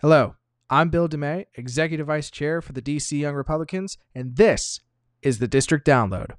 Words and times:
Hello, 0.00 0.36
I'm 0.70 0.90
Bill 0.90 1.08
DeMay, 1.08 1.46
Executive 1.56 2.06
Vice 2.06 2.30
Chair 2.30 2.62
for 2.62 2.72
the 2.72 2.80
DC 2.80 3.18
Young 3.18 3.34
Republicans, 3.34 3.98
and 4.14 4.36
this 4.36 4.78
is 5.22 5.40
the 5.40 5.48
District 5.48 5.84
Download. 5.84 6.34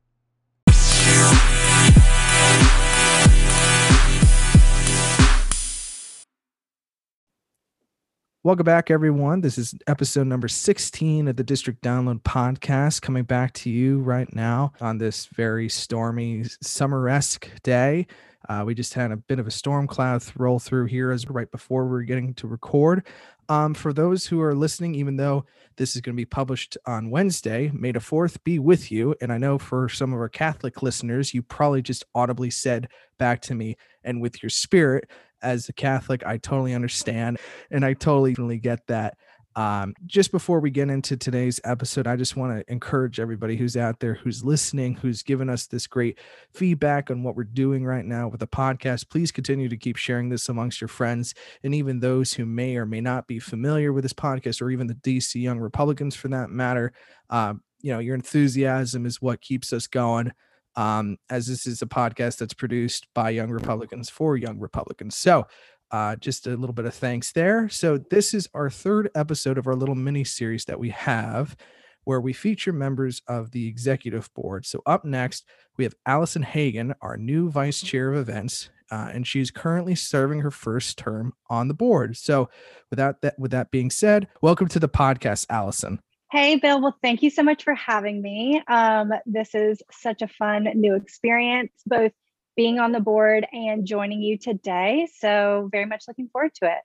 Welcome 8.50 8.66
back, 8.66 8.90
everyone. 8.90 9.42
This 9.42 9.60
is 9.60 9.76
episode 9.86 10.26
number 10.26 10.48
16 10.48 11.28
of 11.28 11.36
the 11.36 11.44
District 11.44 11.80
Download 11.84 12.20
podcast, 12.24 13.00
coming 13.00 13.24
back 13.24 13.54
to 13.54 13.70
you 13.70 14.00
right 14.00 14.28
now 14.34 14.74
on 14.82 14.98
this 14.98 15.28
very 15.28 15.70
stormy, 15.70 16.46
summer 16.60 17.08
esque 17.10 17.48
day. 17.62 18.08
Uh, 18.50 18.64
we 18.66 18.74
just 18.74 18.96
had 18.96 19.12
a 19.12 19.18
bit 19.18 19.38
of 19.38 19.46
a 19.46 19.52
storm 19.52 19.86
cloud 19.86 20.24
roll 20.36 20.58
through 20.58 20.86
here 20.86 21.12
as 21.12 21.30
right 21.30 21.52
before 21.52 21.86
we 21.86 22.00
are 22.00 22.02
getting 22.02 22.34
to 22.34 22.48
record. 22.48 23.06
Um, 23.50 23.76
for 23.76 23.94
those 23.94 24.26
who 24.26 24.42
are 24.42 24.56
listening, 24.56 24.96
even 24.96 25.18
though 25.18 25.46
this 25.76 25.96
is 25.96 26.02
going 26.02 26.16
to 26.16 26.20
be 26.20 26.26
published 26.26 26.76
on 26.88 27.12
Wednesday, 27.12 27.70
May 27.72 27.92
the 27.92 28.00
4th 28.00 28.44
be 28.44 28.58
with 28.58 28.92
you. 28.92 29.14
And 29.22 29.32
I 29.32 29.38
know 29.38 29.60
for 29.60 29.90
some 29.90 30.12
of 30.12 30.20
our 30.20 30.28
Catholic 30.28 30.82
listeners, 30.82 31.36
you 31.36 31.44
probably 31.44 31.84
just 31.84 32.04
audibly 32.16 32.50
said 32.50 32.88
back 33.20 33.42
to 33.44 33.54
me, 33.54 33.78
and 34.04 34.22
with 34.22 34.42
your 34.42 34.50
spirit 34.50 35.08
as 35.42 35.70
a 35.70 35.74
Catholic, 35.74 36.26
I 36.26 36.38
totally 36.38 36.74
understand 36.74 37.40
and 37.72 37.86
I 37.86 37.94
totally 37.94 38.58
get 38.60 38.86
that. 38.88 39.18
Um, 39.56 39.94
just 40.06 40.32
before 40.32 40.60
we 40.60 40.70
get 40.70 40.90
into 40.90 41.18
today's 41.18 41.60
episode, 41.66 42.08
I 42.08 42.16
just 42.16 42.38
want 42.38 42.58
to 42.58 42.72
encourage 42.72 43.20
everybody 43.20 43.58
who's 43.58 43.76
out 43.76 44.00
there, 44.00 44.14
who's 44.14 44.44
listening, 44.44 44.96
who's 44.96 45.24
given 45.24 45.50
us 45.50 45.68
this 45.68 45.88
great 45.88 46.20
feedback 46.54 47.12
on 47.12 47.24
what 47.24 47.36
we're 47.36 47.44
doing 47.44 47.84
right 47.84 48.06
now 48.06 48.28
with 48.28 48.40
the 48.40 48.48
podcast. 48.48 49.10
Please 49.10 49.32
continue 49.32 49.68
to 49.68 49.76
keep 49.76 49.98
sharing 49.98 50.30
this 50.30 50.48
amongst 50.48 50.80
your 50.80 50.88
friends 50.88 51.34
and 51.64 51.76
even 51.76 52.00
those 52.00 52.34
who 52.34 52.46
may 52.46 52.78
or 52.78 52.86
may 52.86 53.02
not 53.02 53.28
be 53.28 53.40
familiar 53.40 53.92
with 53.92 54.04
this 54.04 54.14
podcast, 54.14 54.62
or 54.62 54.70
even 54.70 54.88
the 54.88 54.96
DC 54.96 55.42
Young 55.42 55.60
Republicans 55.60 56.16
for 56.16 56.30
that 56.30 56.50
matter. 56.50 56.94
Um, 57.30 57.62
you 57.82 57.92
know, 57.92 58.00
your 58.00 58.16
enthusiasm 58.16 59.06
is 59.06 59.22
what 59.22 59.42
keeps 59.42 59.74
us 59.74 59.88
going 59.88 60.32
um, 60.76 61.18
as 61.30 61.48
this 61.48 61.66
is 61.66 61.82
a 61.82 61.86
podcast 61.88 62.38
that's 62.38 62.54
produced 62.54 63.08
by 63.14 63.30
young 63.30 63.50
Republicans 63.50 64.10
for 64.10 64.38
young 64.38 64.60
Republicans. 64.60 65.16
So, 65.16 65.48
uh, 65.92 66.16
just 66.18 66.46
a 66.46 66.56
little 66.56 66.74
bit 66.74 66.86
of 66.86 66.94
thanks 66.94 67.32
there. 67.32 67.68
So, 67.70 67.98
this 67.98 68.34
is 68.34 68.48
our 68.54 68.70
third 68.70 69.10
episode 69.16 69.58
of 69.58 69.68
our 69.68 69.76
little 69.76 69.96
mini 69.96 70.24
series 70.24 70.66
that 70.66 70.80
we 70.80 70.90
have 70.90 71.56
where 72.04 72.22
we 72.22 72.34
feature 72.34 72.74
members 72.74 73.22
of 73.28 73.52
the 73.52 73.68
executive 73.68 74.34
board. 74.34 74.66
So, 74.66 74.82
up 74.86 75.06
next, 75.06 75.46
we 75.78 75.84
have 75.84 75.96
Allison 76.06 76.44
Hagan, 76.44 76.94
our 77.02 77.18
new 77.18 77.50
vice 77.50 77.82
chair 77.82 78.12
of 78.12 78.18
events. 78.18 78.70
Uh, 78.92 79.10
and 79.14 79.28
she's 79.28 79.52
currently 79.52 79.94
serving 79.94 80.40
her 80.40 80.50
first 80.50 80.98
term 80.98 81.34
on 81.48 81.68
the 81.68 81.76
board. 81.76 82.18
So, 82.18 82.50
without 82.90 83.22
that, 83.22 83.38
with 83.38 83.52
that 83.52 83.70
being 83.72 83.92
said, 83.92 84.28
welcome 84.42 84.68
to 84.70 84.80
the 84.80 84.90
podcast, 84.90 85.46
Allison. 85.50 86.00
Hey, 86.32 86.58
Bill. 86.58 86.80
Well, 86.80 86.96
thank 87.02 87.24
you 87.24 87.32
so 87.32 87.42
much 87.42 87.64
for 87.64 87.74
having 87.74 88.22
me. 88.22 88.62
Um, 88.68 89.12
this 89.26 89.56
is 89.56 89.82
such 89.92 90.22
a 90.22 90.28
fun 90.28 90.66
new 90.76 90.94
experience, 90.94 91.72
both 91.88 92.12
being 92.56 92.78
on 92.78 92.92
the 92.92 93.00
board 93.00 93.48
and 93.52 93.84
joining 93.84 94.22
you 94.22 94.38
today. 94.38 95.08
So, 95.18 95.70
very 95.72 95.86
much 95.86 96.04
looking 96.08 96.30
forward 96.32 96.52
to 96.62 96.68
it. 96.68 96.82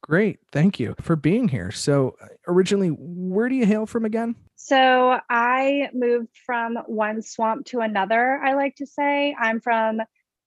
Great. 0.00 0.38
Thank 0.52 0.78
you 0.78 0.94
for 1.00 1.16
being 1.16 1.48
here. 1.48 1.72
So, 1.72 2.14
uh, 2.22 2.26
originally, 2.46 2.90
where 2.90 3.48
do 3.48 3.56
you 3.56 3.66
hail 3.66 3.84
from 3.84 4.04
again? 4.04 4.36
So, 4.54 5.18
I 5.28 5.90
moved 5.92 6.28
from 6.46 6.76
one 6.86 7.22
swamp 7.22 7.66
to 7.66 7.80
another, 7.80 8.40
I 8.44 8.54
like 8.54 8.76
to 8.76 8.86
say. 8.86 9.34
I'm 9.36 9.60
from 9.60 10.00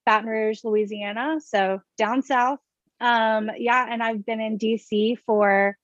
Baton 0.06 0.26
Rouge, 0.26 0.64
Louisiana. 0.64 1.38
So, 1.44 1.82
down 1.98 2.22
south. 2.22 2.60
Um, 2.98 3.50
yeah. 3.58 3.86
And 3.90 4.02
I've 4.02 4.24
been 4.24 4.40
in 4.40 4.56
DC 4.56 5.18
for 5.26 5.76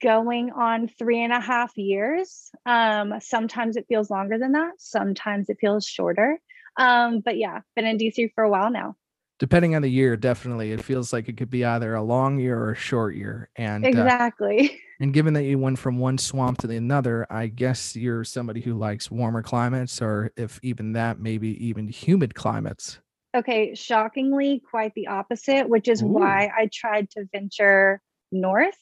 going 0.00 0.50
on 0.52 0.88
three 0.88 1.22
and 1.22 1.32
a 1.32 1.40
half 1.40 1.76
years. 1.76 2.50
Um, 2.66 3.14
sometimes 3.20 3.76
it 3.76 3.86
feels 3.88 4.10
longer 4.10 4.38
than 4.38 4.52
that, 4.52 4.72
sometimes 4.78 5.48
it 5.48 5.58
feels 5.60 5.86
shorter. 5.86 6.38
Um, 6.76 7.20
but 7.20 7.36
yeah, 7.36 7.60
been 7.76 7.86
in 7.86 7.98
DC 7.98 8.32
for 8.34 8.44
a 8.44 8.50
while 8.50 8.70
now. 8.70 8.96
Depending 9.38 9.74
on 9.74 9.82
the 9.82 9.90
year, 9.90 10.16
definitely, 10.16 10.70
it 10.70 10.84
feels 10.84 11.12
like 11.12 11.28
it 11.28 11.36
could 11.36 11.50
be 11.50 11.64
either 11.64 11.94
a 11.94 12.02
long 12.02 12.38
year 12.38 12.56
or 12.56 12.72
a 12.72 12.76
short 12.76 13.16
year. 13.16 13.48
And 13.56 13.84
exactly. 13.84 14.70
Uh, 14.70 14.74
and 15.00 15.12
given 15.12 15.34
that 15.34 15.42
you 15.42 15.58
went 15.58 15.80
from 15.80 15.98
one 15.98 16.16
swamp 16.16 16.58
to 16.58 16.68
the 16.68 16.76
another, 16.76 17.26
I 17.28 17.48
guess 17.48 17.96
you're 17.96 18.22
somebody 18.22 18.60
who 18.60 18.74
likes 18.74 19.10
warmer 19.10 19.42
climates, 19.42 20.00
or 20.00 20.32
if 20.36 20.60
even 20.62 20.92
that, 20.92 21.18
maybe 21.18 21.66
even 21.66 21.88
humid 21.88 22.34
climates. 22.34 23.00
Okay, 23.34 23.74
shockingly, 23.74 24.62
quite 24.70 24.94
the 24.94 25.08
opposite, 25.08 25.68
which 25.68 25.88
is 25.88 26.02
Ooh. 26.02 26.06
why 26.06 26.50
I 26.56 26.68
tried 26.72 27.10
to 27.10 27.24
venture 27.32 28.00
north 28.30 28.76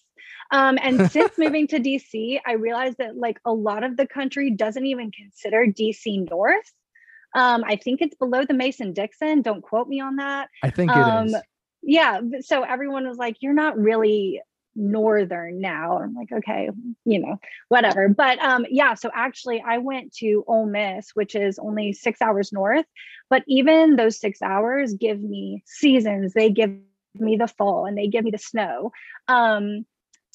um, 0.51 0.79
and 0.83 1.11
since 1.13 1.37
moving 1.39 1.67
to 1.69 1.79
DC, 1.79 2.41
I 2.47 2.53
realized 2.53 2.99
that 2.99 3.17
like 3.17 3.39
a 3.45 3.53
lot 3.53 3.85
of 3.85 3.97
the 3.97 4.07
country 4.07 4.51
doesn't 4.51 4.87
even 4.87 5.11
consider 5.11 5.67
DC 5.67 6.29
North. 6.31 6.73
Um, 7.35 7.63
I 7.65 7.77
think 7.77 8.03
it's 8.03 8.17
below 8.17 8.45
the 8.45 8.55
Mason 8.55 8.93
Dixon. 8.93 9.43
Don't 9.43 9.63
quote 9.63 9.89
me 9.89 10.01
on 10.01 10.17
that. 10.17 10.49
I 10.63 10.71
think 10.71 10.91
it 10.91 10.97
um, 10.97 11.27
is. 11.27 11.37
Yeah. 11.83 12.21
So 12.41 12.63
everyone 12.63 13.09
was 13.09 13.19
like, 13.19 13.37
you're 13.41 13.55
not 13.55 13.79
really 13.79 14.41
northern 14.75 15.61
now. 15.61 15.99
I'm 15.99 16.15
like, 16.15 16.33
okay, 16.33 16.71
you 17.05 17.19
know, 17.21 17.39
whatever. 17.69 18.09
But 18.09 18.39
um, 18.41 18.67
yeah, 18.71 18.95
so 18.95 19.11
actually 19.15 19.63
I 19.67 19.79
went 19.79 20.13
to 20.17 20.45
Ole 20.47 20.67
Miss, 20.67 21.11
which 21.15 21.35
is 21.35 21.59
only 21.59 21.93
six 21.93 22.21
hours 22.21 22.53
north. 22.53 22.87
But 23.29 23.45
even 23.47 23.97
those 23.97 24.19
six 24.19 24.43
hours 24.43 24.95
give 24.95 25.21
me 25.21 25.63
seasons. 25.67 26.35
They 26.35 26.51
give 26.51 26.73
me 27.15 27.37
the 27.37 27.49
fall 27.49 27.87
and 27.87 27.97
they 27.97 28.09
give 28.09 28.25
me 28.25 28.31
the 28.31 28.39
snow. 28.39 28.93
Um, 29.29 29.87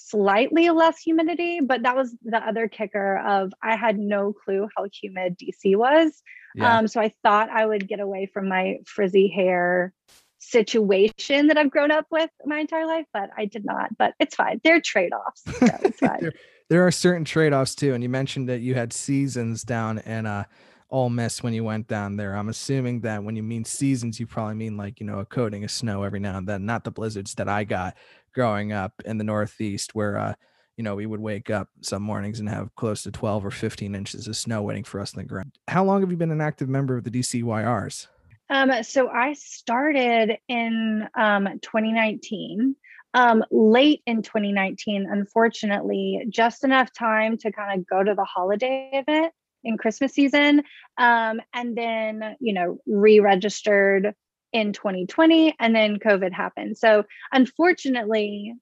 slightly 0.07 0.69
less 0.69 0.99
humidity, 0.99 1.61
but 1.61 1.83
that 1.83 1.95
was 1.95 2.16
the 2.23 2.38
other 2.38 2.67
kicker 2.67 3.17
of 3.17 3.53
I 3.63 3.75
had 3.75 3.97
no 3.97 4.33
clue 4.33 4.67
how 4.77 4.85
humid 4.91 5.38
DC 5.38 5.75
was. 5.75 6.21
Yeah. 6.55 6.77
Um, 6.77 6.88
so 6.88 7.01
I 7.01 7.11
thought 7.23 7.49
I 7.49 7.66
would 7.66 7.88
get 7.88 7.99
away 7.99 8.29
from 8.31 8.47
my 8.47 8.77
frizzy 8.85 9.27
hair 9.27 9.93
situation 10.38 11.47
that 11.47 11.57
I've 11.57 11.71
grown 11.71 11.91
up 11.91 12.05
with 12.11 12.29
my 12.45 12.59
entire 12.59 12.85
life, 12.85 13.05
but 13.13 13.29
I 13.35 13.45
did 13.45 13.66
not. 13.66 13.97
But 13.97 14.13
it's 14.19 14.35
fine. 14.35 14.61
They're 14.63 14.81
trade-offs. 14.81 15.43
So 15.59 15.77
it's 15.81 15.99
fine. 15.99 16.19
there, 16.22 16.33
there, 16.69 16.87
are 16.87 16.91
certain 16.91 17.25
trade-offs 17.25 17.73
too. 17.73 17.93
And 17.93 18.03
you 18.03 18.09
mentioned 18.09 18.47
that 18.49 18.59
you 18.59 18.75
had 18.75 18.93
seasons 18.93 19.63
down 19.63 19.99
in 19.99 20.25
uh 20.25 20.43
Ole 20.91 21.09
Miss 21.09 21.41
when 21.41 21.53
you 21.53 21.63
went 21.63 21.87
down 21.87 22.16
there. 22.16 22.35
I'm 22.35 22.47
assuming 22.47 23.01
that 23.01 23.23
when 23.23 23.35
you 23.35 23.41
mean 23.41 23.66
seasons, 23.66 24.19
you 24.19 24.27
probably 24.27 24.53
mean 24.53 24.77
like, 24.77 24.99
you 24.99 25.05
know, 25.05 25.19
a 25.19 25.25
coating 25.25 25.63
of 25.63 25.72
snow 25.72 26.03
every 26.03 26.19
now 26.19 26.37
and 26.37 26.47
then, 26.47 26.66
not 26.66 26.83
the 26.83 26.91
blizzards 26.91 27.33
that 27.35 27.49
I 27.49 27.63
got 27.63 27.95
growing 28.35 28.73
up 28.73 28.94
in 29.06 29.18
the 29.18 29.23
Northeast, 29.23 29.96
where 29.96 30.18
uh, 30.18 30.34
you 30.78 30.84
know, 30.84 30.96
we 30.96 31.06
would 31.06 31.22
wake 31.22 31.50
up 31.50 31.69
some 31.81 32.03
mornings 32.03 32.40
and 32.40 32.50
have 32.50 32.73
close 32.75 33.03
to 33.03 33.12
12 33.12 33.46
or 33.46 33.51
15 33.51 33.96
inches 33.96 34.28
of 34.28 34.35
snow 34.35 34.62
waiting 34.62 34.84
for 34.84 35.00
us 35.00 35.13
in 35.13 35.19
the 35.19 35.25
ground. 35.25 35.57
How 35.68 35.84
long 35.85 36.01
have 36.01 36.12
you 36.12 36.18
been 36.18 36.31
an 36.31 36.41
active 36.41 36.68
member 36.68 36.97
of 36.97 37.03
the 37.03 37.12
DCYRs? 37.12 38.07
Um, 38.50 38.84
so 38.84 39.09
I 39.09 39.34
started 39.34 40.38
in 40.47 41.07
um, 41.16 41.47
2019, 41.62 42.75
um, 43.13 43.44
late 43.50 44.01
in 44.06 44.22
2019, 44.22 45.07
unfortunately, 45.09 46.25
just 46.29 46.63
enough 46.63 46.94
time 46.94 47.38
to 47.40 47.52
kind 47.52 47.79
of 47.79 47.88
go 47.88 48.03
to 48.03 48.13
the 48.13 48.25
holiday 48.25 48.90
event 48.94 49.34
in 49.63 49.78
Christmas 49.78 50.13
season. 50.13 50.62
Um, 50.97 51.41
and 51.53 51.75
then, 51.75 52.35
you 52.40 52.53
know, 52.53 52.78
re 52.85 53.19
registered 53.19 54.13
in 54.55 54.71
2020 54.71 55.53
and 55.59 55.75
then 55.75 55.99
COVID 55.99 56.31
happened. 56.31 56.77
So 56.77 57.03
unfortunately, 57.33 58.53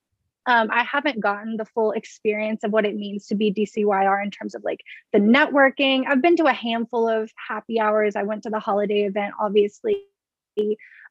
um, 0.46 0.68
I 0.72 0.82
haven't 0.82 1.20
gotten 1.20 1.56
the 1.56 1.64
full 1.64 1.92
experience 1.92 2.64
of 2.64 2.72
what 2.72 2.84
it 2.84 2.96
means 2.96 3.28
to 3.28 3.36
be 3.36 3.52
DCYR 3.52 4.24
in 4.24 4.32
terms 4.32 4.56
of 4.56 4.64
like 4.64 4.80
the 5.12 5.20
networking. 5.20 6.02
I've 6.08 6.20
been 6.20 6.34
to 6.38 6.46
a 6.46 6.52
handful 6.52 7.08
of 7.08 7.30
happy 7.36 7.78
hours. 7.78 8.16
I 8.16 8.24
went 8.24 8.42
to 8.42 8.50
the 8.50 8.58
holiday 8.58 9.02
event, 9.04 9.34
obviously. 9.40 10.02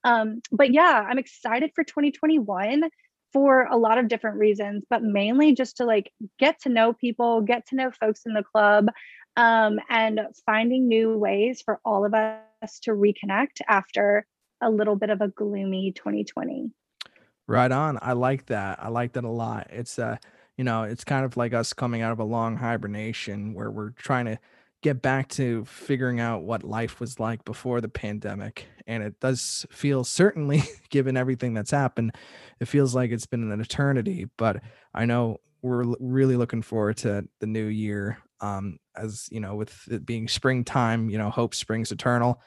Um, 0.03 0.41
but 0.51 0.73
yeah, 0.73 1.05
I'm 1.09 1.17
excited 1.17 1.71
for 1.73 1.85
2021 1.85 2.83
for 3.31 3.63
a 3.63 3.77
lot 3.77 3.97
of 3.97 4.09
different 4.09 4.37
reasons, 4.37 4.83
but 4.89 5.01
mainly 5.01 5.55
just 5.55 5.77
to 5.77 5.85
like 5.85 6.11
get 6.39 6.59
to 6.63 6.69
know 6.69 6.91
people, 6.91 7.39
get 7.39 7.67
to 7.67 7.75
know 7.77 7.89
folks 7.89 8.25
in 8.25 8.33
the 8.33 8.43
club, 8.43 8.89
um, 9.37 9.79
and 9.89 10.19
finding 10.45 10.89
new 10.89 11.17
ways 11.17 11.61
for 11.61 11.79
all 11.85 12.03
of 12.03 12.13
us 12.13 12.79
to 12.81 12.91
reconnect 12.91 13.61
after 13.67 14.27
a 14.63 14.69
little 14.69 14.95
bit 14.95 15.09
of 15.09 15.21
a 15.21 15.27
gloomy 15.27 15.91
2020. 15.91 16.71
Right 17.47 17.71
on. 17.71 17.99
I 18.01 18.13
like 18.13 18.45
that. 18.47 18.81
I 18.81 18.89
like 18.89 19.13
that 19.13 19.23
a 19.23 19.29
lot. 19.29 19.67
It's 19.69 19.99
uh, 19.99 20.17
you 20.57 20.63
know, 20.63 20.83
it's 20.83 21.03
kind 21.03 21.25
of 21.25 21.35
like 21.35 21.53
us 21.53 21.73
coming 21.73 22.01
out 22.01 22.11
of 22.11 22.19
a 22.19 22.23
long 22.23 22.57
hibernation 22.57 23.53
where 23.53 23.71
we're 23.71 23.89
trying 23.91 24.25
to 24.25 24.39
get 24.81 25.01
back 25.01 25.29
to 25.29 25.65
figuring 25.65 26.19
out 26.19 26.43
what 26.43 26.63
life 26.63 26.99
was 26.99 27.19
like 27.19 27.43
before 27.45 27.81
the 27.81 27.89
pandemic. 27.89 28.67
And 28.85 29.01
it 29.01 29.19
does 29.19 29.65
feel 29.71 30.03
certainly, 30.03 30.63
given 30.89 31.17
everything 31.17 31.53
that's 31.53 31.71
happened, 31.71 32.15
it 32.59 32.65
feels 32.65 32.93
like 32.93 33.11
it's 33.11 33.25
been 33.25 33.51
an 33.51 33.61
eternity. 33.61 34.27
But 34.37 34.61
I 34.93 35.05
know 35.05 35.39
we're 35.61 35.95
really 35.99 36.35
looking 36.35 36.61
forward 36.61 36.97
to 36.97 37.25
the 37.39 37.47
new 37.47 37.65
year. 37.65 38.19
Um, 38.41 38.77
as 38.95 39.27
you 39.31 39.39
know, 39.39 39.55
with 39.55 39.87
it 39.89 40.05
being 40.05 40.27
springtime, 40.27 41.09
you 41.09 41.17
know, 41.17 41.29
hope 41.29 41.55
springs 41.55 41.91
eternal 41.91 42.41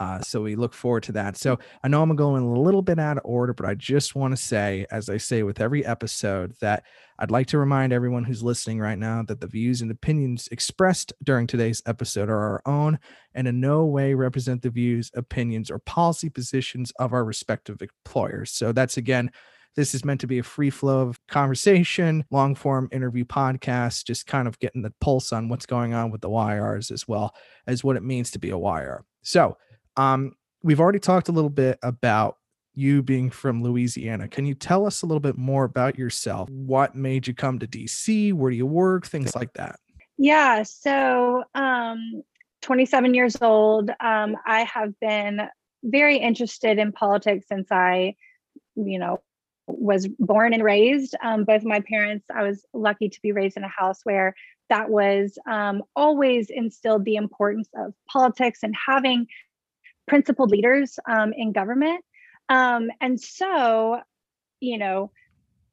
Uh, 0.00 0.18
so 0.22 0.40
we 0.40 0.56
look 0.56 0.72
forward 0.72 1.02
to 1.02 1.12
that. 1.12 1.36
So 1.36 1.58
I 1.84 1.88
know 1.88 2.02
I'm 2.02 2.16
going 2.16 2.42
a 2.42 2.58
little 2.58 2.80
bit 2.80 2.98
out 2.98 3.18
of 3.18 3.22
order, 3.24 3.52
but 3.52 3.66
I 3.66 3.74
just 3.74 4.14
want 4.14 4.32
to 4.32 4.42
say, 4.42 4.86
as 4.90 5.10
I 5.10 5.18
say 5.18 5.42
with 5.42 5.60
every 5.60 5.84
episode, 5.84 6.54
that 6.62 6.84
I'd 7.18 7.30
like 7.30 7.48
to 7.48 7.58
remind 7.58 7.92
everyone 7.92 8.24
who's 8.24 8.42
listening 8.42 8.80
right 8.80 8.98
now 8.98 9.22
that 9.24 9.40
the 9.40 9.46
views 9.46 9.82
and 9.82 9.90
opinions 9.90 10.48
expressed 10.50 11.12
during 11.22 11.46
today's 11.46 11.82
episode 11.84 12.30
are 12.30 12.38
our 12.38 12.62
own 12.64 12.98
and 13.34 13.46
in 13.46 13.60
no 13.60 13.84
way 13.84 14.14
represent 14.14 14.62
the 14.62 14.70
views, 14.70 15.10
opinions, 15.14 15.70
or 15.70 15.78
policy 15.78 16.30
positions 16.30 16.92
of 16.98 17.12
our 17.12 17.22
respective 17.22 17.82
employers. 17.82 18.50
So 18.52 18.72
that's 18.72 18.96
again, 18.96 19.30
this 19.76 19.94
is 19.94 20.02
meant 20.02 20.22
to 20.22 20.26
be 20.26 20.38
a 20.38 20.42
free 20.42 20.70
flow 20.70 21.00
of 21.00 21.20
conversation, 21.26 22.24
long 22.30 22.54
form 22.54 22.88
interview 22.90 23.26
podcast, 23.26 24.04
just 24.06 24.26
kind 24.26 24.48
of 24.48 24.58
getting 24.60 24.80
the 24.80 24.94
pulse 25.02 25.30
on 25.30 25.50
what's 25.50 25.66
going 25.66 25.92
on 25.92 26.10
with 26.10 26.22
the 26.22 26.30
YRs 26.30 26.90
as 26.90 27.06
well 27.06 27.34
as 27.66 27.84
what 27.84 27.96
it 27.96 28.02
means 28.02 28.30
to 28.30 28.38
be 28.38 28.48
a 28.48 28.58
YR. 28.58 29.04
So, 29.20 29.58
um, 29.96 30.32
we've 30.62 30.80
already 30.80 30.98
talked 30.98 31.28
a 31.28 31.32
little 31.32 31.50
bit 31.50 31.78
about 31.82 32.36
you 32.74 33.02
being 33.02 33.30
from 33.30 33.62
Louisiana. 33.62 34.28
Can 34.28 34.46
you 34.46 34.54
tell 34.54 34.86
us 34.86 35.02
a 35.02 35.06
little 35.06 35.20
bit 35.20 35.36
more 35.36 35.64
about 35.64 35.98
yourself? 35.98 36.48
What 36.50 36.94
made 36.94 37.26
you 37.26 37.34
come 37.34 37.58
to 37.58 37.66
DC? 37.66 38.32
Where 38.32 38.50
do 38.50 38.56
you 38.56 38.66
work? 38.66 39.06
Things 39.06 39.34
like 39.34 39.52
that. 39.54 39.78
Yeah. 40.18 40.62
So, 40.62 41.44
um, 41.54 42.22
27 42.62 43.14
years 43.14 43.36
old. 43.40 43.90
Um, 44.00 44.36
I 44.46 44.64
have 44.64 44.98
been 45.00 45.40
very 45.82 46.18
interested 46.18 46.78
in 46.78 46.92
politics 46.92 47.46
since 47.48 47.68
I, 47.70 48.14
you 48.76 48.98
know, 48.98 49.18
was 49.66 50.06
born 50.18 50.52
and 50.52 50.62
raised. 50.62 51.14
Um, 51.22 51.44
both 51.44 51.64
my 51.64 51.80
parents, 51.80 52.26
I 52.34 52.42
was 52.42 52.64
lucky 52.74 53.08
to 53.08 53.20
be 53.22 53.32
raised 53.32 53.56
in 53.56 53.64
a 53.64 53.68
house 53.68 54.00
where 54.04 54.34
that 54.68 54.90
was 54.90 55.38
um, 55.48 55.82
always 55.96 56.50
instilled 56.50 57.04
the 57.04 57.16
importance 57.16 57.68
of 57.74 57.94
politics 58.08 58.60
and 58.62 58.74
having 58.74 59.26
principled 60.10 60.50
leaders 60.50 60.98
um, 61.08 61.32
in 61.32 61.52
government. 61.52 62.04
Um, 62.48 62.90
and 63.00 63.18
so, 63.18 64.00
you 64.58 64.76
know, 64.76 65.12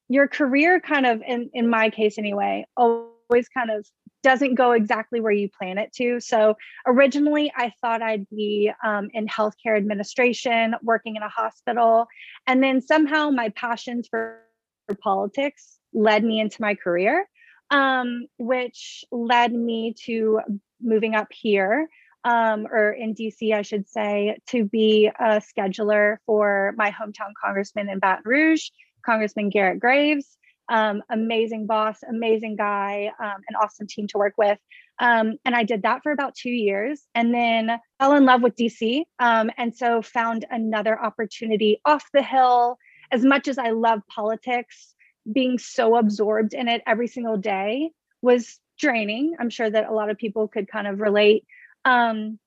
your 0.10 0.28
career 0.28 0.80
kind 0.80 1.08
of, 1.08 1.24
in, 1.28 1.50
in 1.54 1.68
my 1.68 1.90
case 1.90 2.20
anyway, 2.20 2.66
always 2.78 3.50
kind 3.50 3.72
of 3.72 3.86
doesn't 4.22 4.54
go 4.54 4.74
exactly 4.74 5.20
where 5.22 5.32
you 5.32 5.50
plan 5.50 5.80
it 5.80 5.92
to. 5.94 6.20
So 6.20 6.54
originally, 6.86 7.52
I 7.56 7.74
thought 7.82 8.04
I'd 8.04 8.30
be 8.30 8.72
um, 8.86 9.10
in 9.14 9.26
healthcare 9.26 9.76
administration, 9.76 10.76
working 10.84 11.16
in 11.16 11.24
a 11.24 11.30
hospital. 11.30 12.06
And 12.46 12.62
then 12.62 12.80
somehow 12.80 13.32
my 13.32 13.50
passions 13.50 14.08
for, 14.08 14.40
for 14.88 14.96
politics 14.96 15.80
led 15.94 16.24
me 16.24 16.40
into 16.40 16.62
my 16.62 16.76
career, 16.76 17.28
um, 17.72 18.28
which 18.38 19.04
led 19.12 19.52
me 19.52 19.96
to 20.06 20.42
moving 20.80 21.16
up 21.16 21.30
here 21.32 21.88
um, 22.28 22.68
or 22.70 22.92
in 22.92 23.16
DC, 23.16 23.54
I 23.54 23.62
should 23.62 23.88
say, 23.88 24.38
to 24.48 24.66
be 24.66 25.10
a 25.18 25.42
scheduler 25.42 26.18
for 26.26 26.74
my 26.76 26.92
hometown 26.92 27.32
congressman 27.42 27.90
in 27.90 28.00
Baton 28.00 28.24
Rouge, 28.26 28.70
Congressman 29.06 29.50
Garrett 29.50 29.80
Graves. 29.80 30.38
Um, 30.70 31.02
amazing 31.10 31.68
boss, 31.68 32.00
amazing 32.04 32.58
guy, 32.58 33.10
um, 33.18 33.42
an 33.48 33.56
awesome 33.56 33.88
team 33.88 34.08
to 34.08 34.18
work 34.18 34.34
with. 34.38 34.60
Um, 35.00 35.38
and 35.46 35.56
I 35.56 35.64
did 35.64 35.84
that 35.84 36.04
for 36.04 36.12
about 36.12 36.36
two 36.36 36.50
years 36.50 37.02
and 37.16 37.34
then 37.34 37.80
fell 37.98 38.14
in 38.16 38.26
love 38.26 38.42
with 38.42 38.58
DC. 38.58 39.04
Um, 39.20 39.50
and 39.58 39.74
so 39.74 40.02
found 40.02 40.46
another 40.52 41.02
opportunity 41.02 41.80
off 41.86 42.04
the 42.12 42.22
Hill. 42.22 42.78
As 43.10 43.24
much 43.24 43.48
as 43.48 43.58
I 43.58 43.70
love 43.70 44.02
politics, 44.14 44.94
being 45.32 45.58
so 45.58 45.96
absorbed 45.96 46.54
in 46.54 46.68
it 46.68 46.82
every 46.86 47.08
single 47.08 47.38
day 47.38 47.92
was 48.22 48.60
draining. 48.78 49.36
I'm 49.40 49.50
sure 49.50 49.70
that 49.70 49.88
a 49.88 49.94
lot 49.94 50.10
of 50.10 50.18
people 50.18 50.50
could 50.50 50.68
kind 50.68 50.88
of 50.88 51.00
relate. 51.00 51.46
Um, 51.88 52.38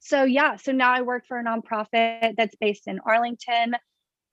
so 0.00 0.24
yeah, 0.24 0.56
so 0.56 0.72
now 0.72 0.92
I 0.92 1.02
work 1.02 1.26
for 1.26 1.38
a 1.38 1.44
nonprofit 1.44 2.34
that's 2.36 2.56
based 2.56 2.88
in 2.88 2.98
Arlington, 3.06 3.76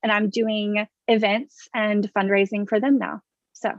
and 0.01 0.11
I'm 0.11 0.29
doing 0.29 0.85
events 1.07 1.69
and 1.73 2.11
fundraising 2.13 2.67
for 2.67 2.79
them 2.79 2.97
now. 2.97 3.21
So. 3.53 3.71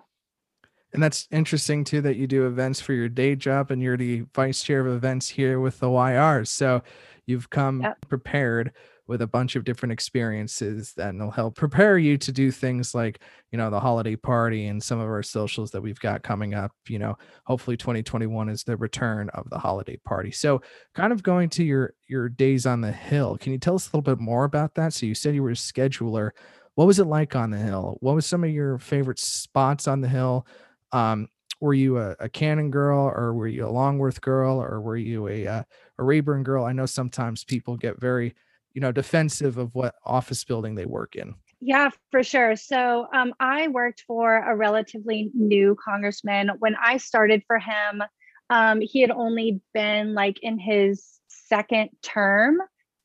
And 0.92 1.02
that's 1.02 1.26
interesting 1.30 1.84
too 1.84 2.00
that 2.02 2.16
you 2.16 2.26
do 2.26 2.46
events 2.46 2.80
for 2.80 2.92
your 2.92 3.08
day 3.08 3.34
job 3.34 3.70
and 3.70 3.82
you're 3.82 3.96
the 3.96 4.24
vice 4.34 4.62
chair 4.62 4.80
of 4.80 4.86
events 4.86 5.28
here 5.28 5.58
with 5.58 5.80
the 5.80 5.90
YR. 5.90 6.44
So 6.44 6.82
you've 7.26 7.50
come 7.50 7.82
yep. 7.82 7.98
prepared 8.08 8.72
with 9.08 9.22
a 9.22 9.26
bunch 9.26 9.56
of 9.56 9.64
different 9.64 9.92
experiences 9.92 10.92
that 10.96 11.14
will 11.14 11.30
help 11.30 11.54
prepare 11.56 11.98
you 11.98 12.16
to 12.18 12.32
do 12.32 12.50
things 12.50 12.94
like 12.94 13.20
you 13.52 13.58
know 13.58 13.70
the 13.70 13.80
holiday 13.80 14.16
party 14.16 14.66
and 14.66 14.82
some 14.82 14.98
of 14.98 15.06
our 15.06 15.22
socials 15.22 15.70
that 15.70 15.80
we've 15.80 16.00
got 16.00 16.22
coming 16.22 16.54
up 16.54 16.72
you 16.88 16.98
know 16.98 17.16
hopefully 17.44 17.76
2021 17.76 18.48
is 18.48 18.64
the 18.64 18.76
return 18.76 19.28
of 19.30 19.48
the 19.50 19.58
holiday 19.58 19.96
party. 20.04 20.30
So 20.30 20.62
kind 20.94 21.12
of 21.12 21.22
going 21.22 21.48
to 21.50 21.64
your 21.64 21.94
your 22.08 22.28
days 22.28 22.66
on 22.66 22.80
the 22.80 22.92
hill 22.92 23.36
can 23.38 23.52
you 23.52 23.58
tell 23.58 23.74
us 23.74 23.86
a 23.86 23.96
little 23.96 24.14
bit 24.14 24.20
more 24.20 24.44
about 24.44 24.74
that? 24.74 24.92
So 24.92 25.06
you 25.06 25.14
said 25.14 25.34
you 25.34 25.42
were 25.42 25.50
a 25.50 25.54
scheduler. 25.54 26.30
What 26.74 26.86
was 26.86 26.98
it 26.98 27.06
like 27.06 27.34
on 27.34 27.50
the 27.50 27.58
hill? 27.58 27.96
What 28.00 28.14
was 28.14 28.26
some 28.26 28.44
of 28.44 28.50
your 28.50 28.78
favorite 28.78 29.18
spots 29.18 29.88
on 29.88 30.02
the 30.02 30.08
hill? 30.08 30.46
Um, 30.92 31.28
were 31.60 31.74
you 31.74 31.98
a, 31.98 32.16
a 32.20 32.28
Cannon 32.28 32.70
girl 32.70 33.10
or 33.14 33.32
were 33.32 33.46
you 33.46 33.66
a 33.66 33.70
Longworth 33.70 34.20
girl 34.20 34.62
or 34.62 34.80
were 34.80 34.96
you 34.96 35.28
a 35.28 35.46
uh, 35.46 35.62
a 35.98 36.04
Rayburn 36.04 36.42
girl? 36.42 36.64
I 36.64 36.72
know 36.72 36.86
sometimes 36.86 37.44
people 37.44 37.76
get 37.76 38.00
very 38.00 38.34
you 38.76 38.82
know 38.82 38.92
defensive 38.92 39.56
of 39.56 39.74
what 39.74 39.94
office 40.04 40.44
building 40.44 40.74
they 40.74 40.84
work 40.84 41.16
in. 41.16 41.34
Yeah 41.60 41.88
for 42.10 42.22
sure. 42.22 42.54
So 42.54 43.06
um, 43.12 43.32
i 43.40 43.68
worked 43.68 44.04
for 44.06 44.36
a 44.36 44.54
relatively 44.54 45.30
new 45.34 45.76
congressman. 45.82 46.50
When 46.58 46.76
i 46.76 46.98
started 46.98 47.42
for 47.46 47.58
him 47.58 48.02
um, 48.50 48.80
he 48.82 49.00
had 49.00 49.10
only 49.10 49.60
been 49.74 50.14
like 50.14 50.38
in 50.42 50.58
his 50.58 51.18
second 51.28 51.88
term 52.02 52.58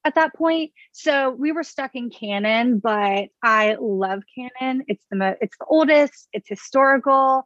at 0.04 0.16
that 0.16 0.36
point. 0.36 0.72
So 0.92 1.32
we 1.32 1.52
were 1.54 1.64
stuck 1.64 1.96
in 1.96 2.10
Cannon 2.10 2.80
but 2.80 3.30
i 3.42 3.78
love 3.80 4.24
Cannon 4.36 4.84
it's 4.90 5.06
the 5.10 5.16
mo- 5.16 5.38
it's 5.40 5.58
the 5.58 5.66
oldest 5.66 6.28
it's 6.34 6.50
historical. 6.50 7.46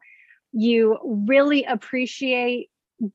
You 0.52 0.98
really 1.04 1.64
appreciate 1.66 2.70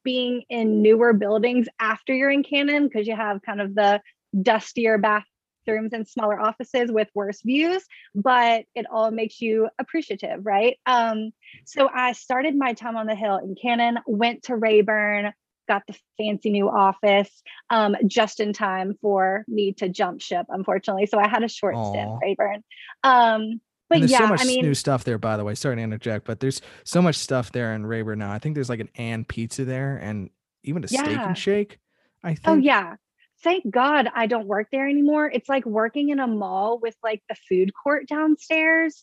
being 0.05 0.43
in 0.51 0.83
newer 0.83 1.15
buildings 1.15 1.67
after 1.81 2.15
you're 2.15 2.31
in 2.31 2.45
Cannon 2.45 2.87
because 2.87 3.09
you 3.09 3.17
have 3.17 3.43
kind 3.43 3.61
of 3.61 3.75
the 3.75 4.01
dustier 4.39 4.99
bathrooms 4.99 5.93
and 5.93 6.07
smaller 6.09 6.41
offices 6.41 6.91
with 6.91 7.09
worse 7.15 7.43
views, 7.43 7.85
but 8.15 8.65
it 8.75 8.87
all 8.91 9.11
makes 9.11 9.41
you 9.41 9.69
appreciative, 9.79 10.45
right? 10.45 10.79
Um, 10.87 11.31
so 11.65 11.89
I 11.93 12.13
started 12.13 12.57
my 12.57 12.73
time 12.73 12.97
on 12.97 13.07
the 13.07 13.15
Hill 13.15 13.39
in 13.39 13.55
Cannon, 13.61 13.99
went 14.07 14.45
to 14.45 14.57
Rayburn, 14.57 15.33
got 15.69 15.83
the 15.87 15.95
fancy 16.19 16.51
new 16.51 16.69
office 16.69 17.43
um, 17.71 17.95
just 18.07 18.41
in 18.41 18.53
time 18.53 18.95
for 19.01 19.45
me 19.47 19.73
to 19.75 19.89
jump 19.89 20.21
ship, 20.21 20.47
unfortunately. 20.49 21.07
So 21.07 21.19
I 21.19 21.29
had 21.29 21.45
a 21.45 21.49
short 21.49 21.77
Aww. 21.77 21.91
stint 21.93 22.11
Rayburn. 22.23 22.65
Um, 23.05 23.61
but 23.89 23.99
there's 24.01 24.13
yeah, 24.13 24.19
so 24.19 24.27
much 24.29 24.43
I 24.43 24.45
mean, 24.45 24.65
new 24.65 24.75
stuff 24.75 25.03
there, 25.03 25.19
by 25.19 25.37
the 25.37 25.45
way. 25.45 25.55
Sorry 25.57 25.75
to 25.77 25.83
interject, 25.83 26.25
but 26.25 26.39
there's 26.39 26.61
so 26.85 27.03
much 27.03 27.17
stuff 27.17 27.51
there 27.51 27.75
in 27.75 27.85
Rayburn 27.85 28.21
now. 28.21 28.33
I 28.33 28.39
think 28.39 28.55
there's 28.55 28.69
like 28.69 28.89
an 28.95 29.25
&pizza 29.25 29.65
there 29.65 29.97
and 29.97 30.31
even 30.63 30.85
a 30.85 30.87
yeah. 30.89 31.03
steak 31.03 31.19
and 31.19 31.39
shake. 31.39 31.79
I 32.23 32.31
oh, 32.31 32.35
think. 32.35 32.47
Oh 32.47 32.55
yeah 32.57 32.95
thank 33.43 33.71
God 33.71 34.09
I 34.15 34.27
don't 34.27 34.47
work 34.47 34.69
there 34.71 34.89
anymore. 34.89 35.31
It's 35.33 35.49
like 35.49 35.65
working 35.65 36.11
in 36.11 36.21
a 36.21 36.27
mall 36.27 36.79
with 36.81 36.95
like 37.03 37.23
the 37.29 37.37
food 37.49 37.73
court 37.75 38.07
downstairs. 38.09 39.03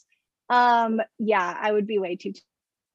Um, 0.49 1.01
yeah, 1.19 1.57
I 1.59 1.71
would 1.71 1.87
be 1.87 1.99
way 1.99 2.15
too 2.15 2.33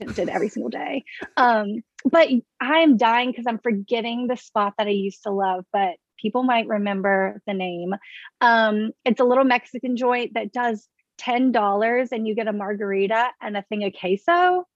tempted 0.01 0.29
every 0.29 0.49
single 0.49 0.71
day. 0.71 1.05
Um, 1.37 1.83
but 2.05 2.29
I'm 2.61 2.97
dying 2.97 3.31
because 3.31 3.47
I'm 3.47 3.59
forgetting 3.59 4.27
the 4.27 4.37
spot 4.37 4.75
that 4.79 4.87
I 4.87 4.91
used 4.91 5.23
to 5.25 5.31
love, 5.31 5.65
but 5.73 5.97
people 6.19 6.43
might 6.43 6.67
remember 6.67 7.41
the 7.47 7.55
name. 7.55 7.95
Um, 8.41 8.93
it's 9.05 9.21
a 9.21 9.25
little 9.25 9.45
Mexican 9.45 9.97
joint 9.97 10.35
that 10.35 10.53
does 10.53 10.89
$10 11.21 12.09
and 12.13 12.27
you 12.27 12.35
get 12.35 12.49
a 12.49 12.53
margarita 12.53 13.31
and 13.41 13.57
a 13.57 13.63
thing 13.63 13.85
of 13.85 13.93
queso. 13.99 14.67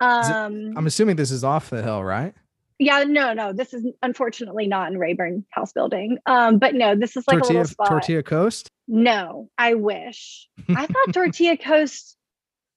Um, 0.00 0.54
it, 0.54 0.78
I'm 0.78 0.86
assuming 0.86 1.16
this 1.16 1.30
is 1.30 1.44
off 1.44 1.70
the 1.70 1.82
hill, 1.82 2.02
right? 2.02 2.34
Yeah 2.80 3.04
no 3.04 3.32
no 3.32 3.52
this 3.52 3.72
is 3.72 3.86
unfortunately 4.02 4.66
not 4.66 4.90
in 4.90 4.98
rayburn 4.98 5.44
house 5.50 5.72
building. 5.72 6.18
Um 6.26 6.58
but 6.58 6.74
no 6.74 6.96
this 6.96 7.16
is 7.16 7.28
like 7.28 7.38
tortilla, 7.38 7.52
a 7.52 7.60
little 7.60 7.70
spot. 7.70 7.88
tortilla 7.88 8.22
coast? 8.22 8.68
No 8.88 9.48
i 9.56 9.74
wish. 9.74 10.48
I 10.68 10.86
thought 10.86 11.12
tortilla 11.14 11.56
coast 11.56 12.16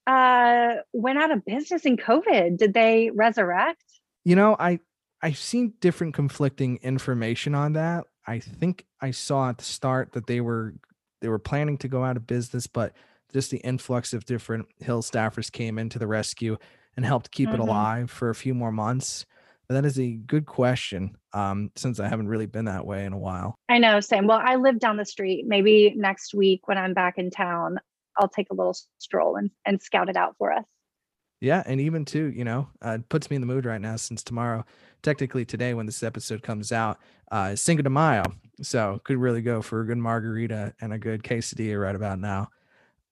uh 0.05 0.75
went 0.91 1.17
out 1.17 1.31
of 1.31 1.43
business 1.45 1.85
in 1.85 1.97
covid. 1.97 2.57
Did 2.57 2.73
they 2.73 3.09
resurrect? 3.15 3.83
You 4.25 4.35
know 4.35 4.55
i 4.59 4.79
i've 5.21 5.37
seen 5.37 5.73
different 5.79 6.13
conflicting 6.13 6.77
information 6.83 7.55
on 7.55 7.73
that. 7.73 8.05
I 8.27 8.39
think 8.39 8.85
i 9.01 9.11
saw 9.11 9.49
at 9.49 9.57
the 9.57 9.63
start 9.63 10.11
that 10.11 10.27
they 10.27 10.41
were 10.41 10.75
they 11.21 11.29
were 11.29 11.39
planning 11.39 11.77
to 11.77 11.87
go 11.87 12.03
out 12.03 12.17
of 12.17 12.27
business 12.27 12.67
but 12.67 12.93
just 13.31 13.49
the 13.49 13.57
influx 13.59 14.13
of 14.13 14.25
different 14.25 14.67
hill 14.79 15.01
staffers 15.01 15.51
came 15.51 15.79
into 15.79 15.97
the 15.97 16.05
rescue 16.05 16.57
and 16.95 17.05
helped 17.05 17.31
keep 17.31 17.49
mm-hmm. 17.49 17.61
it 17.61 17.67
alive 17.67 18.11
for 18.11 18.29
a 18.29 18.35
few 18.35 18.53
more 18.53 18.71
months 18.71 19.25
that 19.69 19.85
is 19.85 19.99
a 19.99 20.11
good 20.11 20.45
question. 20.45 21.17
Um, 21.33 21.71
since 21.75 21.99
I 21.99 22.07
haven't 22.07 22.27
really 22.27 22.45
been 22.45 22.65
that 22.65 22.85
way 22.85 23.05
in 23.05 23.13
a 23.13 23.17
while. 23.17 23.55
I 23.69 23.79
know, 23.79 23.99
same. 23.99 24.27
Well, 24.27 24.41
I 24.43 24.55
live 24.55 24.79
down 24.79 24.97
the 24.97 25.05
street. 25.05 25.45
Maybe 25.47 25.93
next 25.95 26.33
week 26.33 26.67
when 26.67 26.77
I'm 26.77 26.93
back 26.93 27.17
in 27.17 27.31
town, 27.31 27.79
I'll 28.17 28.29
take 28.29 28.51
a 28.51 28.53
little 28.53 28.75
stroll 28.99 29.35
and, 29.37 29.49
and 29.65 29.81
scout 29.81 30.09
it 30.09 30.17
out 30.17 30.35
for 30.37 30.51
us. 30.51 30.65
Yeah, 31.41 31.61
and 31.65 31.81
even 31.81 32.05
too, 32.05 32.31
you 32.33 32.45
know, 32.45 32.69
uh, 32.85 32.91
it 32.91 33.09
puts 33.09 33.29
me 33.29 33.35
in 33.35 33.41
the 33.41 33.47
mood 33.47 33.65
right 33.65 33.81
now 33.81 33.97
since 33.97 34.23
tomorrow, 34.23 34.63
technically 35.01 35.43
today 35.43 35.73
when 35.73 35.85
this 35.85 36.01
episode 36.01 36.41
comes 36.41 36.71
out, 36.71 36.99
uh, 37.31 37.49
is 37.53 37.61
Cinco 37.61 37.83
de 37.83 37.89
Mayo, 37.89 38.23
So 38.61 39.01
could 39.03 39.17
really 39.17 39.41
go 39.41 39.61
for 39.61 39.81
a 39.81 39.85
good 39.85 39.97
margarita 39.97 40.73
and 40.79 40.93
a 40.93 40.97
good 40.97 41.23
quesadilla 41.23 41.81
right 41.81 41.95
about 41.95 42.19
now. 42.19 42.49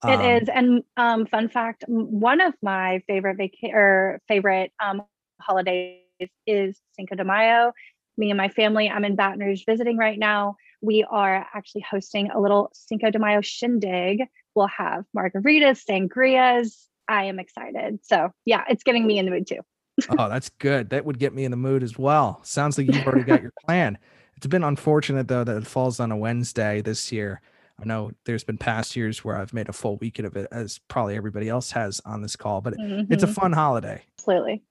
Um, 0.00 0.20
it 0.20 0.42
is, 0.42 0.48
and 0.48 0.82
um, 0.96 1.26
fun 1.26 1.48
fact: 1.48 1.84
one 1.86 2.40
of 2.40 2.54
my 2.62 3.02
favorite 3.06 3.36
vaca- 3.36 3.74
or 3.74 4.20
favorite 4.28 4.72
um, 4.82 5.02
holidays 5.40 6.01
is 6.46 6.78
Cinco 6.96 7.14
de 7.14 7.24
Mayo. 7.24 7.72
Me 8.16 8.30
and 8.30 8.36
my 8.36 8.48
family, 8.48 8.90
I'm 8.90 9.04
in 9.04 9.16
Baton 9.16 9.40
Rouge 9.40 9.62
visiting 9.66 9.96
right 9.96 10.18
now. 10.18 10.56
We 10.80 11.04
are 11.04 11.46
actually 11.54 11.84
hosting 11.88 12.30
a 12.30 12.40
little 12.40 12.70
Cinco 12.74 13.10
de 13.10 13.18
Mayo 13.18 13.40
shindig. 13.40 14.22
We'll 14.54 14.66
have 14.66 15.04
margaritas, 15.16 15.84
sangrias. 15.88 16.86
I 17.08 17.24
am 17.24 17.38
excited. 17.38 18.00
So 18.02 18.30
yeah, 18.44 18.64
it's 18.68 18.82
getting 18.82 19.06
me 19.06 19.18
in 19.18 19.24
the 19.24 19.30
mood 19.30 19.46
too. 19.46 19.60
oh, 20.18 20.28
that's 20.28 20.48
good. 20.48 20.90
That 20.90 21.04
would 21.04 21.18
get 21.18 21.34
me 21.34 21.44
in 21.44 21.50
the 21.50 21.56
mood 21.56 21.82
as 21.82 21.98
well. 21.98 22.40
Sounds 22.42 22.78
like 22.78 22.86
you've 22.86 23.06
already 23.06 23.24
got 23.24 23.42
your 23.42 23.52
plan. 23.66 23.98
It's 24.36 24.46
been 24.46 24.64
unfortunate 24.64 25.28
though 25.28 25.44
that 25.44 25.56
it 25.56 25.66
falls 25.66 26.00
on 26.00 26.10
a 26.10 26.16
Wednesday 26.16 26.80
this 26.80 27.12
year. 27.12 27.40
I 27.80 27.84
know 27.84 28.12
there's 28.26 28.44
been 28.44 28.58
past 28.58 28.96
years 28.96 29.24
where 29.24 29.36
I've 29.36 29.52
made 29.52 29.68
a 29.68 29.72
full 29.72 29.96
weekend 29.96 30.26
of 30.26 30.36
it, 30.36 30.46
as 30.52 30.78
probably 30.88 31.16
everybody 31.16 31.48
else 31.48 31.72
has 31.72 32.00
on 32.04 32.22
this 32.22 32.36
call, 32.36 32.60
but 32.60 32.74
mm-hmm. 32.74 33.12
it's 33.12 33.22
a 33.22 33.26
mm-hmm. 33.26 33.34
fun 33.34 33.52
holiday. 33.52 34.02
Absolutely. 34.18 34.62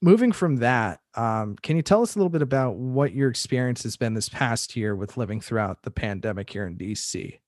Moving 0.00 0.30
from 0.30 0.56
that, 0.56 1.00
um, 1.14 1.56
can 1.60 1.76
you 1.76 1.82
tell 1.82 2.02
us 2.02 2.14
a 2.14 2.18
little 2.18 2.30
bit 2.30 2.42
about 2.42 2.76
what 2.76 3.12
your 3.12 3.28
experience 3.28 3.82
has 3.82 3.96
been 3.96 4.14
this 4.14 4.28
past 4.28 4.76
year 4.76 4.94
with 4.94 5.16
living 5.16 5.40
throughout 5.40 5.82
the 5.82 5.90
pandemic 5.90 6.50
here 6.50 6.66
in 6.66 6.76
DC? 6.76 7.40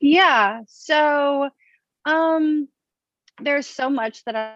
Yeah. 0.00 0.62
So 0.66 1.50
um, 2.04 2.68
there's 3.40 3.68
so 3.68 3.88
much 3.88 4.24
that 4.24 4.34
I, 4.34 4.54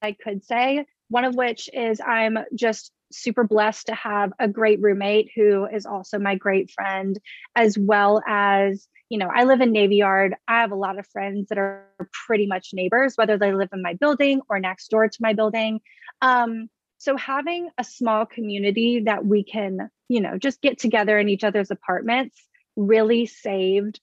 I 0.00 0.12
could 0.12 0.44
say. 0.44 0.86
One 1.10 1.24
of 1.24 1.34
which 1.34 1.68
is 1.72 2.00
I'm 2.00 2.38
just 2.54 2.92
super 3.10 3.44
blessed 3.44 3.86
to 3.86 3.94
have 3.94 4.32
a 4.38 4.48
great 4.48 4.80
roommate 4.80 5.30
who 5.34 5.66
is 5.66 5.86
also 5.86 6.18
my 6.18 6.34
great 6.34 6.70
friend, 6.70 7.18
as 7.56 7.78
well 7.78 8.22
as, 8.26 8.86
you 9.08 9.18
know, 9.18 9.30
I 9.34 9.44
live 9.44 9.60
in 9.60 9.72
Navy 9.72 9.96
Yard. 9.96 10.34
I 10.46 10.60
have 10.60 10.72
a 10.72 10.76
lot 10.76 10.98
of 10.98 11.06
friends 11.06 11.48
that 11.48 11.58
are 11.58 11.86
pretty 12.26 12.46
much 12.46 12.70
neighbors, 12.72 13.14
whether 13.16 13.38
they 13.38 13.52
live 13.52 13.70
in 13.72 13.82
my 13.82 13.94
building 13.94 14.40
or 14.48 14.60
next 14.60 14.88
door 14.88 15.08
to 15.08 15.18
my 15.20 15.32
building. 15.32 15.80
Um, 16.20 16.68
so 16.98 17.16
having 17.16 17.70
a 17.78 17.84
small 17.84 18.26
community 18.26 19.02
that 19.06 19.24
we 19.24 19.44
can, 19.44 19.90
you 20.08 20.20
know, 20.20 20.36
just 20.36 20.60
get 20.60 20.78
together 20.78 21.18
in 21.18 21.28
each 21.28 21.44
other's 21.44 21.70
apartments 21.70 22.36
really 22.76 23.26
saved 23.26 24.00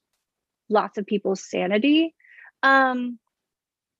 lots 0.70 0.98
of 0.98 1.06
people's 1.06 1.48
sanity. 1.48 2.16
Um, 2.64 3.20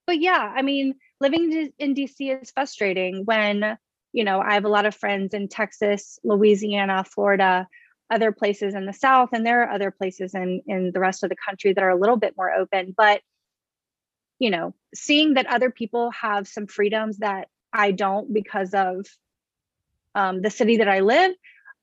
but 0.06 0.20
yeah, 0.20 0.52
I 0.54 0.62
mean, 0.62 0.94
living 1.20 1.72
in 1.78 1.94
DC 1.94 2.40
is 2.42 2.50
frustrating 2.50 3.24
when 3.24 3.76
you 4.16 4.24
know, 4.24 4.40
I 4.40 4.54
have 4.54 4.64
a 4.64 4.70
lot 4.70 4.86
of 4.86 4.94
friends 4.94 5.34
in 5.34 5.46
Texas, 5.46 6.18
Louisiana, 6.24 7.04
Florida, 7.04 7.68
other 8.10 8.32
places 8.32 8.74
in 8.74 8.86
the 8.86 8.94
South, 8.94 9.28
and 9.34 9.44
there 9.44 9.64
are 9.64 9.70
other 9.70 9.90
places 9.90 10.34
in, 10.34 10.62
in 10.66 10.90
the 10.94 11.00
rest 11.00 11.22
of 11.22 11.28
the 11.28 11.36
country 11.36 11.74
that 11.74 11.84
are 11.84 11.90
a 11.90 12.00
little 12.00 12.16
bit 12.16 12.32
more 12.34 12.50
open. 12.50 12.94
But, 12.96 13.20
you 14.38 14.48
know, 14.48 14.74
seeing 14.94 15.34
that 15.34 15.44
other 15.48 15.70
people 15.70 16.12
have 16.12 16.48
some 16.48 16.66
freedoms 16.66 17.18
that 17.18 17.48
I 17.74 17.92
don't 17.92 18.32
because 18.32 18.72
of 18.72 19.04
um, 20.14 20.40
the 20.40 20.48
city 20.48 20.78
that 20.78 20.88
I 20.88 21.00
live 21.00 21.32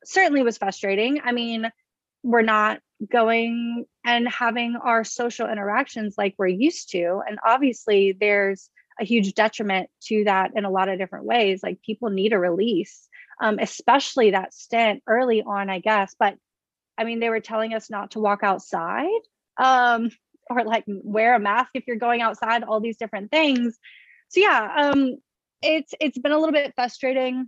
certainly 0.03 0.41
was 0.41 0.57
frustrating. 0.57 1.21
I 1.23 1.33
mean, 1.33 1.69
we're 2.23 2.41
not 2.41 2.79
going 3.11 3.85
and 4.03 4.27
having 4.27 4.75
our 4.83 5.03
social 5.03 5.47
interactions 5.47 6.15
like 6.17 6.33
we're 6.39 6.47
used 6.47 6.89
to. 6.93 7.21
And 7.27 7.37
obviously, 7.45 8.17
there's 8.19 8.71
a 8.99 9.05
huge 9.05 9.33
detriment 9.33 9.89
to 10.03 10.23
that 10.25 10.51
in 10.55 10.65
a 10.65 10.69
lot 10.69 10.89
of 10.89 10.97
different 10.97 11.25
ways. 11.25 11.61
Like 11.63 11.81
people 11.81 12.09
need 12.09 12.33
a 12.33 12.39
release, 12.39 13.07
um, 13.41 13.59
especially 13.59 14.31
that 14.31 14.53
stint 14.53 15.03
early 15.07 15.41
on, 15.41 15.69
I 15.69 15.79
guess. 15.79 16.15
But 16.17 16.37
I 16.97 17.03
mean, 17.03 17.19
they 17.19 17.29
were 17.29 17.39
telling 17.39 17.73
us 17.73 17.89
not 17.89 18.11
to 18.11 18.19
walk 18.19 18.41
outside 18.43 19.09
um, 19.57 20.09
or 20.49 20.63
like 20.63 20.83
wear 20.87 21.35
a 21.35 21.39
mask 21.39 21.71
if 21.73 21.85
you're 21.87 21.95
going 21.97 22.21
outside, 22.21 22.63
all 22.63 22.79
these 22.79 22.97
different 22.97 23.31
things. 23.31 23.77
So 24.29 24.39
yeah, 24.41 24.91
um, 24.91 25.17
it's 25.61 25.93
it's 25.99 26.17
been 26.17 26.31
a 26.31 26.37
little 26.37 26.53
bit 26.53 26.73
frustrating. 26.75 27.47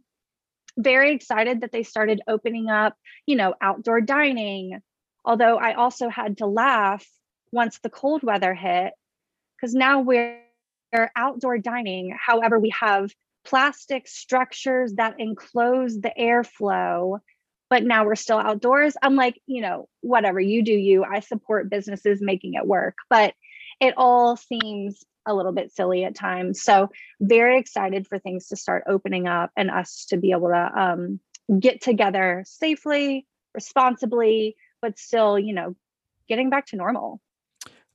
Very 0.78 1.14
excited 1.14 1.62
that 1.62 1.72
they 1.72 1.84
started 1.84 2.22
opening 2.28 2.70
up, 2.70 2.96
you 3.26 3.36
know, 3.36 3.54
outdoor 3.62 4.02
dining. 4.02 4.82
Although 5.24 5.58
I 5.58 5.74
also 5.74 6.10
had 6.10 6.38
to 6.38 6.46
laugh 6.46 7.06
once 7.52 7.80
the 7.80 7.90
cold 7.90 8.22
weather 8.24 8.54
hit 8.54 8.94
because 9.56 9.74
now 9.74 10.02
we're 10.02 10.40
outdoor 11.16 11.58
dining. 11.58 12.16
However, 12.20 12.60
we 12.60 12.74
have 12.80 13.12
plastic 13.46 14.08
structures 14.08 14.94
that 14.96 15.20
enclose 15.20 16.00
the 16.00 16.12
airflow, 16.20 17.20
but 17.70 17.84
now 17.84 18.06
we're 18.06 18.16
still 18.16 18.38
outdoors. 18.38 18.96
I'm 19.02 19.16
like, 19.16 19.40
you 19.46 19.62
know, 19.62 19.88
whatever, 20.02 20.40
you 20.40 20.64
do 20.64 20.74
you. 20.74 21.04
I 21.04 21.20
support 21.20 21.70
businesses 21.70 22.22
making 22.22 22.56
it 22.56 22.66
work, 22.66 22.96
but 23.10 23.34
it 23.80 23.94
all 23.98 24.36
seems 24.36 25.04
a 25.28 25.34
little 25.34 25.52
bit 25.52 25.72
silly 25.72 26.04
at 26.04 26.16
times. 26.16 26.62
So, 26.62 26.90
very 27.20 27.60
excited 27.60 28.08
for 28.08 28.20
things 28.20 28.48
to 28.48 28.56
start 28.56 28.84
opening 28.88 29.28
up 29.28 29.52
and 29.58 29.72
us 29.72 30.06
to 30.10 30.18
be 30.18 30.32
able 30.32 30.50
to 30.50 30.72
um, 30.80 31.20
get 31.60 31.82
together 31.82 32.44
safely, 32.48 33.26
responsibly, 33.54 34.56
but 34.82 35.00
still, 35.00 35.40
you 35.40 35.54
know, 35.54 35.76
getting 36.28 36.50
back 36.50 36.68
to 36.68 36.76
normal. 36.76 37.20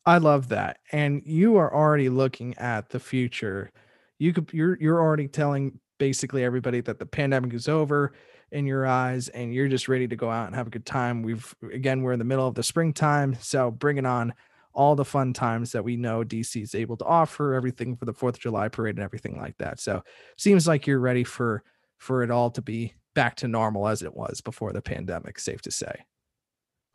I 0.07 0.19
love 0.19 0.49
that. 0.49 0.79
And 0.93 1.23
you 1.25 1.57
are 1.57 1.73
already 1.75 2.09
looking 2.09 2.57
at 2.59 2.91
the 2.91 3.01
future. 3.01 3.71
You 4.19 4.33
could 4.33 4.51
you're 4.53 4.79
you're 4.81 5.01
already 5.01 5.29
telling 5.29 5.79
basically 5.99 6.45
everybody 6.45 6.81
that 6.81 6.99
the 6.99 7.07
pandemic 7.07 7.53
is 7.53 7.69
over 7.69 8.13
in 8.53 8.67
your 8.67 8.87
eyes 8.87 9.29
and 9.29 9.55
you're 9.55 9.69
just 9.69 9.89
ready 9.89 10.09
to 10.09 10.17
go 10.17 10.31
out 10.31 10.47
and 10.47 10.57
have 10.57 10.67
a 10.67 10.71
good 10.71 10.87
time. 10.87 11.23
We've 11.23 11.55
again 11.73 12.03
we're 12.03 12.13
in 12.13 12.19
the 12.19 12.25
middle 12.25 12.47
of 12.47 12.55
the 12.55 12.63
springtime, 12.63 13.37
so 13.41 13.71
bringing 13.71 14.07
on 14.07 14.35
all 14.73 14.95
the 14.95 15.05
fun 15.05 15.33
times 15.33 15.73
that 15.73 15.85
we 15.85 15.97
know 15.97 16.25
DC 16.25 16.63
is 16.63 16.75
able 16.75 16.97
to 16.97 17.05
offer, 17.05 17.55
everything 17.55 17.97
for 17.97 18.05
the 18.05 18.15
4th 18.15 18.35
of 18.35 18.41
July 18.41 18.69
parade 18.69 18.97
and 18.97 19.05
everything 19.05 19.37
like 19.37 19.57
that. 19.59 19.81
So, 19.81 20.03
seems 20.37 20.67
like 20.67 20.87
you're 20.87 21.01
ready 21.01 21.25
for 21.25 21.63
for 21.99 22.23
it 22.23 22.31
all 22.31 22.51
to 22.51 22.63
be 22.63 22.95
back 23.15 23.37
to 23.37 23.49
normal 23.49 23.89
as 23.89 24.03
it 24.03 24.15
was 24.15 24.41
before 24.41 24.73
the 24.73 24.81
pandemic, 24.81 25.39
safe 25.39 25.61
to 25.63 25.71
say. 25.71 26.05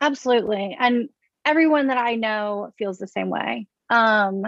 Absolutely. 0.00 0.76
And 0.78 1.08
everyone 1.46 1.86
that 1.86 1.96
I 1.96 2.16
know 2.16 2.72
feels 2.76 2.98
the 2.98 3.06
same 3.06 3.30
way. 3.30 3.68
Um, 3.88 4.44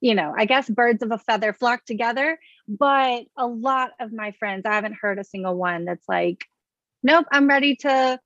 you 0.00 0.14
know, 0.14 0.32
I 0.36 0.46
guess 0.46 0.68
birds 0.68 1.02
of 1.02 1.12
a 1.12 1.18
feather 1.18 1.52
flock 1.52 1.84
together, 1.84 2.38
but 2.66 3.24
a 3.36 3.46
lot 3.46 3.90
of 4.00 4.12
my 4.12 4.32
friends, 4.32 4.64
I 4.64 4.74
haven't 4.74 4.96
heard 5.00 5.18
a 5.18 5.24
single 5.24 5.54
one 5.54 5.84
that's 5.84 6.08
like, 6.08 6.46
nope, 7.02 7.26
I'm 7.30 7.46
ready 7.46 7.76
to 7.76 8.18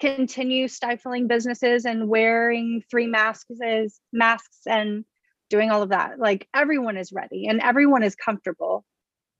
continue 0.00 0.66
stifling 0.66 1.28
businesses 1.28 1.84
and 1.84 2.08
wearing 2.08 2.82
three 2.90 3.06
masks 3.06 3.54
as 3.64 4.00
masks 4.12 4.58
and 4.66 5.04
doing 5.48 5.70
all 5.70 5.82
of 5.82 5.90
that. 5.90 6.18
Like 6.18 6.48
everyone 6.52 6.96
is 6.96 7.12
ready 7.12 7.46
and 7.46 7.60
everyone 7.60 8.02
is 8.02 8.16
comfortable 8.16 8.84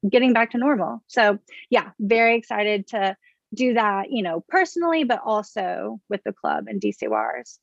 getting 0.09 0.33
back 0.33 0.53
to 0.53 0.59
normal. 0.59 1.03
So 1.09 1.39
yeah, 1.69 1.91
very 1.99 2.37
excited 2.37 2.87
to 2.89 3.17
do 3.55 3.75
that, 3.75 4.11
you 4.11 4.23
know, 4.23 4.45
personally, 4.49 5.05
but 5.05 5.21
also 5.25 6.01
with 6.09 6.21
the 6.25 6.33
club 6.33 6.67
and 6.69 6.81
DCYRs. 6.81 7.59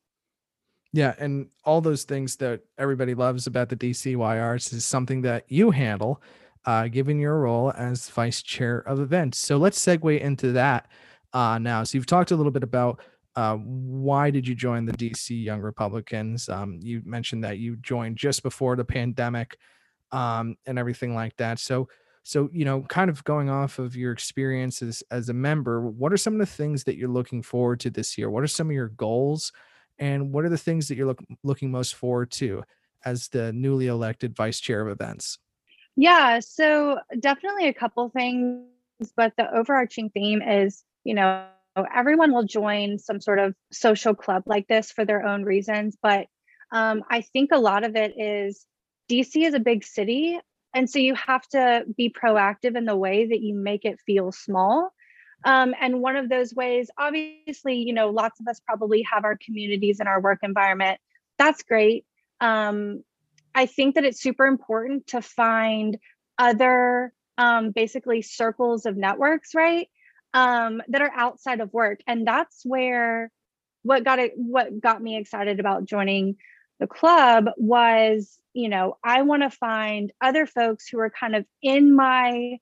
Yeah, 0.91 1.13
and 1.19 1.49
all 1.65 1.81
those 1.81 2.03
things 2.03 2.35
that 2.37 2.61
everybody 2.77 3.13
loves 3.13 3.45
about 3.45 3.69
the 3.69 3.75
DCYRs 3.75 4.73
is 4.73 4.85
something 4.85 5.21
that 5.21 5.45
you 5.47 5.69
handle, 5.69 6.21
uh, 6.65 6.87
given 6.87 7.19
your 7.19 7.39
role 7.39 7.71
as 7.77 8.09
vice 8.09 8.41
chair 8.41 8.79
of 8.79 8.99
events. 8.99 9.37
So 9.37 9.57
let's 9.57 9.79
segue 9.83 10.19
into 10.19 10.51
that 10.53 10.89
uh, 11.33 11.59
now. 11.59 11.83
So 11.83 11.97
you've 11.97 12.07
talked 12.07 12.31
a 12.31 12.35
little 12.35 12.51
bit 12.51 12.63
about 12.63 13.01
uh, 13.35 13.55
why 13.57 14.31
did 14.31 14.47
you 14.47 14.55
join 14.55 14.85
the 14.85 14.93
DC 14.93 15.43
Young 15.43 15.61
Republicans? 15.61 16.49
Um, 16.49 16.79
you 16.81 17.03
mentioned 17.05 17.43
that 17.43 17.59
you 17.59 17.75
joined 17.77 18.17
just 18.17 18.41
before 18.41 18.75
the 18.75 18.83
pandemic 18.83 19.57
um, 20.11 20.57
and 20.65 20.79
everything 20.79 21.13
like 21.13 21.35
that. 21.37 21.59
So, 21.59 21.87
so 22.23 22.49
you 22.51 22.65
know, 22.65 22.81
kind 22.81 23.11
of 23.11 23.23
going 23.23 23.49
off 23.49 23.77
of 23.77 23.95
your 23.95 24.11
experiences 24.11 25.03
as 25.11 25.29
a 25.29 25.33
member, 25.33 25.81
what 25.81 26.11
are 26.11 26.17
some 26.17 26.33
of 26.33 26.39
the 26.39 26.45
things 26.47 26.83
that 26.85 26.97
you're 26.97 27.09
looking 27.09 27.43
forward 27.43 27.79
to 27.81 27.91
this 27.91 28.17
year? 28.17 28.29
What 28.31 28.43
are 28.43 28.47
some 28.47 28.67
of 28.69 28.73
your 28.73 28.89
goals? 28.89 29.51
And 29.99 30.31
what 30.31 30.45
are 30.45 30.49
the 30.49 30.57
things 30.57 30.87
that 30.87 30.95
you're 30.95 31.07
look, 31.07 31.23
looking 31.43 31.71
most 31.71 31.95
forward 31.95 32.31
to 32.31 32.63
as 33.05 33.27
the 33.29 33.53
newly 33.53 33.87
elected 33.87 34.35
vice 34.35 34.59
chair 34.59 34.81
of 34.81 34.87
events? 34.87 35.37
Yeah 35.95 36.39
so 36.39 36.99
definitely 37.19 37.67
a 37.67 37.73
couple 37.73 38.09
things 38.09 38.65
but 39.15 39.33
the 39.37 39.53
overarching 39.53 40.09
theme 40.09 40.41
is 40.41 40.83
you 41.03 41.13
know 41.13 41.45
everyone 41.95 42.33
will 42.33 42.45
join 42.45 42.97
some 42.97 43.21
sort 43.21 43.39
of 43.39 43.53
social 43.71 44.15
club 44.15 44.43
like 44.45 44.67
this 44.67 44.91
for 44.91 45.05
their 45.05 45.25
own 45.25 45.43
reasons 45.43 45.97
but 46.01 46.27
um, 46.71 47.03
i 47.09 47.21
think 47.21 47.51
a 47.51 47.59
lot 47.59 47.83
of 47.83 47.95
it 47.95 48.13
is 48.17 48.65
dc 49.09 49.35
is 49.35 49.53
a 49.53 49.59
big 49.59 49.83
city 49.83 50.39
and 50.73 50.89
so 50.89 50.99
you 50.99 51.15
have 51.15 51.47
to 51.47 51.83
be 51.97 52.09
proactive 52.09 52.75
in 52.75 52.85
the 52.85 52.95
way 52.95 53.27
that 53.27 53.41
you 53.41 53.55
make 53.55 53.85
it 53.85 53.99
feel 54.05 54.31
small 54.31 54.91
um, 55.43 55.73
and 55.79 56.01
one 56.01 56.15
of 56.15 56.29
those 56.29 56.53
ways, 56.53 56.89
obviously, 56.97 57.75
you 57.75 57.93
know, 57.93 58.09
lots 58.09 58.39
of 58.39 58.47
us 58.47 58.59
probably 58.65 59.03
have 59.03 59.23
our 59.23 59.37
communities 59.37 59.99
in 59.99 60.07
our 60.07 60.19
work 60.21 60.39
environment. 60.43 60.99
That's 61.37 61.63
great. 61.63 62.05
Um, 62.41 63.03
I 63.55 63.65
think 63.65 63.95
that 63.95 64.05
it's 64.05 64.21
super 64.21 64.45
important 64.45 65.07
to 65.07 65.21
find 65.21 65.97
other 66.37 67.13
um, 67.37 67.71
basically 67.71 68.21
circles 68.21 68.85
of 68.85 68.97
networks, 68.97 69.55
right? 69.55 69.89
Um, 70.33 70.81
that 70.89 71.01
are 71.01 71.11
outside 71.15 71.61
of 71.61 71.73
work. 71.73 71.99
And 72.05 72.27
that's 72.27 72.61
where 72.63 73.31
what 73.83 74.03
got 74.03 74.19
it 74.19 74.33
what 74.35 74.79
got 74.79 75.01
me 75.01 75.17
excited 75.17 75.59
about 75.59 75.85
joining 75.85 76.35
the 76.79 76.87
club 76.87 77.45
was 77.57 78.37
you 78.53 78.69
know 78.69 78.97
i 79.03 79.21
want 79.21 79.41
to 79.41 79.49
find 79.49 80.11
other 80.21 80.45
folks 80.45 80.87
who 80.87 80.99
are 80.99 81.09
kind 81.09 81.35
of 81.35 81.45
in 81.61 81.95
my 81.95 82.57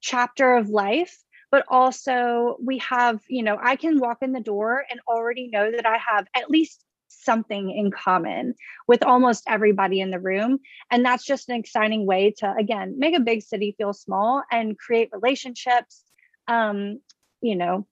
chapter 0.00 0.56
of 0.56 0.68
life 0.68 1.16
but 1.54 1.64
also 1.68 2.56
we 2.60 2.78
have 2.78 3.20
you 3.28 3.40
know 3.40 3.56
i 3.62 3.76
can 3.76 4.00
walk 4.00 4.18
in 4.22 4.32
the 4.32 4.40
door 4.40 4.84
and 4.90 4.98
already 5.06 5.46
know 5.46 5.70
that 5.70 5.86
i 5.86 5.96
have 5.96 6.26
at 6.34 6.50
least 6.50 6.84
something 7.06 7.70
in 7.70 7.92
common 7.92 8.54
with 8.88 9.04
almost 9.04 9.44
everybody 9.46 10.00
in 10.00 10.10
the 10.10 10.18
room 10.18 10.58
and 10.90 11.04
that's 11.04 11.24
just 11.24 11.48
an 11.48 11.54
exciting 11.54 12.06
way 12.06 12.34
to 12.36 12.52
again 12.58 12.96
make 12.98 13.16
a 13.16 13.20
big 13.20 13.40
city 13.40 13.72
feel 13.78 13.92
small 13.92 14.42
and 14.50 14.76
create 14.76 15.08
relationships 15.12 16.02
um 16.48 16.98
you 17.40 17.54
know 17.54 17.86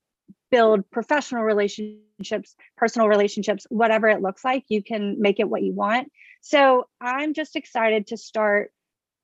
build 0.51 0.83
professional 0.91 1.43
relationships 1.43 2.57
personal 2.75 3.07
relationships 3.07 3.65
whatever 3.69 4.09
it 4.09 4.21
looks 4.21 4.43
like 4.43 4.65
you 4.67 4.83
can 4.83 5.15
make 5.21 5.39
it 5.39 5.49
what 5.49 5.63
you 5.63 5.71
want. 5.71 6.11
So 6.41 6.85
i'm 6.99 7.33
just 7.33 7.55
excited 7.55 8.07
to 8.07 8.17
start 8.17 8.73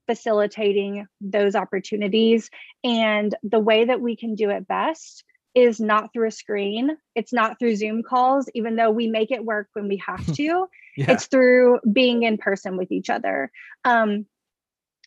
facilitating 0.10 1.06
those 1.22 1.54
opportunities 1.54 2.50
and 2.84 3.36
the 3.44 3.60
way 3.60 3.86
that 3.86 4.02
we 4.02 4.16
can 4.16 4.34
do 4.34 4.50
it 4.50 4.68
best 4.68 5.24
is 5.54 5.80
not 5.80 6.12
through 6.12 6.28
a 6.28 6.32
screen. 6.32 6.98
It's 7.14 7.32
not 7.32 7.60
through 7.60 7.76
Zoom 7.76 8.02
calls, 8.02 8.50
even 8.56 8.76
though 8.76 8.90
we 8.90 9.08
make 9.08 9.30
it 9.30 9.46
work 9.46 9.68
when 9.74 9.88
we 9.88 9.98
have 9.98 10.26
to. 10.36 10.68
yeah. 10.98 11.12
It's 11.12 11.28
through 11.28 11.80
being 11.92 12.24
in 12.24 12.40
person 12.40 12.76
with 12.76 12.92
each 12.92 13.12
other. 13.12 13.52
Um, 13.86 14.26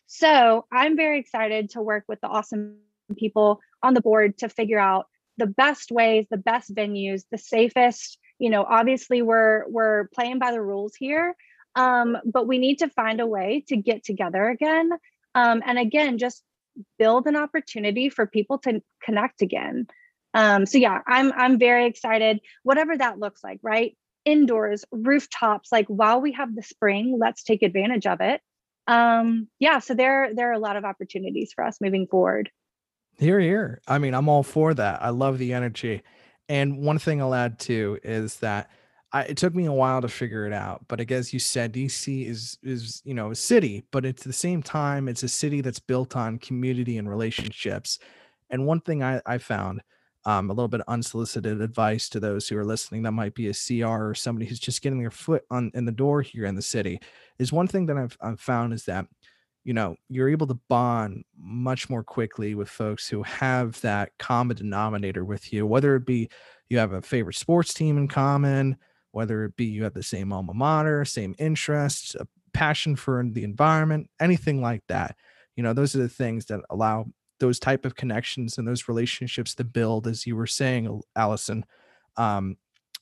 so 0.07 0.65
I'm 0.71 0.95
very 0.95 1.19
excited 1.19 1.71
to 1.71 1.81
work 1.81 2.05
with 2.07 2.21
the 2.21 2.27
awesome 2.27 2.77
people 3.17 3.59
on 3.81 3.93
the 3.93 4.01
board 4.01 4.37
to 4.37 4.47
figure 4.47 4.79
out 4.79 5.07
the 5.37 5.47
best 5.47 5.91
ways, 5.91 6.27
the 6.29 6.37
best 6.37 6.73
venues, 6.73 7.23
the 7.29 7.37
safest. 7.37 8.17
You 8.39 8.49
know, 8.49 8.63
obviously 8.63 9.21
we're 9.21 9.67
we're 9.67 10.07
playing 10.13 10.39
by 10.39 10.51
the 10.51 10.61
rules 10.61 10.95
here, 10.95 11.35
um, 11.75 12.17
but 12.25 12.47
we 12.47 12.57
need 12.57 12.79
to 12.79 12.89
find 12.89 13.19
a 13.19 13.27
way 13.27 13.63
to 13.67 13.77
get 13.77 14.03
together 14.03 14.47
again. 14.49 14.91
Um, 15.35 15.61
and 15.65 15.79
again, 15.79 16.17
just 16.17 16.43
build 16.97 17.27
an 17.27 17.35
opportunity 17.35 18.09
for 18.09 18.25
people 18.25 18.57
to 18.59 18.81
connect 19.03 19.41
again. 19.41 19.87
Um, 20.33 20.65
so 20.65 20.77
yeah, 20.77 21.01
I'm 21.07 21.31
I'm 21.33 21.59
very 21.59 21.85
excited. 21.85 22.39
Whatever 22.63 22.97
that 22.97 23.19
looks 23.19 23.43
like, 23.43 23.59
right? 23.61 23.95
Indoors, 24.25 24.83
rooftops. 24.91 25.71
Like 25.71 25.87
while 25.87 26.21
we 26.21 26.33
have 26.33 26.55
the 26.55 26.63
spring, 26.63 27.17
let's 27.19 27.43
take 27.43 27.61
advantage 27.61 28.07
of 28.07 28.21
it. 28.21 28.41
Um, 28.87 29.47
yeah, 29.59 29.79
so 29.79 29.93
there 29.93 30.33
there 30.33 30.49
are 30.49 30.53
a 30.53 30.59
lot 30.59 30.75
of 30.75 30.85
opportunities 30.85 31.53
for 31.53 31.63
us 31.63 31.79
moving 31.79 32.07
forward. 32.07 32.49
Here, 33.17 33.39
here. 33.39 33.79
I 33.87 33.99
mean, 33.99 34.15
I'm 34.15 34.27
all 34.27 34.43
for 34.43 34.73
that. 34.73 35.03
I 35.03 35.09
love 35.09 35.37
the 35.37 35.53
energy. 35.53 36.01
And 36.49 36.79
one 36.79 36.99
thing 36.99 37.21
I'll 37.21 37.35
add 37.35 37.59
too 37.59 37.99
is 38.03 38.37
that 38.37 38.69
I, 39.13 39.21
it 39.23 39.37
took 39.37 39.53
me 39.53 39.65
a 39.65 39.71
while 39.71 40.01
to 40.01 40.07
figure 40.07 40.47
it 40.47 40.53
out, 40.53 40.85
but 40.87 40.99
I 40.99 41.03
guess 41.03 41.31
you 41.31 41.39
said 41.39 41.73
DC 41.73 42.27
is 42.27 42.57
is 42.63 43.01
you 43.05 43.13
know 43.13 43.31
a 43.31 43.35
city, 43.35 43.83
but 43.91 44.05
it's 44.05 44.23
the 44.23 44.33
same 44.33 44.63
time 44.63 45.07
it's 45.07 45.23
a 45.23 45.29
city 45.29 45.61
that's 45.61 45.79
built 45.79 46.15
on 46.15 46.39
community 46.39 46.97
and 46.97 47.07
relationships. 47.07 47.99
And 48.49 48.65
one 48.65 48.81
thing 48.81 49.03
I, 49.03 49.21
I 49.25 49.37
found 49.37 49.81
um, 50.25 50.49
a 50.49 50.53
little 50.53 50.67
bit 50.67 50.81
unsolicited 50.87 51.61
advice 51.61 52.09
to 52.09 52.19
those 52.19 52.47
who 52.47 52.57
are 52.57 52.65
listening 52.65 53.03
that 53.03 53.11
might 53.11 53.35
be 53.35 53.49
a 53.49 53.53
CR 53.53 54.09
or 54.09 54.15
somebody 54.15 54.45
who's 54.45 54.59
just 54.59 54.81
getting 54.81 54.99
their 54.99 55.11
foot 55.11 55.43
on 55.51 55.71
in 55.73 55.85
the 55.85 55.91
door 55.91 56.21
here 56.21 56.45
in 56.45 56.55
the 56.55 56.61
city 56.61 56.99
is 57.39 57.51
one 57.51 57.67
thing 57.67 57.85
that 57.87 57.97
I've, 57.97 58.17
I've 58.21 58.39
found 58.39 58.73
is 58.73 58.85
that 58.85 59.05
you 59.63 59.73
know 59.73 59.95
you're 60.09 60.29
able 60.29 60.47
to 60.47 60.59
bond 60.69 61.23
much 61.37 61.89
more 61.89 62.03
quickly 62.03 62.55
with 62.55 62.69
folks 62.69 63.07
who 63.07 63.21
have 63.23 63.79
that 63.81 64.11
common 64.17 64.57
denominator 64.57 65.23
with 65.23 65.53
you 65.53 65.65
whether 65.65 65.95
it 65.95 66.05
be 66.05 66.29
you 66.69 66.77
have 66.77 66.93
a 66.93 67.01
favorite 67.01 67.35
sports 67.35 67.73
team 67.73 67.97
in 67.97 68.07
common 68.07 68.77
whether 69.13 69.45
it 69.45 69.55
be 69.55 69.65
you 69.65 69.83
have 69.83 69.93
the 69.93 70.03
same 70.03 70.33
alma 70.33 70.53
mater 70.53 71.05
same 71.05 71.33
interests 71.39 72.15
a 72.15 72.27
passion 72.53 72.95
for 72.95 73.23
the 73.31 73.43
environment 73.43 74.09
anything 74.19 74.61
like 74.61 74.83
that. 74.87 75.15
You 75.55 75.63
know 75.63 75.73
those 75.73 75.95
are 75.95 75.99
the 75.99 76.09
things 76.09 76.45
that 76.47 76.61
allow 76.69 77.05
those 77.39 77.59
type 77.59 77.85
of 77.85 77.95
connections 77.95 78.57
and 78.57 78.67
those 78.67 78.87
relationships 78.87 79.55
to 79.55 79.63
build 79.63 80.07
as 80.07 80.25
you 80.27 80.35
were 80.35 80.47
saying 80.47 81.01
allison. 81.15 81.65
Um 82.17 82.57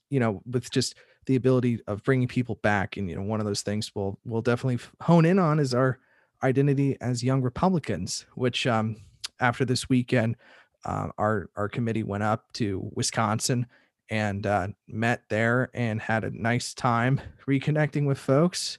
you 0.09 0.19
know 0.19 0.41
with 0.45 0.69
just 0.71 0.95
the 1.25 1.35
ability 1.35 1.79
of 1.87 2.03
bringing 2.03 2.27
people 2.27 2.55
back 2.55 2.97
and 2.97 3.09
you 3.09 3.15
know 3.15 3.21
one 3.21 3.39
of 3.39 3.45
those 3.45 3.61
things 3.61 3.91
we'll 3.95 4.19
we'll 4.25 4.41
definitely 4.41 4.79
hone 5.01 5.25
in 5.25 5.39
on 5.39 5.59
is 5.59 5.73
our 5.73 5.99
identity 6.43 6.97
as 6.99 7.23
young 7.23 7.41
republicans 7.41 8.25
which 8.35 8.65
um 8.65 8.95
after 9.39 9.63
this 9.63 9.87
weekend 9.87 10.35
uh, 10.83 11.07
our 11.17 11.49
our 11.55 11.69
committee 11.69 12.03
went 12.03 12.23
up 12.23 12.51
to 12.53 12.89
wisconsin 12.95 13.65
and 14.11 14.45
uh, 14.45 14.67
met 14.89 15.23
there 15.29 15.71
and 15.73 16.01
had 16.01 16.25
a 16.25 16.41
nice 16.41 16.73
time 16.73 17.19
reconnecting 17.47 18.05
with 18.05 18.19
folks 18.19 18.77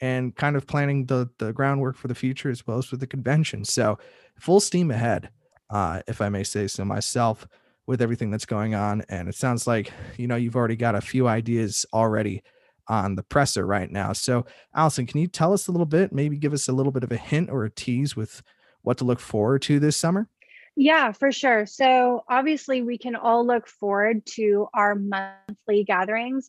and 0.00 0.36
kind 0.36 0.54
of 0.54 0.66
planning 0.66 1.06
the 1.06 1.30
the 1.38 1.52
groundwork 1.52 1.96
for 1.96 2.06
the 2.06 2.14
future 2.14 2.50
as 2.50 2.66
well 2.66 2.78
as 2.78 2.86
for 2.86 2.98
the 2.98 3.06
convention. 3.06 3.64
So 3.64 3.98
full 4.38 4.60
steam 4.60 4.90
ahead, 4.90 5.30
uh, 5.70 6.02
if 6.06 6.20
I 6.20 6.28
may 6.28 6.44
say 6.44 6.68
so 6.68 6.84
myself, 6.84 7.48
with 7.86 8.02
everything 8.02 8.30
that's 8.30 8.46
going 8.46 8.74
on. 8.74 9.02
And 9.08 9.28
it 9.28 9.34
sounds 9.34 9.66
like 9.66 9.90
you 10.18 10.28
know 10.28 10.36
you've 10.36 10.56
already 10.56 10.76
got 10.76 10.94
a 10.94 11.00
few 11.00 11.26
ideas 11.26 11.86
already 11.92 12.42
on 12.86 13.14
the 13.16 13.22
presser 13.22 13.66
right 13.66 13.90
now. 13.90 14.12
So 14.12 14.44
Allison, 14.74 15.06
can 15.06 15.18
you 15.18 15.26
tell 15.26 15.54
us 15.54 15.66
a 15.66 15.72
little 15.72 15.86
bit, 15.86 16.12
maybe 16.12 16.36
give 16.36 16.52
us 16.52 16.68
a 16.68 16.72
little 16.72 16.92
bit 16.92 17.02
of 17.02 17.10
a 17.10 17.16
hint 17.16 17.48
or 17.48 17.64
a 17.64 17.70
tease 17.70 18.14
with 18.14 18.42
what 18.82 18.98
to 18.98 19.04
look 19.04 19.20
forward 19.20 19.62
to 19.62 19.80
this 19.80 19.96
summer? 19.96 20.28
Yeah, 20.76 21.12
for 21.12 21.30
sure. 21.30 21.66
So 21.66 22.24
obviously, 22.28 22.82
we 22.82 22.98
can 22.98 23.14
all 23.14 23.46
look 23.46 23.68
forward 23.68 24.26
to 24.34 24.66
our 24.74 24.96
monthly 24.96 25.84
gatherings. 25.84 26.48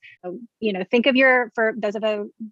You 0.60 0.74
know, 0.74 0.84
think 0.90 1.06
of 1.06 1.16
your 1.16 1.52
for 1.54 1.74
those 1.78 1.96
of 1.96 2.04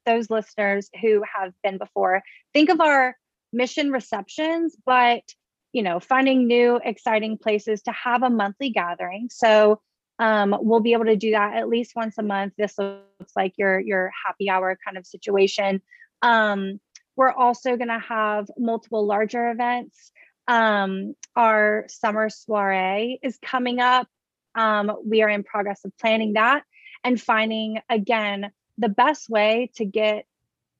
those 0.05 0.29
listeners 0.29 0.89
who 1.01 1.23
have 1.35 1.53
been 1.63 1.79
before. 1.79 2.21
Think 2.53 2.69
of 2.69 2.79
our 2.79 3.15
mission 3.51 3.91
receptions, 3.91 4.75
but 4.85 5.23
you 5.71 5.81
know, 5.81 5.99
finding 5.99 6.45
new 6.45 6.79
exciting 6.83 7.39
places 7.39 7.81
to 7.81 7.91
have 7.91 8.21
a 8.21 8.29
monthly 8.29 8.69
gathering. 8.69 9.29
So 9.31 9.81
um, 10.19 10.55
we'll 10.61 10.79
be 10.79 10.93
able 10.93 11.05
to 11.05 11.15
do 11.15 11.31
that 11.31 11.55
at 11.55 11.69
least 11.69 11.93
once 11.95 12.19
a 12.19 12.23
month. 12.23 12.53
This 12.55 12.77
looks 12.77 13.33
like 13.35 13.53
your 13.57 13.79
your 13.79 14.11
happy 14.27 14.47
hour 14.47 14.77
kind 14.85 14.95
of 14.95 15.07
situation. 15.07 15.81
Um, 16.21 16.79
we're 17.15 17.31
also 17.31 17.77
going 17.77 17.89
to 17.89 17.99
have 17.99 18.47
multiple 18.59 19.05
larger 19.07 19.49
events 19.49 20.11
um, 20.47 21.15
our 21.35 21.85
summer 21.87 22.29
soiree 22.29 23.19
is 23.23 23.37
coming 23.41 23.79
up. 23.79 24.07
Um, 24.55 24.91
we 25.05 25.21
are 25.21 25.29
in 25.29 25.43
progress 25.43 25.83
of 25.85 25.97
planning 25.97 26.33
that 26.33 26.63
and 27.03 27.19
finding 27.19 27.79
again 27.89 28.51
the 28.77 28.89
best 28.89 29.29
way 29.29 29.71
to 29.75 29.85
get 29.85 30.25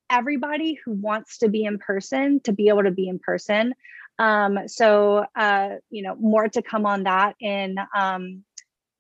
everybody 0.10 0.80
who 0.86 0.92
wants 0.92 1.40
to 1.40 1.50
be 1.50 1.64
in 1.64 1.80
person 1.80 2.40
to 2.42 2.52
be 2.52 2.68
able 2.68 2.84
to 2.84 2.92
be 2.92 3.08
in 3.08 3.20
person. 3.20 3.74
Um, 4.20 4.68
so, 4.68 5.26
uh, 5.36 5.70
you 5.90 6.04
know, 6.04 6.16
more 6.16 6.48
to 6.50 6.62
come 6.62 6.86
on 6.86 7.04
that 7.04 7.36
in 7.40 7.78
um, 7.96 8.44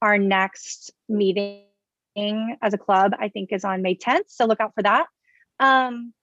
our 0.01 0.17
next 0.17 0.91
meeting 1.07 1.63
as 2.61 2.73
a 2.73 2.77
club, 2.77 3.13
I 3.19 3.29
think 3.29 3.51
is 3.51 3.63
on 3.63 3.81
May 3.81 3.95
10th. 3.95 4.25
So 4.27 4.45
look 4.45 4.59
out 4.59 4.73
for 4.73 4.83
that. 4.83 5.05
Um, 5.59 6.13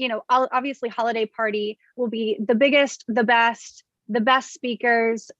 you 0.00 0.08
know, 0.08 0.22
obviously 0.30 0.88
holiday 0.88 1.26
party 1.26 1.78
will 1.94 2.08
be 2.08 2.38
the 2.42 2.54
biggest, 2.54 3.04
the 3.06 3.22
best, 3.22 3.84
the 4.08 4.22
best 4.22 4.54
speakers. 4.54 5.30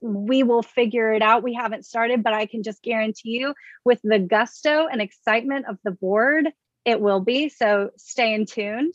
We 0.00 0.42
will 0.42 0.64
figure 0.64 1.12
it 1.12 1.22
out. 1.22 1.44
We 1.44 1.54
haven't 1.54 1.86
started, 1.86 2.24
but 2.24 2.32
I 2.32 2.46
can 2.46 2.64
just 2.64 2.82
guarantee 2.82 3.38
you 3.38 3.54
with 3.84 4.00
the 4.02 4.18
gusto 4.18 4.88
and 4.90 5.00
excitement 5.00 5.66
of 5.68 5.78
the 5.84 5.92
board, 5.92 6.48
it 6.84 7.00
will 7.00 7.20
be. 7.20 7.48
So 7.48 7.90
stay 7.96 8.34
in 8.34 8.46
tuned. 8.46 8.94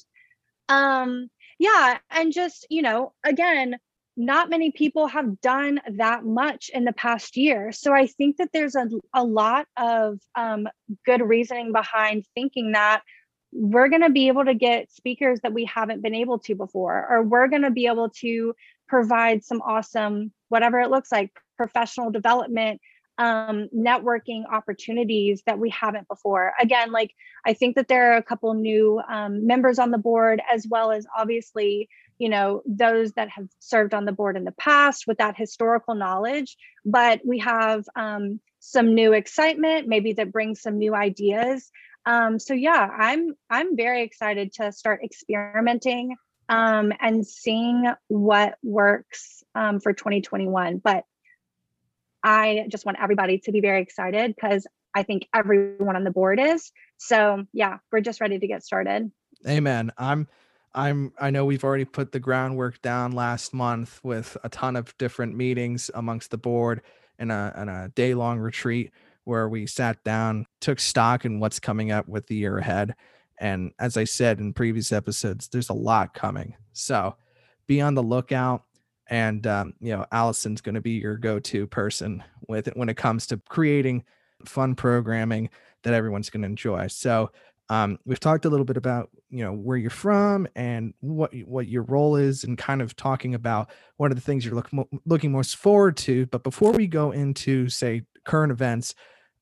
Um, 0.68 1.30
yeah, 1.58 2.00
and 2.12 2.34
just, 2.34 2.68
you 2.70 2.82
know, 2.82 3.14
again, 3.24 3.78
not 4.18 4.50
many 4.50 4.72
people 4.72 5.08
have 5.08 5.40
done 5.40 5.80
that 5.96 6.26
much 6.26 6.70
in 6.74 6.84
the 6.84 6.92
past 6.92 7.38
year. 7.38 7.72
So 7.72 7.94
I 7.94 8.08
think 8.08 8.38
that 8.38 8.50
there's 8.52 8.76
a, 8.76 8.90
a 9.14 9.24
lot 9.24 9.68
of 9.78 10.20
um, 10.36 10.68
good 11.06 11.22
reasoning 11.22 11.72
behind 11.72 12.26
thinking 12.36 12.74
that 12.74 13.04
we're 13.52 13.90
going 13.90 14.02
to 14.02 14.10
be 14.10 14.28
able 14.28 14.46
to 14.46 14.54
get 14.54 14.92
speakers 14.92 15.40
that 15.42 15.54
we 15.54 15.66
haven't 15.66 16.02
been 16.02 16.16
able 16.16 16.40
to 16.40 16.56
before, 16.56 17.08
or 17.10 17.24
we're 17.24 17.48
going 17.48 17.62
to 17.62 17.72
be 17.72 17.88
able 17.88 18.10
to 18.10 18.54
provide 18.88 19.44
some 19.44 19.62
awesome, 19.62 20.32
whatever 20.50 20.80
it 20.80 20.90
looks 20.90 21.12
like, 21.12 21.32
professional 21.58 22.12
development, 22.12 22.80
um, 23.18 23.68
networking 23.76 24.44
opportunities 24.52 25.42
that 25.46 25.60
we 25.60 25.70
haven't 25.70 26.08
before. 26.08 26.54
Again, 26.62 26.92
like 26.92 27.12
I 27.46 27.54
think 27.54 27.76
that 27.76 27.88
there 27.88 28.14
are 28.14 28.18
a 28.18 28.24
couple 28.24 28.54
new 28.54 29.02
um, 29.10 29.48
members 29.48 29.80
on 29.80 29.92
the 29.92 29.98
board, 29.98 30.42
as 30.54 30.68
well 30.70 30.92
as 30.92 31.08
obviously, 31.18 31.90
you 32.20 32.30
know, 32.30 32.62
those 32.66 33.14
that 33.14 33.30
have 33.30 33.48
served 33.60 33.94
on 33.94 34.06
the 34.06 34.12
board 34.12 34.38
in 34.38 34.44
the 34.44 34.52
past 34.52 35.06
with 35.08 35.18
that 35.18 35.38
historical 35.38 35.96
knowledge. 35.96 36.58
But 36.86 37.22
we 37.26 37.40
have 37.40 37.86
um, 37.96 38.40
some 38.60 38.94
new 38.94 39.14
excitement, 39.14 39.88
maybe 39.88 40.14
that 40.14 40.32
brings 40.32 40.62
some 40.62 40.78
new 40.78 40.94
ideas 40.94 41.72
um, 42.08 42.40
so 42.40 42.54
yeah, 42.54 42.90
I'm 42.98 43.36
I'm 43.50 43.76
very 43.76 44.02
excited 44.04 44.54
to 44.54 44.72
start 44.72 45.02
experimenting 45.04 46.16
um, 46.48 46.94
and 47.02 47.28
seeing 47.28 47.92
what 48.08 48.58
works 48.64 49.44
um, 49.54 49.82
for 49.82 49.92
2021. 49.92 50.78
But 50.78 51.04
I 52.24 52.66
just 52.70 52.86
want 52.86 52.98
everybody 53.02 53.40
to 53.40 53.52
be 53.52 53.60
very 53.60 53.82
excited 53.82 54.34
because 54.34 54.66
I 54.96 55.04
think 55.04 55.28
everyone 55.36 55.98
on 55.98 56.06
the 56.06 56.12
board 56.12 56.40
is. 56.40 56.72
So 56.96 57.44
yeah, 57.52 57.80
we're 57.92 58.00
just 58.00 58.22
ready 58.22 58.40
to 58.40 58.48
get 58.48 58.64
started. 58.64 59.12
Amen. 59.46 59.92
I'm 59.98 60.30
I'm 60.74 61.12
I 61.20 61.30
know 61.30 61.44
we've 61.44 61.66
already 61.66 61.84
put 61.84 62.14
the 62.14 62.22
groundwork 62.22 62.82
down 62.82 63.12
last 63.12 63.54
month 63.54 64.00
with 64.02 64.38
a 64.46 64.50
ton 64.50 64.78
of 64.78 64.98
different 64.98 65.36
meetings 65.36 65.92
amongst 65.94 66.32
the 66.32 66.38
board 66.38 66.84
and 67.20 67.34
a 67.34 67.52
and 67.54 67.70
a 67.70 67.92
day 67.94 68.14
long 68.14 68.40
retreat 68.40 68.92
where 69.28 69.50
we 69.50 69.68
sat 69.68 70.02
down, 70.04 70.46
took 70.62 70.80
stock 70.80 71.26
in 71.26 71.40
what's 71.40 71.60
coming 71.60 71.92
up 71.92 72.08
with 72.08 72.28
the 72.28 72.36
year 72.36 72.58
ahead. 72.58 72.96
And 73.40 73.72
as 73.78 73.98
I 73.98 74.06
said 74.06 74.40
in 74.40 74.54
previous 74.54 74.92
episodes, 74.92 75.50
there's 75.50 75.70
a 75.70 75.74
lot 75.74 76.14
coming. 76.14 76.56
So 76.74 77.16
be 77.68 77.82
on 77.82 77.94
the 77.94 78.04
lookout. 78.04 78.64
And 79.10 79.46
um, 79.46 79.74
you 79.80 79.92
know, 79.96 80.06
Allison's 80.12 80.62
going 80.62 80.76
to 80.76 80.82
be 80.82 80.92
your 80.92 81.18
go-to 81.18 81.68
person 81.68 82.24
with 82.48 82.68
it 82.68 82.78
when 82.78 82.90
it 82.90 82.98
comes 82.98 83.28
to 83.28 83.42
creating 83.50 84.06
fun 84.46 84.76
programming 84.76 85.50
that 85.84 85.94
everyone's 85.94 86.30
going 86.30 86.42
to 86.42 86.48
enjoy. 86.48 86.88
So 86.88 87.32
um, 87.70 88.00
we've 88.06 88.20
talked 88.20 88.46
a 88.46 88.50
little 88.50 88.66
bit 88.66 88.78
about 88.78 89.10
you 89.30 89.44
know 89.44 89.52
where 89.52 89.76
you're 89.76 89.90
from 89.90 90.48
and 90.56 90.94
what 91.02 91.34
what 91.46 91.68
your 91.68 91.84
role 91.84 92.16
is, 92.16 92.46
and 92.46 92.58
kind 92.58 92.82
of 92.82 92.96
talking 92.96 93.36
about 93.36 93.70
what 93.98 94.10
are 94.10 94.16
the 94.16 94.22
things 94.22 94.46
you're 94.46 94.56
look, 94.56 94.70
looking 95.06 95.32
most 95.32 95.58
forward 95.58 95.98
to. 95.98 96.26
But 96.28 96.44
before 96.44 96.72
we 96.72 96.88
go 96.88 97.12
into 97.12 97.68
say 97.68 98.04
current 98.24 98.52
events, 98.52 98.96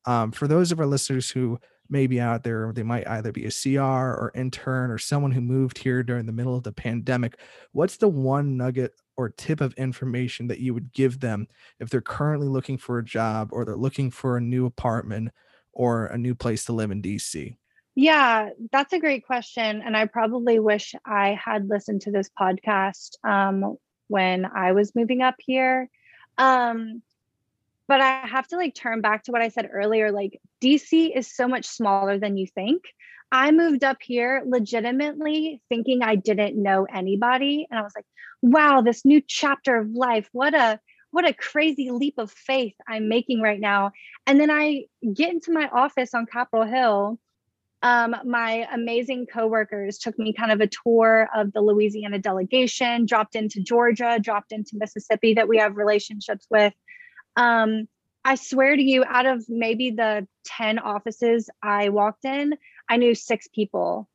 um, 0.06 0.32
for 0.32 0.48
those 0.48 0.72
of 0.72 0.80
our 0.80 0.86
listeners 0.86 1.30
who 1.30 1.58
may 1.88 2.06
be 2.06 2.20
out 2.20 2.42
there, 2.42 2.72
they 2.72 2.82
might 2.82 3.06
either 3.06 3.32
be 3.32 3.46
a 3.46 3.50
CR 3.50 3.80
or 3.80 4.32
intern 4.34 4.90
or 4.90 4.98
someone 4.98 5.32
who 5.32 5.40
moved 5.40 5.78
here 5.78 6.02
during 6.02 6.26
the 6.26 6.32
middle 6.32 6.56
of 6.56 6.64
the 6.64 6.72
pandemic. 6.72 7.38
What's 7.72 7.96
the 7.96 8.08
one 8.08 8.56
nugget 8.56 8.94
or 9.16 9.30
tip 9.30 9.60
of 9.60 9.72
information 9.74 10.48
that 10.48 10.60
you 10.60 10.74
would 10.74 10.92
give 10.92 11.20
them 11.20 11.48
if 11.80 11.90
they're 11.90 12.00
currently 12.00 12.48
looking 12.48 12.78
for 12.78 12.98
a 12.98 13.04
job 13.04 13.48
or 13.52 13.64
they're 13.64 13.76
looking 13.76 14.10
for 14.10 14.36
a 14.36 14.40
new 14.40 14.66
apartment 14.66 15.30
or 15.72 16.06
a 16.06 16.18
new 16.18 16.34
place 16.34 16.64
to 16.64 16.72
live 16.72 16.90
in 16.90 17.02
DC? 17.02 17.56
Yeah, 17.94 18.50
that's 18.72 18.92
a 18.92 18.98
great 18.98 19.26
question. 19.26 19.82
And 19.82 19.96
I 19.96 20.04
probably 20.04 20.58
wish 20.58 20.94
I 21.06 21.38
had 21.42 21.68
listened 21.68 22.02
to 22.02 22.10
this 22.10 22.28
podcast 22.38 23.12
um, 23.24 23.78
when 24.08 24.44
I 24.44 24.72
was 24.72 24.94
moving 24.94 25.22
up 25.22 25.36
here. 25.38 25.88
Um, 26.36 27.02
but 27.88 28.00
I 28.00 28.26
have 28.26 28.46
to 28.48 28.56
like 28.56 28.74
turn 28.74 29.00
back 29.00 29.24
to 29.24 29.32
what 29.32 29.42
I 29.42 29.48
said 29.48 29.68
earlier. 29.72 30.12
Like, 30.12 30.40
DC 30.62 31.16
is 31.16 31.34
so 31.34 31.48
much 31.48 31.66
smaller 31.66 32.18
than 32.18 32.36
you 32.36 32.46
think. 32.46 32.82
I 33.32 33.50
moved 33.50 33.84
up 33.84 33.98
here 34.00 34.42
legitimately 34.46 35.60
thinking 35.68 36.02
I 36.02 36.16
didn't 36.16 36.60
know 36.60 36.86
anybody. 36.92 37.66
And 37.70 37.78
I 37.78 37.82
was 37.82 37.92
like, 37.96 38.06
wow, 38.42 38.82
this 38.82 39.04
new 39.04 39.20
chapter 39.26 39.76
of 39.76 39.90
life. 39.90 40.28
What 40.32 40.54
a 40.54 40.80
what 41.10 41.26
a 41.26 41.32
crazy 41.32 41.90
leap 41.90 42.18
of 42.18 42.30
faith 42.30 42.74
I'm 42.86 43.08
making 43.08 43.40
right 43.40 43.60
now. 43.60 43.92
And 44.26 44.38
then 44.38 44.50
I 44.50 44.84
get 45.14 45.32
into 45.32 45.52
my 45.52 45.68
office 45.68 46.12
on 46.14 46.26
Capitol 46.26 46.66
Hill 46.66 47.18
um, 47.82 48.16
my 48.24 48.66
amazing 48.72 49.26
coworkers 49.26 49.98
took 49.98 50.18
me 50.18 50.32
kind 50.32 50.50
of 50.50 50.60
a 50.60 50.66
tour 50.66 51.28
of 51.34 51.52
the 51.52 51.60
Louisiana 51.60 52.18
delegation, 52.18 53.06
dropped 53.06 53.36
into 53.36 53.60
Georgia, 53.60 54.18
dropped 54.20 54.52
into 54.52 54.72
Mississippi 54.74 55.34
that 55.34 55.46
we 55.46 55.58
have 55.58 55.76
relationships 55.76 56.46
with. 56.50 56.72
Um, 57.36 57.88
I 58.24 58.34
swear 58.34 58.74
to 58.74 58.82
you, 58.82 59.04
out 59.06 59.26
of 59.26 59.48
maybe 59.48 59.90
the 59.90 60.26
10 60.46 60.78
offices 60.80 61.48
I 61.62 61.90
walked 61.90 62.24
in, 62.24 62.56
I 62.88 62.96
knew 62.96 63.14
six 63.14 63.46
people, 63.46 64.08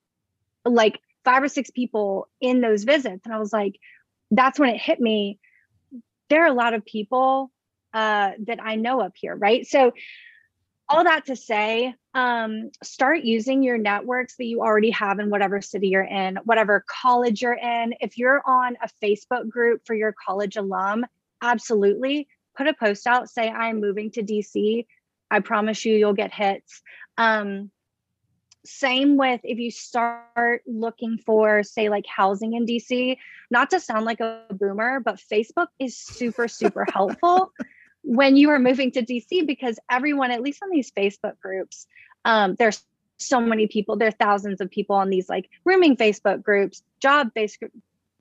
like 0.65 0.99
five 1.23 1.43
or 1.43 1.47
six 1.47 1.69
people 1.69 2.27
in 2.41 2.61
those 2.61 2.83
visits. 2.83 3.21
And 3.25 3.33
I 3.33 3.39
was 3.39 3.53
like, 3.53 3.79
that's 4.31 4.59
when 4.59 4.69
it 4.69 4.81
hit 4.81 4.99
me. 4.99 5.39
There 6.29 6.43
are 6.43 6.47
a 6.47 6.53
lot 6.53 6.73
of 6.73 6.85
people 6.85 7.51
uh, 7.93 8.31
that 8.47 8.59
I 8.61 8.75
know 8.75 9.01
up 9.01 9.13
here, 9.15 9.35
right? 9.35 9.65
So 9.65 9.93
all 10.89 11.05
that 11.05 11.27
to 11.27 11.35
say, 11.37 11.93
um, 12.13 12.71
start 12.83 13.23
using 13.23 13.63
your 13.63 13.77
networks 13.77 14.35
that 14.35 14.45
you 14.45 14.59
already 14.61 14.89
have 14.91 15.19
in 15.19 15.29
whatever 15.29 15.61
city 15.61 15.87
you're 15.87 16.03
in, 16.03 16.37
whatever 16.43 16.83
college 16.85 17.41
you're 17.41 17.53
in. 17.53 17.93
If 18.01 18.17
you're 18.17 18.41
on 18.45 18.77
a 18.83 18.89
Facebook 19.01 19.47
group 19.47 19.83
for 19.85 19.93
your 19.93 20.13
college 20.25 20.57
alum, 20.57 21.05
absolutely 21.41 22.27
put 22.55 22.67
a 22.67 22.73
post 22.73 23.07
out, 23.07 23.29
say, 23.29 23.49
I'm 23.49 23.81
moving 23.81 24.11
to 24.11 24.23
DC. 24.23 24.85
I 25.29 25.39
promise 25.39 25.85
you, 25.85 25.95
you'll 25.95 26.13
get 26.13 26.33
hits. 26.33 26.81
Um, 27.17 27.71
same 28.63 29.17
with 29.17 29.41
if 29.43 29.57
you 29.57 29.71
start 29.71 30.61
looking 30.67 31.17
for, 31.17 31.63
say, 31.63 31.89
like 31.89 32.05
housing 32.05 32.53
in 32.53 32.65
DC, 32.65 33.17
not 33.49 33.71
to 33.71 33.79
sound 33.79 34.05
like 34.05 34.19
a 34.19 34.43
boomer, 34.51 34.99
but 34.99 35.15
Facebook 35.15 35.67
is 35.79 35.97
super, 35.97 36.47
super 36.47 36.85
helpful 36.93 37.51
when 38.03 38.35
you 38.35 38.49
are 38.49 38.59
moving 38.59 38.91
to 38.91 39.03
DC 39.03 39.45
because 39.45 39.79
everyone, 39.89 40.31
at 40.31 40.41
least 40.41 40.61
on 40.63 40.69
these 40.69 40.91
Facebook 40.91 41.39
groups, 41.39 41.87
um, 42.25 42.55
there's 42.57 42.83
so 43.17 43.39
many 43.39 43.67
people. 43.67 43.95
There 43.95 44.07
are 44.07 44.11
thousands 44.11 44.61
of 44.61 44.69
people 44.69 44.95
on 44.95 45.09
these 45.09 45.29
like 45.29 45.49
rooming 45.65 45.95
Facebook 45.95 46.43
groups, 46.43 46.83
job 47.01 47.29
based 47.33 47.59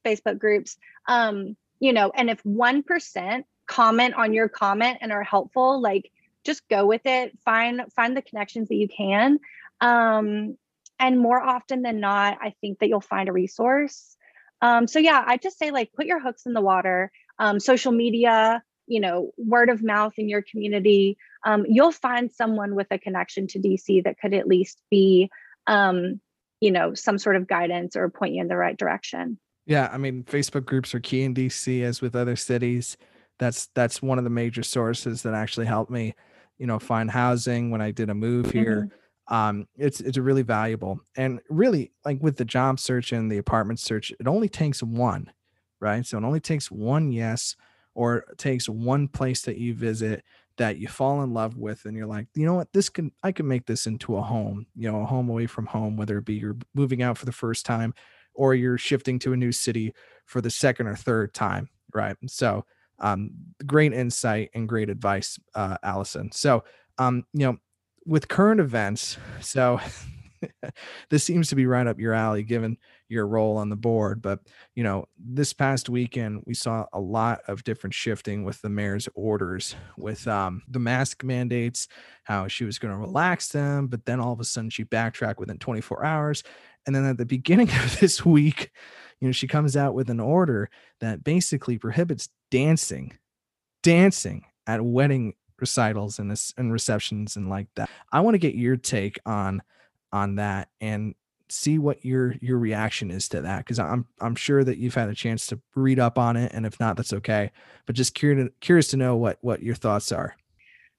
Facebook 0.04 0.38
groups. 0.38 0.76
Um, 1.08 1.56
you 1.80 1.92
know, 1.92 2.12
and 2.14 2.28
if 2.28 2.44
one 2.44 2.82
percent 2.82 3.46
comment 3.70 4.14
on 4.14 4.32
your 4.32 4.48
comment 4.48 4.98
and 5.00 5.12
are 5.12 5.22
helpful, 5.22 5.80
like 5.80 6.10
just 6.44 6.68
go 6.68 6.86
with 6.86 7.02
it. 7.04 7.38
Find 7.44 7.82
find 7.94 8.16
the 8.16 8.22
connections 8.22 8.68
that 8.68 8.76
you 8.76 8.88
can. 8.88 9.38
Um, 9.80 10.56
and 10.98 11.18
more 11.18 11.40
often 11.40 11.82
than 11.82 12.00
not, 12.00 12.38
I 12.42 12.54
think 12.60 12.80
that 12.80 12.88
you'll 12.88 13.00
find 13.00 13.28
a 13.28 13.32
resource. 13.32 14.16
Um, 14.60 14.86
so 14.86 14.98
yeah, 14.98 15.22
I 15.26 15.38
just 15.38 15.58
say 15.58 15.70
like 15.70 15.92
put 15.92 16.06
your 16.06 16.20
hooks 16.20 16.44
in 16.44 16.52
the 16.52 16.60
water. 16.60 17.10
Um, 17.38 17.58
social 17.60 17.92
media, 17.92 18.62
you 18.90 19.00
know 19.00 19.30
word 19.38 19.70
of 19.70 19.82
mouth 19.82 20.12
in 20.18 20.28
your 20.28 20.42
community 20.42 21.16
um, 21.46 21.64
you'll 21.66 21.92
find 21.92 22.30
someone 22.30 22.74
with 22.74 22.88
a 22.90 22.98
connection 22.98 23.46
to 23.46 23.58
dc 23.58 24.04
that 24.04 24.18
could 24.20 24.34
at 24.34 24.46
least 24.46 24.82
be 24.90 25.30
um, 25.66 26.20
you 26.60 26.70
know 26.70 26.92
some 26.92 27.16
sort 27.16 27.36
of 27.36 27.46
guidance 27.46 27.96
or 27.96 28.10
point 28.10 28.34
you 28.34 28.42
in 28.42 28.48
the 28.48 28.56
right 28.56 28.76
direction 28.76 29.38
yeah 29.64 29.88
i 29.92 29.96
mean 29.96 30.24
facebook 30.24 30.66
groups 30.66 30.94
are 30.94 31.00
key 31.00 31.22
in 31.22 31.32
dc 31.32 31.82
as 31.82 32.02
with 32.02 32.14
other 32.14 32.36
cities 32.36 32.98
that's 33.40 33.68
that's 33.74 34.00
one 34.00 34.18
of 34.18 34.24
the 34.24 34.30
major 34.30 34.62
sources 34.62 35.22
that 35.22 35.34
actually 35.34 35.66
helped 35.66 35.90
me 35.90 36.14
you 36.58 36.66
know 36.66 36.78
find 36.78 37.10
housing 37.10 37.72
when 37.72 37.80
i 37.80 37.90
did 37.90 38.10
a 38.10 38.14
move 38.14 38.50
here. 38.52 38.88
Mm-hmm. 39.30 39.34
um 39.34 39.66
it's 39.76 40.00
it's 40.00 40.18
really 40.18 40.42
valuable. 40.42 41.00
And 41.16 41.40
really 41.48 41.90
like 42.04 42.22
with 42.22 42.36
the 42.36 42.44
job 42.44 42.78
search 42.78 43.10
and 43.10 43.32
the 43.32 43.38
apartment 43.38 43.80
search 43.80 44.12
it 44.20 44.28
only 44.28 44.48
takes 44.48 44.82
one 44.82 45.32
right? 45.80 46.04
So 46.04 46.18
it 46.18 46.24
only 46.24 46.40
takes 46.40 46.70
one 46.70 47.10
yes 47.10 47.56
or 47.94 48.24
takes 48.36 48.68
one 48.68 49.08
place 49.08 49.40
that 49.42 49.56
you 49.56 49.74
visit 49.74 50.22
that 50.58 50.76
you 50.76 50.88
fall 50.88 51.22
in 51.22 51.32
love 51.32 51.56
with 51.56 51.86
and 51.86 51.96
you're 51.96 52.06
like 52.06 52.26
you 52.34 52.44
know 52.44 52.54
what? 52.54 52.72
This 52.74 52.90
can 52.90 53.10
i 53.22 53.32
can 53.32 53.48
make 53.48 53.64
this 53.66 53.86
into 53.86 54.16
a 54.16 54.22
home 54.22 54.66
you 54.76 54.92
know 54.92 55.00
a 55.00 55.06
home 55.06 55.30
away 55.30 55.46
from 55.46 55.66
home 55.66 55.96
whether 55.96 56.18
it 56.18 56.26
be 56.26 56.34
you're 56.34 56.58
moving 56.74 57.02
out 57.02 57.16
for 57.16 57.24
the 57.24 57.32
first 57.32 57.64
time 57.64 57.94
or 58.34 58.54
you're 58.54 58.78
shifting 58.78 59.18
to 59.18 59.32
a 59.32 59.36
new 59.36 59.50
city 59.50 59.94
for 60.26 60.40
the 60.40 60.50
second 60.50 60.86
or 60.86 60.94
third 60.94 61.32
time 61.32 61.70
right? 61.94 62.16
So 62.26 62.64
um 63.00 63.30
great 63.66 63.92
insight 63.92 64.50
and 64.54 64.68
great 64.68 64.90
advice 64.90 65.38
uh 65.54 65.76
allison 65.82 66.30
so 66.32 66.64
um 66.98 67.24
you 67.32 67.46
know 67.46 67.56
with 68.06 68.28
current 68.28 68.60
events 68.60 69.16
so 69.40 69.80
this 71.10 71.24
seems 71.24 71.48
to 71.48 71.54
be 71.54 71.66
right 71.66 71.86
up 71.86 71.98
your 71.98 72.14
alley 72.14 72.42
given 72.42 72.76
your 73.08 73.26
role 73.26 73.56
on 73.56 73.68
the 73.68 73.76
board. 73.76 74.22
But, 74.22 74.40
you 74.74 74.82
know, 74.82 75.06
this 75.18 75.52
past 75.52 75.88
weekend, 75.88 76.42
we 76.46 76.54
saw 76.54 76.86
a 76.92 77.00
lot 77.00 77.40
of 77.48 77.64
different 77.64 77.94
shifting 77.94 78.44
with 78.44 78.60
the 78.62 78.68
mayor's 78.68 79.08
orders 79.14 79.74
with 79.96 80.26
um, 80.28 80.62
the 80.68 80.78
mask 80.78 81.24
mandates, 81.24 81.88
how 82.24 82.48
she 82.48 82.64
was 82.64 82.78
going 82.78 82.92
to 82.92 82.98
relax 82.98 83.48
them, 83.48 83.88
but 83.88 84.04
then 84.06 84.20
all 84.20 84.32
of 84.32 84.40
a 84.40 84.44
sudden 84.44 84.70
she 84.70 84.84
backtracked 84.84 85.40
within 85.40 85.58
24 85.58 86.04
hours. 86.04 86.42
And 86.86 86.94
then 86.94 87.04
at 87.04 87.18
the 87.18 87.26
beginning 87.26 87.68
of 87.84 87.98
this 88.00 88.24
week, 88.24 88.70
you 89.20 89.28
know, 89.28 89.32
she 89.32 89.46
comes 89.46 89.76
out 89.76 89.94
with 89.94 90.10
an 90.10 90.20
order 90.20 90.70
that 91.00 91.24
basically 91.24 91.78
prohibits 91.78 92.28
dancing, 92.50 93.12
dancing 93.82 94.44
at 94.66 94.84
wedding 94.84 95.34
recitals 95.60 96.18
and, 96.18 96.30
this, 96.30 96.54
and 96.56 96.72
receptions 96.72 97.36
and 97.36 97.48
like 97.48 97.68
that. 97.76 97.90
I 98.12 98.20
want 98.20 98.34
to 98.34 98.38
get 98.38 98.54
your 98.54 98.76
take 98.76 99.18
on 99.26 99.62
on 100.12 100.36
that 100.36 100.68
and 100.80 101.14
see 101.48 101.78
what 101.78 102.04
your 102.04 102.34
your 102.40 102.58
reaction 102.58 103.10
is 103.10 103.28
to 103.28 103.42
that 103.42 103.58
because 103.58 103.78
I'm 103.78 104.06
I'm 104.20 104.34
sure 104.34 104.62
that 104.62 104.78
you've 104.78 104.94
had 104.94 105.08
a 105.08 105.14
chance 105.14 105.46
to 105.48 105.60
read 105.74 105.98
up 105.98 106.18
on 106.18 106.36
it 106.36 106.52
and 106.52 106.64
if 106.64 106.78
not 106.78 106.96
that's 106.96 107.12
okay 107.12 107.50
but 107.86 107.96
just 107.96 108.14
curious 108.14 108.50
curious 108.60 108.88
to 108.88 108.96
know 108.96 109.16
what 109.16 109.38
what 109.40 109.62
your 109.62 109.74
thoughts 109.74 110.12
are. 110.12 110.36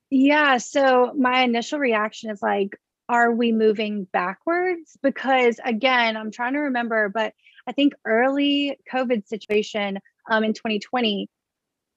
Yeah, 0.09 0.57
so 0.57 1.13
my 1.17 1.43
initial 1.43 1.79
reaction 1.79 2.31
is 2.31 2.41
like 2.41 2.77
are 3.07 3.31
we 3.31 3.51
moving 3.51 4.05
backwards 4.11 4.97
because 5.01 5.59
again 5.63 6.17
I'm 6.17 6.31
trying 6.31 6.53
to 6.53 6.59
remember 6.59 7.09
but 7.09 7.33
I 7.67 7.71
think 7.71 7.93
early 8.05 8.77
COVID 8.91 9.27
situation 9.27 9.99
um, 10.29 10.43
in 10.43 10.53
2020 10.53 11.29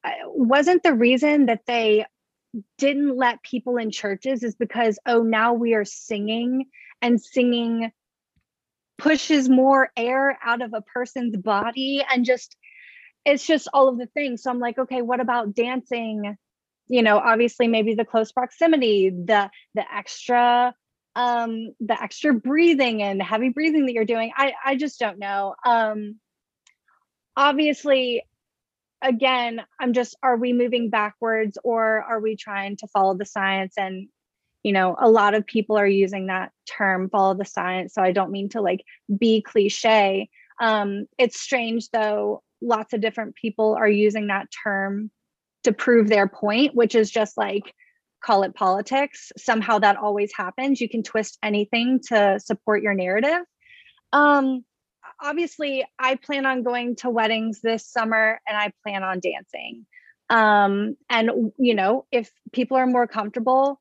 uh, 0.04 0.10
wasn't 0.26 0.82
the 0.82 0.94
reason 0.94 1.46
that 1.46 1.62
they 1.66 2.04
didn't 2.78 3.16
let 3.16 3.42
people 3.42 3.76
in 3.78 3.90
churches 3.90 4.42
is 4.42 4.54
because 4.54 4.98
oh 5.06 5.22
now 5.22 5.54
we 5.54 5.74
are 5.74 5.84
singing 5.84 6.66
and 7.02 7.20
singing 7.20 7.90
pushes 8.98 9.48
more 9.48 9.90
air 9.96 10.38
out 10.44 10.62
of 10.62 10.72
a 10.72 10.82
person's 10.82 11.36
body 11.36 12.04
and 12.08 12.24
just 12.24 12.56
it's 13.24 13.46
just 13.46 13.68
all 13.72 13.88
of 13.88 13.98
the 13.98 14.06
things. 14.06 14.42
So 14.42 14.50
i'm 14.50 14.60
like 14.60 14.78
okay 14.78 15.02
what 15.02 15.20
about 15.20 15.54
dancing? 15.54 16.36
You 16.86 17.02
know 17.02 17.18
obviously 17.18 17.66
maybe 17.66 17.94
the 17.94 18.04
close 18.04 18.30
proximity 18.30 19.10
the 19.10 19.50
the 19.74 19.84
extra 19.92 20.74
um 21.16 21.72
the 21.80 22.00
extra 22.02 22.34
breathing 22.34 23.02
and 23.02 23.22
heavy 23.22 23.48
breathing 23.48 23.86
that 23.86 23.92
you're 23.92 24.04
doing 24.04 24.32
i 24.36 24.52
i 24.64 24.76
just 24.76 24.98
don't 24.98 25.18
know. 25.18 25.54
Um 25.64 26.16
obviously 27.36 28.22
again 29.02 29.60
i'm 29.80 29.92
just 29.92 30.16
are 30.22 30.36
we 30.36 30.52
moving 30.52 30.88
backwards 30.88 31.58
or 31.62 32.02
are 32.02 32.20
we 32.20 32.36
trying 32.36 32.76
to 32.76 32.86
follow 32.88 33.14
the 33.14 33.26
science? 33.26 33.74
And 33.76 34.08
you 34.62 34.72
know 34.72 34.96
a 34.98 35.08
lot 35.08 35.34
of 35.34 35.46
people 35.46 35.76
are 35.76 35.86
using 35.86 36.26
that 36.26 36.52
term 36.66 37.10
follow 37.10 37.34
the 37.34 37.44
science. 37.44 37.94
So 37.94 38.02
i 38.02 38.12
don't 38.12 38.32
mean 38.32 38.48
to 38.50 38.60
like 38.60 38.84
be 39.18 39.42
cliche. 39.42 40.30
Um 40.60 41.06
it's 41.18 41.40
strange 41.40 41.90
though 41.90 42.42
lots 42.60 42.92
of 42.92 43.00
different 43.00 43.34
people 43.34 43.74
are 43.74 43.88
using 43.88 44.28
that 44.28 44.48
term 44.64 45.10
to 45.64 45.72
prove 45.72 46.08
their 46.08 46.28
point 46.28 46.74
which 46.74 46.94
is 46.94 47.10
just 47.10 47.36
like 47.36 47.74
call 48.24 48.42
it 48.42 48.54
politics. 48.54 49.32
Somehow 49.36 49.78
that 49.80 49.96
always 49.96 50.32
happens. 50.34 50.80
You 50.80 50.88
can 50.88 51.02
twist 51.02 51.38
anything 51.42 52.00
to 52.08 52.40
support 52.40 52.82
your 52.82 52.94
narrative. 52.94 53.42
Um, 54.12 54.64
obviously, 55.22 55.84
I 55.98 56.14
plan 56.16 56.46
on 56.46 56.62
going 56.62 56.96
to 56.96 57.10
weddings 57.10 57.60
this 57.60 57.86
summer 57.86 58.40
and 58.48 58.56
I 58.56 58.72
plan 58.82 59.02
on 59.02 59.20
dancing. 59.20 59.86
Um, 60.30 60.96
and, 61.10 61.52
you 61.58 61.74
know, 61.74 62.06
if 62.10 62.30
people 62.52 62.78
are 62.78 62.86
more 62.86 63.06
comfortable 63.06 63.80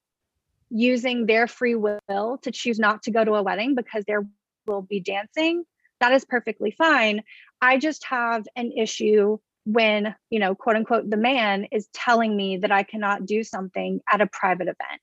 using 0.70 1.26
their 1.26 1.48
free 1.48 1.76
will 1.76 2.40
to 2.42 2.52
choose 2.52 2.80
not 2.80 3.04
to 3.04 3.12
go 3.12 3.24
to 3.24 3.36
a 3.36 3.44
wedding 3.44 3.76
because 3.76 4.04
there 4.06 4.26
will 4.68 4.82
be 4.82 5.00
dancing, 5.00 5.64
that 6.02 6.12
is 6.12 6.26
perfectly 6.26 6.72
fine. 6.72 7.24
I 7.62 7.78
just 7.78 8.04
have 8.06 8.46
an 8.58 8.74
issue 8.74 9.38
when 9.66 10.14
you 10.30 10.40
know 10.40 10.56
quote 10.56 10.76
unquote 10.76 11.10
the 11.10 11.18
man 11.18 11.66
is 11.72 11.88
telling 11.94 12.36
me 12.36 12.58
that 12.58 12.72
i 12.72 12.84
cannot 12.84 13.26
do 13.26 13.44
something 13.44 14.02
at 14.12 14.22
a 14.22 14.28
private 14.28 14.68
event. 14.68 15.02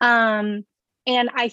Um 0.00 0.64
and 1.06 1.30
i 1.34 1.52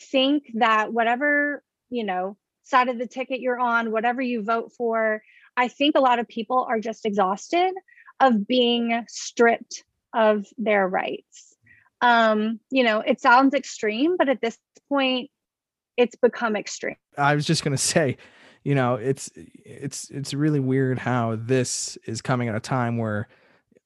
think 0.00 0.44
that 0.54 0.92
whatever 0.92 1.62
you 1.88 2.04
know 2.04 2.36
side 2.62 2.88
of 2.88 2.98
the 2.98 3.06
ticket 3.06 3.40
you're 3.40 3.58
on 3.58 3.92
whatever 3.92 4.20
you 4.20 4.42
vote 4.42 4.72
for 4.76 5.22
i 5.56 5.68
think 5.68 5.96
a 5.96 6.00
lot 6.00 6.18
of 6.18 6.28
people 6.28 6.66
are 6.68 6.80
just 6.80 7.06
exhausted 7.06 7.72
of 8.20 8.46
being 8.46 9.04
stripped 9.08 9.84
of 10.14 10.46
their 10.56 10.88
rights. 10.88 11.54
Um 12.00 12.60
you 12.70 12.82
know 12.82 13.00
it 13.00 13.20
sounds 13.20 13.54
extreme 13.54 14.16
but 14.16 14.28
at 14.28 14.40
this 14.40 14.58
point 14.88 15.30
it's 15.96 16.16
become 16.16 16.56
extreme. 16.56 16.96
I 17.16 17.34
was 17.34 17.46
just 17.46 17.64
going 17.64 17.76
to 17.76 17.82
say 17.82 18.18
you 18.66 18.74
know 18.74 18.96
it's 18.96 19.30
it's 19.64 20.10
it's 20.10 20.34
really 20.34 20.58
weird 20.58 20.98
how 20.98 21.38
this 21.40 21.96
is 22.04 22.20
coming 22.20 22.48
at 22.48 22.56
a 22.56 22.60
time 22.60 22.98
where 22.98 23.28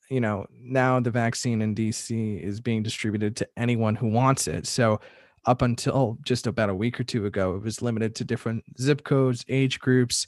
you 0.08 0.22
know 0.22 0.46
now 0.58 0.98
the 0.98 1.10
vaccine 1.10 1.60
in 1.60 1.74
dc 1.74 2.42
is 2.42 2.62
being 2.62 2.82
distributed 2.82 3.36
to 3.36 3.46
anyone 3.58 3.94
who 3.94 4.08
wants 4.08 4.48
it. 4.48 4.66
So 4.66 4.98
up 5.44 5.60
until 5.60 6.16
just 6.22 6.46
about 6.46 6.70
a 6.70 6.74
week 6.74 6.98
or 6.98 7.04
two 7.04 7.26
ago 7.26 7.56
it 7.56 7.62
was 7.62 7.82
limited 7.82 8.14
to 8.14 8.24
different 8.24 8.64
zip 8.80 9.04
codes 9.04 9.44
age 9.50 9.80
groups 9.80 10.26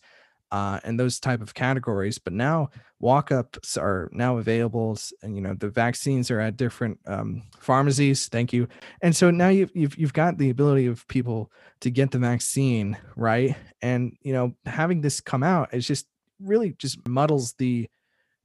uh, 0.52 0.78
and 0.84 1.00
those 1.00 1.18
type 1.18 1.40
of 1.40 1.54
categories. 1.54 2.18
But 2.18 2.34
now 2.34 2.68
walk-ups 3.00 3.76
are 3.76 4.08
now 4.12 4.36
available, 4.36 4.96
and 5.22 5.34
you 5.34 5.40
know 5.42 5.54
the 5.54 5.70
vaccines 5.70 6.30
are 6.30 6.38
at 6.38 6.56
different 6.56 7.00
um, 7.06 7.42
pharmacies. 7.58 8.28
Thank 8.28 8.52
you. 8.52 8.68
And 9.00 9.16
so 9.16 9.30
now 9.30 9.48
you've, 9.48 9.70
you've 9.74 9.96
you've 9.98 10.12
got 10.12 10.38
the 10.38 10.50
ability 10.50 10.86
of 10.86 11.08
people 11.08 11.50
to 11.80 11.90
get 11.90 12.10
the 12.12 12.18
vaccine, 12.18 12.98
right? 13.16 13.56
And 13.80 14.16
you 14.20 14.34
know 14.34 14.54
having 14.66 15.00
this 15.00 15.20
come 15.20 15.42
out 15.42 15.72
is 15.72 15.86
just 15.86 16.06
really 16.38 16.74
just 16.78 17.08
muddles 17.08 17.54
the 17.54 17.88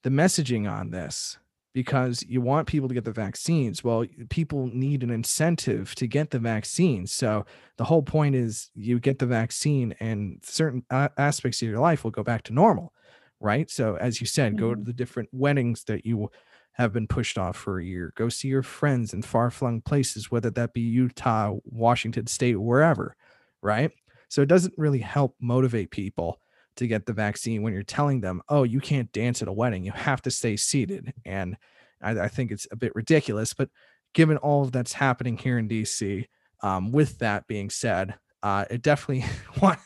the 0.03 0.09
messaging 0.09 0.71
on 0.71 0.91
this 0.91 1.37
because 1.77 2.23
you 2.27 2.41
want 2.41 2.65
people 2.65 2.87
to 2.87 2.95
get 2.95 3.05
the 3.05 3.11
vaccines. 3.11 3.83
Well, 3.83 4.03
people 4.31 4.67
need 4.73 5.03
an 5.03 5.11
incentive 5.11 5.93
to 5.93 6.07
get 6.07 6.31
the 6.31 6.39
vaccine. 6.39 7.05
So 7.05 7.45
the 7.77 7.83
whole 7.83 8.01
point 8.01 8.33
is 8.33 8.71
you 8.73 8.99
get 8.99 9.19
the 9.19 9.27
vaccine 9.27 9.93
and 9.99 10.39
certain 10.41 10.83
aspects 10.89 11.61
of 11.61 11.67
your 11.67 11.79
life 11.79 12.03
will 12.03 12.09
go 12.09 12.23
back 12.23 12.41
to 12.45 12.51
normal, 12.51 12.93
right? 13.39 13.69
So 13.69 13.95
as 13.95 14.19
you 14.19 14.25
said, 14.25 14.53
mm-hmm. 14.53 14.59
go 14.59 14.69
to 14.71 14.75
mm-hmm. 14.77 14.85
the 14.85 14.93
different 14.93 15.29
weddings 15.31 15.83
that 15.83 16.03
you 16.03 16.31
have 16.71 16.93
been 16.93 17.05
pushed 17.05 17.37
off 17.37 17.55
for 17.55 17.77
a 17.77 17.85
year. 17.85 18.11
Go 18.15 18.27
see 18.27 18.47
your 18.47 18.63
friends 18.63 19.13
in 19.13 19.21
far-flung 19.21 19.81
places, 19.81 20.31
whether 20.31 20.49
that 20.49 20.73
be 20.73 20.81
Utah, 20.81 21.57
Washington 21.63 22.25
state, 22.25 22.59
wherever, 22.59 23.15
right? 23.61 23.91
So 24.29 24.41
it 24.41 24.49
doesn't 24.49 24.73
really 24.77 25.01
help 25.01 25.35
motivate 25.39 25.91
people 25.91 26.39
to 26.77 26.87
get 26.87 27.05
the 27.05 27.13
vaccine 27.13 27.61
when 27.61 27.73
you're 27.73 27.83
telling 27.83 28.21
them, 28.21 28.41
oh, 28.49 28.63
you 28.63 28.79
can't 28.79 29.11
dance 29.11 29.41
at 29.41 29.47
a 29.47 29.53
wedding. 29.53 29.83
You 29.83 29.91
have 29.91 30.21
to 30.23 30.31
stay 30.31 30.55
seated. 30.55 31.13
And 31.25 31.57
I, 32.01 32.11
I 32.11 32.27
think 32.27 32.51
it's 32.51 32.67
a 32.71 32.75
bit 32.75 32.95
ridiculous. 32.95 33.53
But 33.53 33.69
given 34.13 34.37
all 34.37 34.63
of 34.63 34.71
that's 34.71 34.93
happening 34.93 35.37
here 35.37 35.57
in 35.57 35.67
DC, 35.67 36.25
um, 36.61 36.91
with 36.91 37.19
that 37.19 37.47
being 37.47 37.69
said, 37.69 38.15
uh, 38.43 38.65
it 38.69 38.81
definitely 38.81 39.25
want, 39.61 39.79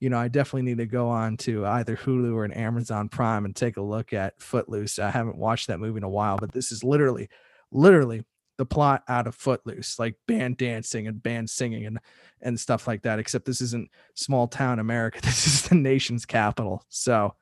you 0.00 0.10
know, 0.10 0.18
I 0.18 0.28
definitely 0.28 0.62
need 0.62 0.78
to 0.78 0.86
go 0.86 1.08
on 1.08 1.36
to 1.38 1.66
either 1.66 1.96
Hulu 1.96 2.34
or 2.34 2.44
an 2.44 2.52
Amazon 2.52 3.08
Prime 3.08 3.44
and 3.44 3.54
take 3.54 3.76
a 3.76 3.82
look 3.82 4.12
at 4.12 4.40
Footloose. 4.40 4.98
I 4.98 5.10
haven't 5.10 5.36
watched 5.36 5.66
that 5.68 5.80
movie 5.80 5.98
in 5.98 6.04
a 6.04 6.08
while, 6.08 6.38
but 6.38 6.52
this 6.52 6.72
is 6.72 6.84
literally, 6.84 7.28
literally 7.72 8.24
the 8.58 8.66
plot 8.66 9.04
out 9.08 9.26
of 9.26 9.34
Footloose, 9.34 9.98
like 9.98 10.16
band 10.26 10.58
dancing 10.58 11.06
and 11.06 11.22
band 11.22 11.48
singing 11.48 11.86
and 11.86 11.98
and 12.42 12.60
stuff 12.60 12.86
like 12.86 13.02
that. 13.02 13.18
Except 13.18 13.46
this 13.46 13.60
isn't 13.62 13.88
small 14.14 14.46
town 14.46 14.78
America. 14.78 15.20
This 15.24 15.46
is 15.46 15.62
the 15.62 15.76
nation's 15.76 16.26
capital. 16.26 16.84
So, 16.88 17.34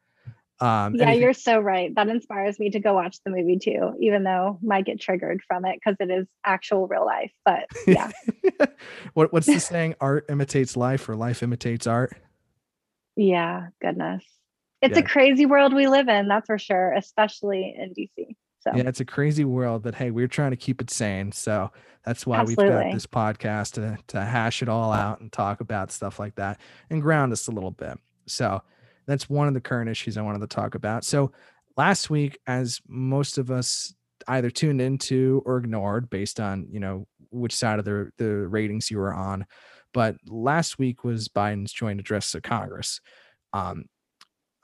um, 0.60 0.94
yeah, 0.94 1.04
anything- 1.04 1.22
you're 1.22 1.32
so 1.32 1.58
right. 1.58 1.94
That 1.94 2.08
inspires 2.08 2.58
me 2.58 2.70
to 2.70 2.80
go 2.80 2.94
watch 2.94 3.18
the 3.24 3.30
movie 3.30 3.58
too, 3.58 3.94
even 4.00 4.24
though 4.24 4.58
I 4.62 4.66
might 4.66 4.84
get 4.84 5.00
triggered 5.00 5.40
from 5.48 5.64
it 5.64 5.80
because 5.82 5.96
it 5.98 6.10
is 6.10 6.26
actual 6.44 6.86
real 6.86 7.06
life. 7.06 7.32
But 7.44 7.66
yeah, 7.86 8.12
what 9.14 9.32
what's 9.32 9.46
the 9.46 9.58
saying? 9.58 9.96
Art 10.00 10.26
imitates 10.28 10.76
life, 10.76 11.08
or 11.08 11.16
life 11.16 11.42
imitates 11.42 11.86
art. 11.86 12.12
Yeah, 13.16 13.68
goodness, 13.80 14.22
it's 14.82 14.98
yeah. 14.98 15.04
a 15.04 15.06
crazy 15.06 15.46
world 15.46 15.72
we 15.72 15.88
live 15.88 16.08
in. 16.08 16.28
That's 16.28 16.46
for 16.46 16.58
sure, 16.58 16.92
especially 16.92 17.74
in 17.76 17.94
DC. 17.94 18.36
So 18.66 18.76
yeah, 18.76 18.88
it's 18.88 19.00
a 19.00 19.04
crazy 19.04 19.44
world, 19.44 19.82
but 19.82 19.94
hey, 19.94 20.10
we're 20.10 20.28
trying 20.28 20.50
to 20.50 20.56
keep 20.56 20.80
it 20.80 20.90
sane. 20.90 21.30
So 21.32 21.70
that's 22.04 22.26
why 22.26 22.38
Absolutely. 22.38 22.74
we've 22.74 22.84
got 22.84 22.92
this 22.92 23.06
podcast 23.06 23.74
to 23.74 23.98
to 24.08 24.24
hash 24.24 24.62
it 24.62 24.68
all 24.68 24.92
out 24.92 25.20
and 25.20 25.30
talk 25.30 25.60
about 25.60 25.92
stuff 25.92 26.18
like 26.18 26.34
that 26.36 26.60
and 26.90 27.02
ground 27.02 27.32
us 27.32 27.46
a 27.46 27.52
little 27.52 27.70
bit. 27.70 27.98
So 28.26 28.62
that's 29.06 29.28
one 29.28 29.46
of 29.48 29.54
the 29.54 29.60
current 29.60 29.88
issues 29.88 30.16
I 30.16 30.22
wanted 30.22 30.40
to 30.40 30.48
talk 30.48 30.74
about. 30.74 31.04
So 31.04 31.32
last 31.76 32.10
week, 32.10 32.38
as 32.46 32.80
most 32.88 33.38
of 33.38 33.50
us 33.50 33.94
either 34.26 34.50
tuned 34.50 34.80
into 34.80 35.42
or 35.46 35.58
ignored 35.58 36.10
based 36.10 36.40
on, 36.40 36.66
you 36.70 36.80
know, 36.80 37.06
which 37.30 37.54
side 37.54 37.78
of 37.78 37.84
the 37.84 38.10
the 38.18 38.48
ratings 38.48 38.90
you 38.90 38.98
were 38.98 39.14
on. 39.14 39.46
But 39.92 40.16
last 40.26 40.78
week 40.78 41.04
was 41.04 41.28
Biden's 41.28 41.72
joint 41.72 42.00
address 42.00 42.32
to 42.32 42.40
Congress. 42.40 43.00
Um, 43.52 43.86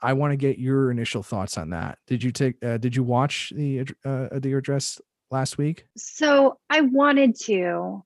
I 0.03 0.11
want 0.13 0.31
to 0.31 0.37
get 0.37 0.59
your 0.59 0.91
initial 0.91 1.23
thoughts 1.23 1.57
on 1.57 1.69
that. 1.69 1.97
Did 2.07 2.21
you 2.21 2.31
take? 2.31 2.63
Uh, 2.63 2.77
did 2.77 2.95
you 2.95 3.03
watch 3.03 3.53
the 3.55 3.87
uh, 4.03 4.27
the 4.33 4.53
address 4.53 4.99
last 5.31 5.57
week? 5.57 5.85
So 5.95 6.59
I 6.69 6.81
wanted 6.81 7.39
to, 7.45 8.03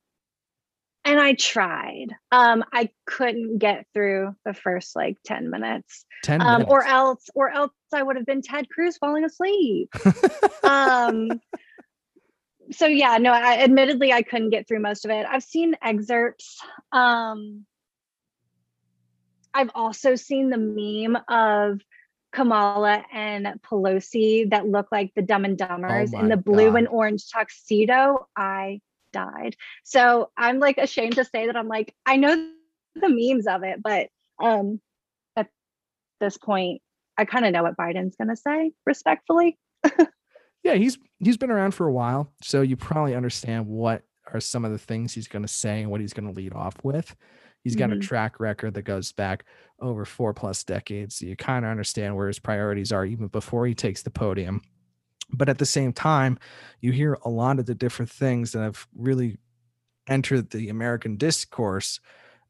and 1.04 1.20
I 1.20 1.34
tried. 1.34 2.10
Um, 2.32 2.64
I 2.72 2.92
couldn't 3.08 3.58
get 3.58 3.88
through 3.96 4.36
the 4.46 4.54
first 4.54 4.96
like 4.96 5.18
ten 5.26 5.50
minutes. 5.50 6.06
Ten 6.24 6.42
um, 6.42 6.66
or 6.68 6.86
else, 6.86 7.30
or 7.34 7.50
else 7.50 7.72
I 7.92 8.04
would 8.04 8.16
have 8.16 8.28
been 8.28 8.44
Ted 8.44 8.70
Cruz 8.70 8.98
falling 8.98 9.26
asleep. 9.26 9.90
um. 10.64 11.42
So 12.70 12.86
yeah, 12.86 13.18
no. 13.18 13.32
I, 13.32 13.64
admittedly, 13.64 14.14
I 14.14 14.22
couldn't 14.22 14.52
get 14.52 14.68
through 14.68 14.82
most 14.82 15.04
of 15.04 15.10
it. 15.10 15.26
I've 15.28 15.44
seen 15.44 15.76
excerpts. 15.82 16.60
Um 16.92 17.66
I've 19.58 19.72
also 19.74 20.14
seen 20.14 20.52
the 20.52 20.58
meme 20.60 21.18
of 21.28 21.82
Kamala 22.32 23.04
and 23.12 23.60
Pelosi 23.64 24.52
that 24.52 24.68
look 24.68 24.90
like 24.92 25.14
the 25.16 25.24
Dumb 25.24 25.46
and 25.46 25.58
Dumbers 25.58 26.12
oh 26.14 26.20
in 26.20 26.30
the 26.30 26.38
blue 26.38 26.70
God. 26.70 26.78
and 26.78 26.88
orange 26.88 27.24
tuxedo. 27.32 28.28
I 28.38 28.82
died. 29.12 29.56
So 29.84 30.30
I'm 30.38 30.60
like 30.60 30.78
ashamed 30.78 31.16
to 31.16 31.26
say 31.26 31.48
that 31.48 31.56
I'm 31.56 31.68
like, 31.68 31.96
I 32.06 32.18
know 32.18 32.36
the 32.94 33.10
memes 33.10 33.48
of 33.48 33.64
it, 33.64 33.82
but 33.82 34.10
um 34.40 34.80
at 35.36 35.48
this 36.20 36.38
point, 36.38 36.84
I 37.18 37.26
kind 37.26 37.44
of 37.44 37.52
know 37.52 37.64
what 37.64 37.78
Biden's 37.78 38.16
gonna 38.16 38.36
say, 38.36 38.74
respectfully. 38.86 39.58
yeah, 40.64 40.76
he's 40.76 41.00
he's 41.18 41.38
been 41.38 41.50
around 41.50 41.72
for 41.72 41.88
a 41.88 41.92
while, 41.92 42.32
so 42.44 42.62
you 42.62 42.78
probably 42.78 43.16
understand 43.16 43.66
what 43.66 44.04
are 44.32 44.40
some 44.40 44.66
of 44.66 44.72
the 44.72 44.78
things 44.78 45.16
he's 45.16 45.28
gonna 45.28 45.48
say 45.48 45.82
and 45.82 45.90
what 45.90 46.00
he's 46.00 46.14
gonna 46.14 46.32
lead 46.32 46.54
off 46.54 46.76
with. 46.84 47.16
He's 47.68 47.76
got 47.76 47.90
mm-hmm. 47.90 48.00
a 48.00 48.02
track 48.02 48.40
record 48.40 48.76
that 48.76 48.84
goes 48.84 49.12
back 49.12 49.44
over 49.82 50.06
four 50.06 50.34
plus 50.34 50.64
decades. 50.64 51.16
So 51.16 51.26
you 51.26 51.36
kind 51.36 51.66
of 51.66 51.72
understand 51.72 52.16
where 52.16 52.28
his 52.28 52.40
priorities 52.40 52.94
are 52.94 53.06
even 53.06 53.28
before 53.28 53.68
he 53.68 53.76
takes 53.76 54.04
the 54.04 54.10
podium. 54.10 54.62
But 55.34 55.50
at 55.50 55.58
the 55.58 55.66
same 55.66 55.92
time, 55.92 56.40
you 56.80 56.94
hear 56.94 57.18
a 57.26 57.30
lot 57.30 57.60
of 57.60 57.66
the 57.66 57.76
different 57.76 58.10
things 58.10 58.54
that 58.54 58.62
have 58.62 58.88
really 58.96 59.38
entered 60.08 60.52
the 60.52 60.70
American 60.70 61.18
discourse 61.18 62.00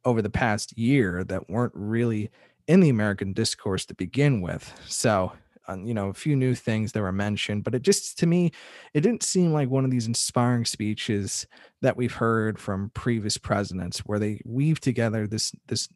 over 0.05 0.21
the 0.21 0.29
past 0.29 0.77
year 0.77 1.23
that 1.23 1.49
weren't 1.49 1.73
really 1.73 2.29
in 2.67 2.81
the 2.81 2.89
American 2.89 3.33
discourse 3.33 3.87
to 3.87 3.95
begin 3.95 4.41
with. 4.41 4.71
So 4.85 5.31
uh, 5.67 5.77
you 5.83 5.93
know 5.93 6.09
a 6.09 6.13
few 6.13 6.35
new 6.35 6.55
things 6.55 6.91
that 6.91 7.01
were 7.01 7.11
mentioned 7.11 7.63
but 7.63 7.75
it 7.75 7.81
just 7.81 8.17
to 8.17 8.25
me 8.25 8.51
it 8.93 9.01
didn't 9.01 9.23
seem 9.23 9.51
like 9.53 9.69
one 9.69 9.85
of 9.85 9.91
these 9.91 10.07
inspiring 10.07 10.65
speeches 10.65 11.47
that 11.81 11.97
we've 11.97 12.13
heard 12.13 12.59
from 12.59 12.91
previous 12.93 13.37
presidents 13.37 13.99
where 13.99 14.19
they 14.19 14.41
weave 14.45 14.79
together 14.79 15.27
this 15.27 15.51
this 15.67 15.89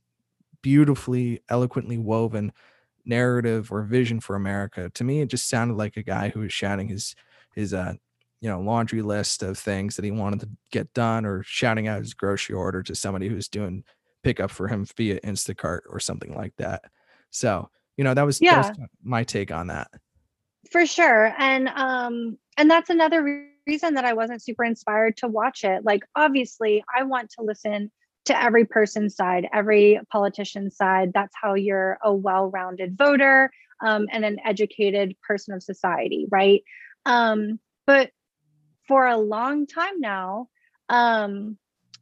beautifully 0.61 1.41
eloquently 1.49 1.97
woven 1.97 2.51
narrative 3.05 3.71
or 3.71 3.81
vision 3.83 4.19
for 4.19 4.35
america. 4.35 4.89
To 4.89 5.03
me 5.03 5.21
it 5.21 5.29
just 5.29 5.49
sounded 5.49 5.75
like 5.75 5.97
a 5.97 6.03
guy 6.03 6.29
who 6.29 6.41
was 6.41 6.53
shouting 6.53 6.87
his 6.87 7.15
his 7.55 7.73
uh 7.73 7.93
you 8.41 8.49
know 8.49 8.59
laundry 8.59 9.01
list 9.01 9.43
of 9.43 9.57
things 9.57 9.95
that 9.95 10.05
he 10.05 10.11
wanted 10.11 10.41
to 10.41 10.49
get 10.71 10.93
done 10.93 11.25
or 11.25 11.43
shouting 11.43 11.87
out 11.87 11.99
his 11.99 12.13
grocery 12.13 12.55
order 12.55 12.83
to 12.83 12.95
somebody 12.95 13.27
who's 13.27 13.47
doing 13.47 13.83
pickup 14.23 14.51
for 14.51 14.67
him 14.67 14.85
via 14.97 15.19
instacart 15.21 15.81
or 15.89 15.99
something 15.99 16.35
like 16.35 16.53
that. 16.57 16.83
So 17.29 17.69
you 18.01 18.03
know 18.03 18.15
that 18.15 18.25
was, 18.25 18.41
yeah. 18.41 18.63
that 18.63 18.79
was 18.79 18.87
my 19.03 19.23
take 19.23 19.51
on 19.51 19.67
that 19.67 19.87
for 20.71 20.87
sure 20.87 21.35
and 21.37 21.67
um 21.67 22.35
and 22.57 22.67
that's 22.67 22.89
another 22.89 23.45
reason 23.67 23.93
that 23.93 24.05
i 24.05 24.13
wasn't 24.13 24.41
super 24.41 24.63
inspired 24.63 25.15
to 25.15 25.27
watch 25.27 25.63
it 25.63 25.85
like 25.85 26.01
obviously 26.15 26.83
i 26.97 27.03
want 27.03 27.29
to 27.29 27.43
listen 27.43 27.91
to 28.25 28.43
every 28.43 28.65
person's 28.65 29.15
side 29.15 29.47
every 29.53 29.99
politician's 30.11 30.75
side 30.75 31.11
that's 31.13 31.35
how 31.39 31.53
you're 31.53 31.99
a 32.03 32.11
well-rounded 32.11 32.97
voter 32.97 33.51
um, 33.85 34.07
and 34.11 34.25
an 34.25 34.39
educated 34.43 35.15
person 35.21 35.53
of 35.53 35.61
society 35.61 36.25
right 36.31 36.63
um, 37.05 37.59
but 37.85 38.09
for 38.87 39.05
a 39.05 39.17
long 39.17 39.67
time 39.67 39.99
now 39.99 40.47
um, 40.89 41.55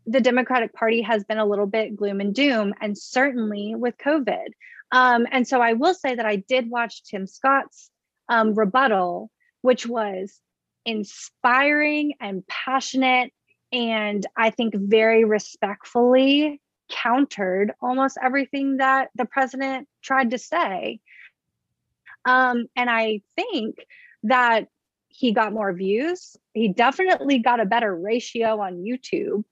the 0.06 0.22
democratic 0.22 0.72
party 0.72 1.02
has 1.02 1.26
been 1.26 1.40
a 1.40 1.46
little 1.46 1.68
bit 1.68 1.98
gloom 1.98 2.22
and 2.22 2.34
doom 2.34 2.74
and 2.80 2.98
certainly 2.98 3.76
with 3.76 3.98
covid 3.98 4.48
um, 4.92 5.28
and 5.32 5.48
so 5.48 5.62
I 5.62 5.74
will 5.74 5.94
say 5.94 6.16
that 6.16 6.26
I 6.26 6.38
did 6.38 6.70
watch 6.70 7.04
Tim 7.04 7.28
Scott's 7.28 7.90
um, 8.28 8.54
rebuttal, 8.54 9.30
which 9.62 9.86
was 9.86 10.40
inspiring 10.86 12.14
and 12.20 12.46
passionate, 12.48 13.32
and 13.72 14.26
I 14.36 14.50
think 14.50 14.74
very 14.76 15.26
respectfully 15.26 16.62
countered 16.90 17.72
almost 17.82 18.18
everything 18.22 18.78
that 18.78 19.10
the 19.16 19.26
president 19.26 19.88
tried 20.02 20.32
to 20.32 20.38
say. 20.38 21.00
Um, 22.26 22.66
and 22.76 22.90
I 22.90 23.22
think 23.36 23.76
that 24.24 24.68
he 25.08 25.32
got 25.32 25.54
more 25.54 25.72
views. 25.74 26.36
He 26.54 26.70
definitely 26.70 27.40
got 27.40 27.60
a 27.60 27.66
better 27.66 27.96
ratio 27.96 28.60
on 28.60 28.84
YouTube 28.84 29.44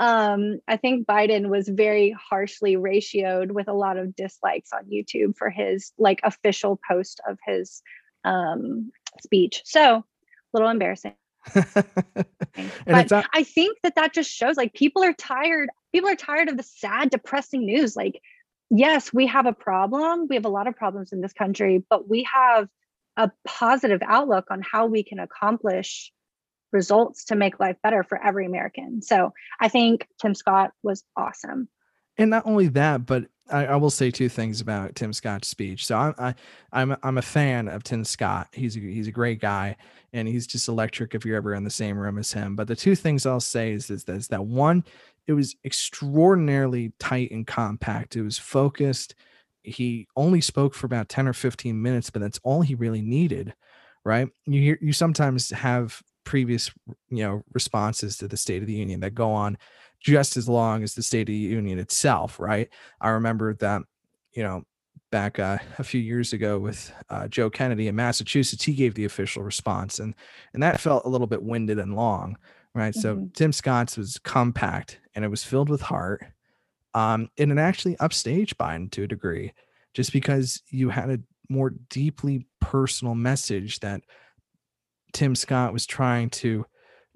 um, 0.00 0.60
I 0.66 0.78
think 0.78 1.06
Biden 1.06 1.50
was 1.50 1.68
very 1.68 2.16
harshly 2.18 2.76
ratioed 2.76 3.52
with 3.52 3.68
a 3.68 3.74
lot 3.74 3.98
of 3.98 4.16
dislikes 4.16 4.70
on 4.72 4.86
YouTube 4.86 5.36
for 5.36 5.50
his 5.50 5.92
like 5.98 6.20
official 6.24 6.80
post 6.88 7.20
of 7.28 7.38
his 7.46 7.82
um, 8.24 8.90
speech. 9.20 9.60
So 9.66 9.96
a 9.96 10.04
little 10.54 10.70
embarrassing. 10.70 11.14
but 11.54 13.10
not- 13.10 13.26
I 13.34 13.44
think 13.44 13.76
that 13.82 13.96
that 13.96 14.14
just 14.14 14.30
shows 14.30 14.56
like 14.56 14.72
people 14.72 15.04
are 15.04 15.12
tired. 15.12 15.68
People 15.92 16.08
are 16.08 16.16
tired 16.16 16.48
of 16.48 16.56
the 16.56 16.62
sad, 16.62 17.10
depressing 17.10 17.66
news. 17.66 17.94
Like, 17.94 18.22
yes, 18.70 19.12
we 19.12 19.26
have 19.26 19.44
a 19.44 19.52
problem. 19.52 20.28
We 20.30 20.36
have 20.36 20.46
a 20.46 20.50
lot 20.50 20.66
of 20.66 20.76
problems 20.76 21.12
in 21.12 21.20
this 21.20 21.34
country, 21.34 21.84
but 21.90 22.08
we 22.08 22.26
have 22.32 22.68
a 23.18 23.30
positive 23.46 24.00
outlook 24.02 24.46
on 24.50 24.62
how 24.62 24.86
we 24.86 25.02
can 25.02 25.18
accomplish 25.18 26.10
results 26.72 27.24
to 27.26 27.36
make 27.36 27.60
life 27.60 27.76
better 27.82 28.02
for 28.02 28.22
every 28.22 28.46
American. 28.46 29.02
So 29.02 29.32
I 29.60 29.68
think 29.68 30.08
Tim 30.20 30.34
Scott 30.34 30.72
was 30.82 31.04
awesome. 31.16 31.68
And 32.18 32.30
not 32.30 32.46
only 32.46 32.68
that, 32.68 33.06
but 33.06 33.24
I, 33.50 33.66
I 33.66 33.76
will 33.76 33.90
say 33.90 34.10
two 34.10 34.28
things 34.28 34.60
about 34.60 34.94
Tim 34.94 35.12
Scott's 35.12 35.48
speech. 35.48 35.86
So 35.86 35.96
I'm 35.96 36.14
I, 36.18 36.34
I'm 36.72 36.96
I'm 37.02 37.18
a 37.18 37.22
fan 37.22 37.68
of 37.68 37.82
Tim 37.82 38.04
Scott. 38.04 38.48
He's 38.52 38.76
a, 38.76 38.80
he's 38.80 39.08
a 39.08 39.12
great 39.12 39.40
guy, 39.40 39.76
and 40.12 40.28
he's 40.28 40.46
just 40.46 40.68
electric 40.68 41.14
if 41.14 41.24
you're 41.24 41.36
ever 41.36 41.54
in 41.54 41.64
the 41.64 41.70
same 41.70 41.98
room 41.98 42.18
as 42.18 42.32
him. 42.32 42.56
But 42.56 42.68
the 42.68 42.76
two 42.76 42.94
things 42.94 43.26
I'll 43.26 43.40
say 43.40 43.72
is 43.72 43.90
is, 43.90 44.04
that 44.04 44.44
one, 44.44 44.84
it 45.26 45.32
was 45.32 45.56
extraordinarily 45.64 46.92
tight 46.98 47.30
and 47.30 47.46
compact. 47.46 48.16
It 48.16 48.22
was 48.22 48.38
focused. 48.38 49.14
He 49.62 50.08
only 50.16 50.40
spoke 50.40 50.74
for 50.74 50.86
about 50.86 51.08
10 51.08 51.28
or 51.28 51.32
15 51.34 51.80
minutes, 51.80 52.10
but 52.10 52.22
that's 52.22 52.40
all 52.42 52.62
he 52.62 52.74
really 52.74 53.02
needed 53.02 53.54
right 54.02 54.30
you 54.46 54.62
hear 54.62 54.78
you 54.80 54.94
sometimes 54.94 55.50
have 55.50 56.02
previous 56.24 56.70
you 57.08 57.24
know 57.24 57.42
responses 57.52 58.16
to 58.16 58.28
the 58.28 58.36
state 58.36 58.62
of 58.62 58.66
the 58.66 58.74
union 58.74 59.00
that 59.00 59.14
go 59.14 59.32
on 59.32 59.56
just 60.00 60.36
as 60.36 60.48
long 60.48 60.82
as 60.82 60.94
the 60.94 61.02
state 61.02 61.22
of 61.22 61.26
the 61.26 61.34
union 61.34 61.78
itself 61.78 62.38
right 62.38 62.68
i 63.00 63.08
remember 63.08 63.54
that 63.54 63.82
you 64.32 64.42
know 64.42 64.62
back 65.10 65.40
uh, 65.40 65.58
a 65.78 65.84
few 65.84 66.00
years 66.00 66.32
ago 66.32 66.58
with 66.58 66.92
uh, 67.08 67.26
joe 67.28 67.50
kennedy 67.50 67.88
in 67.88 67.96
massachusetts 67.96 68.64
he 68.64 68.72
gave 68.72 68.94
the 68.94 69.04
official 69.04 69.42
response 69.42 69.98
and 69.98 70.14
and 70.54 70.62
that 70.62 70.80
felt 70.80 71.04
a 71.04 71.08
little 71.08 71.26
bit 71.26 71.42
winded 71.42 71.78
and 71.78 71.96
long 71.96 72.36
right 72.74 72.94
mm-hmm. 72.94 73.00
so 73.00 73.28
tim 73.34 73.52
scott's 73.52 73.96
was 73.96 74.18
compact 74.18 75.00
and 75.14 75.24
it 75.24 75.28
was 75.28 75.42
filled 75.42 75.68
with 75.68 75.80
heart 75.80 76.24
um 76.94 77.28
and 77.38 77.50
it 77.50 77.58
actually 77.58 77.96
upstaged 77.96 78.54
biden 78.54 78.90
to 78.90 79.02
a 79.02 79.08
degree 79.08 79.52
just 79.94 80.12
because 80.12 80.62
you 80.68 80.90
had 80.90 81.10
a 81.10 81.18
more 81.48 81.70
deeply 81.88 82.46
personal 82.60 83.14
message 83.14 83.80
that 83.80 84.02
Tim 85.12 85.34
Scott 85.34 85.72
was 85.72 85.86
trying 85.86 86.30
to, 86.30 86.64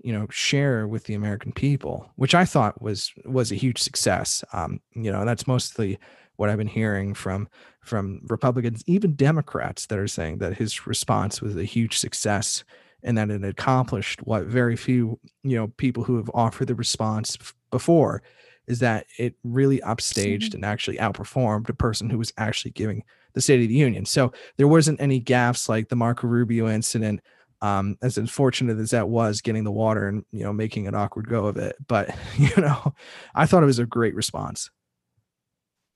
you 0.02 0.12
know, 0.12 0.26
share 0.30 0.86
with 0.86 1.04
the 1.04 1.14
American 1.14 1.52
people, 1.52 2.10
which 2.16 2.34
I 2.34 2.44
thought 2.44 2.82
was 2.82 3.12
was 3.24 3.52
a 3.52 3.56
huge 3.56 3.80
success. 3.80 4.44
Um, 4.52 4.80
you 4.92 5.10
know, 5.10 5.24
that's 5.24 5.46
mostly 5.46 5.98
what 6.36 6.50
I've 6.50 6.58
been 6.58 6.66
hearing 6.66 7.14
from 7.14 7.48
from 7.82 8.20
Republicans, 8.28 8.82
even 8.86 9.14
Democrats, 9.14 9.86
that 9.86 9.98
are 9.98 10.08
saying 10.08 10.38
that 10.38 10.56
his 10.56 10.86
response 10.86 11.40
was 11.40 11.56
a 11.56 11.64
huge 11.64 11.98
success 11.98 12.64
and 13.02 13.18
that 13.18 13.30
it 13.30 13.44
accomplished 13.44 14.26
what 14.26 14.46
very 14.46 14.76
few, 14.76 15.18
you 15.42 15.56
know, 15.56 15.68
people 15.76 16.04
who 16.04 16.16
have 16.16 16.30
offered 16.32 16.68
the 16.68 16.74
response 16.74 17.36
before 17.70 18.22
is 18.66 18.78
that 18.78 19.06
it 19.18 19.34
really 19.44 19.78
upstaged 19.80 20.54
and 20.54 20.64
actually 20.64 20.96
outperformed 20.96 21.68
a 21.68 21.74
person 21.74 22.08
who 22.08 22.16
was 22.16 22.32
actually 22.38 22.70
giving 22.70 23.04
the 23.34 23.40
State 23.42 23.62
of 23.62 23.68
the 23.68 23.74
Union. 23.74 24.06
So 24.06 24.32
there 24.56 24.68
wasn't 24.68 25.02
any 25.02 25.20
gaffes 25.20 25.68
like 25.68 25.88
the 25.88 25.96
Marco 25.96 26.26
Rubio 26.26 26.68
incident 26.68 27.20
um, 27.64 27.96
as 28.02 28.18
unfortunate 28.18 28.78
as 28.78 28.90
that 28.90 29.08
was 29.08 29.40
getting 29.40 29.64
the 29.64 29.72
water 29.72 30.06
and 30.06 30.22
you 30.32 30.44
know 30.44 30.52
making 30.52 30.86
an 30.86 30.94
awkward 30.94 31.30
go 31.30 31.46
of 31.46 31.56
it. 31.56 31.76
But 31.86 32.14
you 32.36 32.54
know 32.58 32.94
i 33.34 33.46
thought 33.46 33.62
it 33.62 33.66
was 33.66 33.78
a 33.78 33.86
great 33.86 34.14
response. 34.14 34.70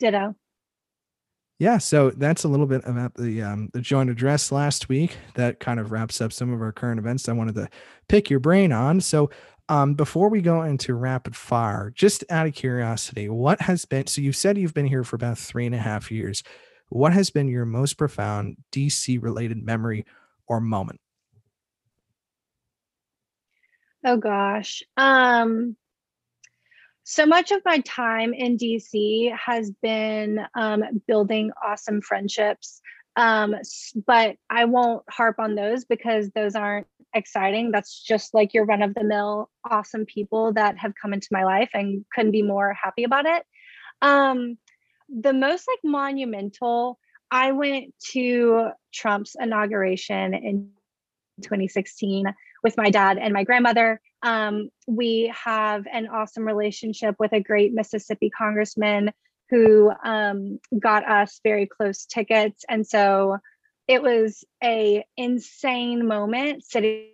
Ditto. 0.00 0.34
Yeah 1.58 1.76
so 1.78 2.10
that's 2.10 2.44
a 2.44 2.48
little 2.48 2.66
bit 2.66 2.82
about 2.86 3.14
the 3.14 3.42
um, 3.42 3.68
the 3.74 3.82
joint 3.82 4.08
address 4.08 4.50
last 4.50 4.88
week 4.88 5.18
that 5.34 5.60
kind 5.60 5.78
of 5.78 5.92
wraps 5.92 6.22
up 6.22 6.32
some 6.32 6.52
of 6.52 6.62
our 6.62 6.72
current 6.72 6.98
events 6.98 7.28
i 7.28 7.32
wanted 7.32 7.54
to 7.56 7.68
pick 8.08 8.30
your 8.30 8.40
brain 8.40 8.72
on. 8.72 9.00
So 9.00 9.30
um, 9.68 9.92
before 9.92 10.30
we 10.30 10.40
go 10.40 10.62
into 10.62 10.94
rapid 10.94 11.36
fire 11.36 11.92
just 11.94 12.24
out 12.30 12.46
of 12.46 12.54
curiosity 12.54 13.28
what 13.28 13.60
has 13.60 13.84
been 13.84 14.06
so 14.06 14.22
you 14.22 14.32
said 14.32 14.56
you've 14.56 14.72
been 14.72 14.86
here 14.86 15.04
for 15.04 15.16
about 15.16 15.36
three 15.36 15.66
and 15.66 15.74
a 15.74 15.78
half 15.78 16.10
years. 16.10 16.42
What 16.90 17.12
has 17.12 17.28
been 17.28 17.48
your 17.48 17.66
most 17.66 17.98
profound 17.98 18.56
dc 18.72 19.22
related 19.22 19.62
memory 19.62 20.06
or 20.46 20.60
moment 20.60 21.00
Oh 24.04 24.16
gosh. 24.16 24.82
Um 24.96 25.76
so 27.10 27.24
much 27.24 27.52
of 27.52 27.62
my 27.64 27.78
time 27.86 28.34
in 28.34 28.58
DC 28.58 29.34
has 29.34 29.70
been 29.80 30.40
um, 30.54 30.84
building 31.06 31.50
awesome 31.66 32.02
friendships. 32.02 32.82
Um, 33.16 33.54
but 34.06 34.36
I 34.50 34.66
won't 34.66 35.04
harp 35.08 35.38
on 35.38 35.54
those 35.54 35.86
because 35.86 36.28
those 36.34 36.54
aren't 36.54 36.86
exciting. 37.14 37.70
That's 37.70 37.98
just 37.98 38.34
like 38.34 38.52
your 38.52 38.66
run 38.66 38.82
of 38.82 38.94
the 38.94 39.04
mill, 39.04 39.48
awesome 39.68 40.04
people 40.04 40.52
that 40.52 40.76
have 40.76 40.92
come 41.00 41.14
into 41.14 41.28
my 41.30 41.44
life 41.44 41.70
and 41.72 42.04
couldn't 42.14 42.32
be 42.32 42.42
more 42.42 42.74
happy 42.74 43.04
about 43.04 43.24
it. 43.24 43.42
Um, 44.02 44.58
the 45.08 45.32
most 45.32 45.66
like 45.66 45.80
monumental, 45.82 46.98
I 47.30 47.52
went 47.52 47.94
to 48.12 48.68
Trump's 48.92 49.34
inauguration 49.40 50.34
in 50.34 50.72
2016 51.40 52.26
with 52.62 52.76
my 52.76 52.90
dad 52.90 53.18
and 53.18 53.32
my 53.32 53.44
grandmother. 53.44 54.00
Um, 54.22 54.70
we 54.86 55.32
have 55.44 55.86
an 55.92 56.08
awesome 56.08 56.44
relationship 56.44 57.16
with 57.18 57.32
a 57.32 57.40
great 57.40 57.72
Mississippi 57.72 58.30
congressman 58.30 59.12
who 59.50 59.90
um, 60.04 60.58
got 60.78 61.08
us 61.08 61.40
very 61.42 61.66
close 61.66 62.04
tickets. 62.04 62.64
And 62.68 62.86
so 62.86 63.38
it 63.86 64.02
was 64.02 64.44
a 64.62 65.04
insane 65.16 66.06
moment 66.06 66.64
sitting 66.64 67.08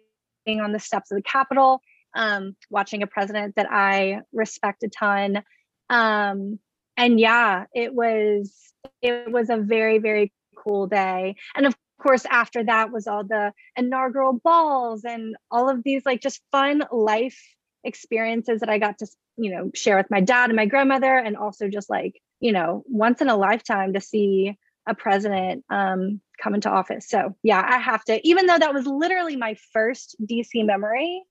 on 0.49 0.73
the 0.73 0.81
steps 0.81 1.11
of 1.13 1.17
the 1.17 1.23
Capitol, 1.23 1.81
um, 2.17 2.57
watching 2.71 3.03
a 3.03 3.07
president 3.07 3.55
that 3.57 3.71
I 3.71 4.21
respect 4.33 4.83
a 4.83 4.89
ton. 4.89 5.43
Um, 5.89 6.59
and 6.97 7.21
yeah, 7.21 7.65
it 7.75 7.95
was 7.95 8.53
it 9.01 9.31
was 9.31 9.51
a 9.51 9.57
very 9.57 9.99
very 9.99 10.33
cool 10.57 10.87
day. 10.87 11.37
And 11.55 11.67
of 11.67 11.75
course, 11.99 12.25
after 12.31 12.65
that 12.65 12.93
was 12.93 13.07
all 13.07 13.25
the 13.25 13.53
inaugural 13.77 14.33
balls 14.33 15.05
and 15.05 15.37
all 15.51 15.69
of 15.69 15.83
these 15.83 16.05
like 16.05 16.21
just 16.21 16.41
fun 16.53 16.85
life 16.91 17.41
experiences 17.83 18.61
that 18.61 18.69
I 18.69 18.79
got 18.79 18.99
to, 18.99 19.07
you 19.37 19.55
know, 19.55 19.71
share 19.75 19.97
with 19.97 20.11
my 20.11 20.21
dad 20.21 20.51
and 20.51 20.57
my 20.57 20.67
grandmother. 20.67 21.17
And 21.17 21.37
also 21.37 21.69
just 21.69 21.91
like, 21.91 22.21
you 22.41 22.53
know, 22.53 22.83
once 22.87 23.21
in 23.21 23.29
a 23.29 23.37
lifetime 23.37 23.93
to 23.95 24.01
see 24.01 24.57
a 24.87 24.95
president 24.95 25.65
um, 25.71 26.21
come 26.43 26.55
into 26.55 26.71
office. 26.71 27.09
So 27.09 27.37
yeah, 27.43 27.65
I 27.67 27.79
have 27.79 28.05
to, 28.05 28.27
even 28.27 28.47
though 28.47 28.59
that 28.59 28.75
was 28.75 28.87
literally 28.87 29.37
my 29.37 29.57
first 29.73 30.17
DC 30.23 30.65
memory. 30.65 31.23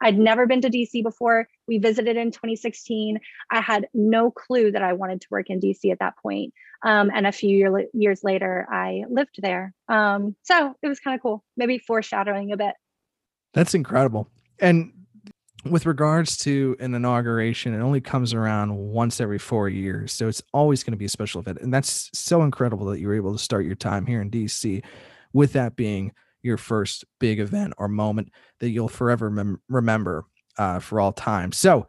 I'd 0.00 0.18
never 0.18 0.46
been 0.46 0.60
to 0.60 0.70
DC 0.70 1.02
before. 1.02 1.48
We 1.68 1.78
visited 1.78 2.16
in 2.16 2.30
2016. 2.30 3.20
I 3.50 3.60
had 3.60 3.88
no 3.94 4.30
clue 4.30 4.72
that 4.72 4.82
I 4.82 4.94
wanted 4.94 5.20
to 5.20 5.28
work 5.30 5.50
in 5.50 5.60
DC 5.60 5.92
at 5.92 6.00
that 6.00 6.14
point. 6.20 6.52
Um, 6.82 7.10
and 7.14 7.26
a 7.26 7.32
few 7.32 7.56
year, 7.56 7.86
years 7.92 8.24
later, 8.24 8.66
I 8.70 9.04
lived 9.08 9.36
there. 9.38 9.74
Um, 9.88 10.34
so 10.42 10.74
it 10.82 10.88
was 10.88 11.00
kind 11.00 11.14
of 11.14 11.22
cool, 11.22 11.44
maybe 11.56 11.78
foreshadowing 11.78 12.52
a 12.52 12.56
bit. 12.56 12.74
That's 13.52 13.74
incredible. 13.74 14.28
And 14.60 14.92
with 15.64 15.86
regards 15.86 16.36
to 16.38 16.76
an 16.78 16.94
inauguration, 16.94 17.74
it 17.74 17.80
only 17.80 18.00
comes 18.00 18.32
around 18.32 18.76
once 18.76 19.20
every 19.20 19.38
four 19.38 19.68
years. 19.68 20.12
So 20.12 20.28
it's 20.28 20.42
always 20.52 20.84
going 20.84 20.92
to 20.92 20.98
be 20.98 21.04
a 21.04 21.10
special 21.10 21.40
event. 21.40 21.58
And 21.60 21.74
that's 21.74 22.10
so 22.12 22.42
incredible 22.42 22.86
that 22.86 23.00
you 23.00 23.08
were 23.08 23.14
able 23.14 23.32
to 23.32 23.38
start 23.38 23.66
your 23.66 23.74
time 23.74 24.06
here 24.06 24.22
in 24.22 24.30
DC 24.30 24.84
with 25.32 25.52
that 25.54 25.76
being 25.76 26.12
your 26.42 26.56
first 26.56 27.04
big 27.18 27.40
event 27.40 27.74
or 27.78 27.88
moment 27.88 28.30
that 28.60 28.70
you'll 28.70 28.88
forever 28.88 29.30
mem- 29.30 29.60
remember 29.68 30.24
uh, 30.58 30.78
for 30.80 31.00
all 31.00 31.12
time. 31.12 31.52
So, 31.52 31.86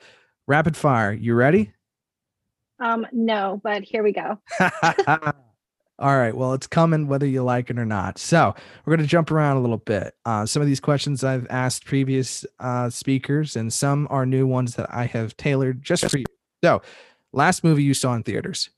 rapid 0.47 0.77
fire, 0.77 1.11
you 1.11 1.33
ready? 1.33 1.73
Um, 2.79 3.05
no, 3.11 3.59
but 3.63 3.83
here 3.83 4.03
we 4.03 4.13
go. 4.13 4.39
All 5.99 6.17
right. 6.17 6.33
Well, 6.33 6.53
it's 6.53 6.65
coming 6.65 7.07
whether 7.07 7.25
you 7.25 7.43
like 7.43 7.69
it 7.69 7.77
or 7.77 7.85
not. 7.85 8.17
So 8.17 8.55
we're 8.85 8.95
going 8.95 9.05
to 9.05 9.09
jump 9.09 9.31
around 9.31 9.57
a 9.57 9.59
little 9.59 9.77
bit. 9.77 10.15
Uh, 10.25 10.45
some 10.45 10.61
of 10.61 10.67
these 10.67 10.79
questions 10.79 11.25
I've 11.25 11.45
asked 11.49 11.83
previous 11.83 12.45
uh, 12.59 12.89
speakers, 12.89 13.57
and 13.57 13.71
some 13.71 14.07
are 14.09 14.25
new 14.25 14.47
ones 14.47 14.75
that 14.75 14.87
I 14.93 15.05
have 15.07 15.35
tailored 15.35 15.83
just 15.83 16.09
for 16.09 16.17
you. 16.17 16.25
So, 16.63 16.81
last 17.33 17.65
movie 17.65 17.83
you 17.83 17.93
saw 17.93 18.13
in 18.15 18.23
theaters? 18.23 18.69